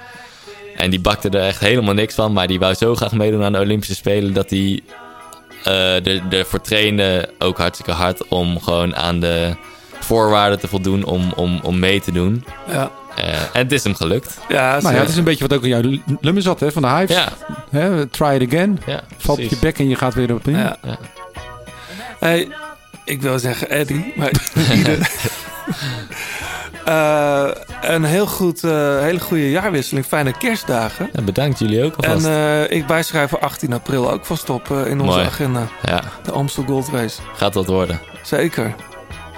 [0.75, 2.33] En die bakte er echt helemaal niks van.
[2.33, 4.33] Maar die wou zo graag meedoen aan de Olympische Spelen...
[4.33, 4.81] dat hij
[5.63, 8.27] eh er- ervoor trainde, ook hartstikke hard...
[8.27, 9.55] om gewoon aan de
[9.99, 12.45] voorwaarden te voldoen om, om, om mee te doen.
[12.71, 12.91] Ja.
[13.15, 14.37] Eh, en het is hem gelukt.
[14.49, 16.71] Ja, Nou ja, het is een beetje wat ook in jouw nummer zat, hè?
[16.71, 17.15] Van de Hives.
[17.15, 17.27] Ja.
[17.71, 18.79] Hè, try it again.
[18.85, 20.57] Ja, Valt op je bek en je gaat weer opnieuw.
[20.57, 20.77] Ja.
[20.83, 20.97] Ja.
[22.19, 22.47] Hey,
[23.05, 24.31] ik wil zeggen Eddie, maar
[26.85, 27.47] Eh,
[27.81, 30.05] een heel goed, eh, hele goede jaarwisseling.
[30.05, 31.09] Fijne kerstdagen.
[31.23, 32.25] Bedankt jullie ook alvast.
[32.25, 32.31] En
[32.69, 35.25] eh, ik, wij schrijven 18 april ook vast op in onze Mooi.
[35.25, 35.67] agenda.
[35.83, 37.21] ja, De Amstel Gold Race.
[37.35, 37.99] gaat wat worden.
[38.23, 38.75] Zeker.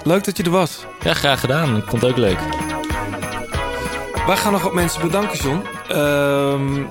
[0.02, 0.84] Leuk dat je er was.
[1.04, 1.76] Ja, graag gedaan.
[1.76, 2.38] Ik vond het ook leuk.
[4.26, 5.62] Wij gaan nog wat mensen bedanken, John.
[5.88, 6.84] Ehm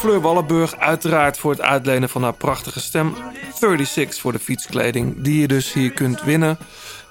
[0.00, 3.14] Fleur Wallenburg uiteraard voor het uitlenen van haar prachtige stem.
[3.58, 6.58] 36 voor de fietskleding, die je dus hier kunt winnen.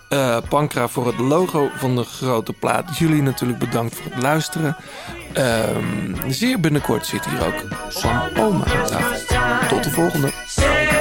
[0.09, 2.97] Eh Pankra voor het logo van de grote plaat.
[2.97, 4.75] Jullie natuurlijk bedankt voor het luisteren.
[5.33, 9.67] Ehm, zeer binnenkort zit hier ook Sam Oma tafel.
[9.67, 10.98] Tot de volgende.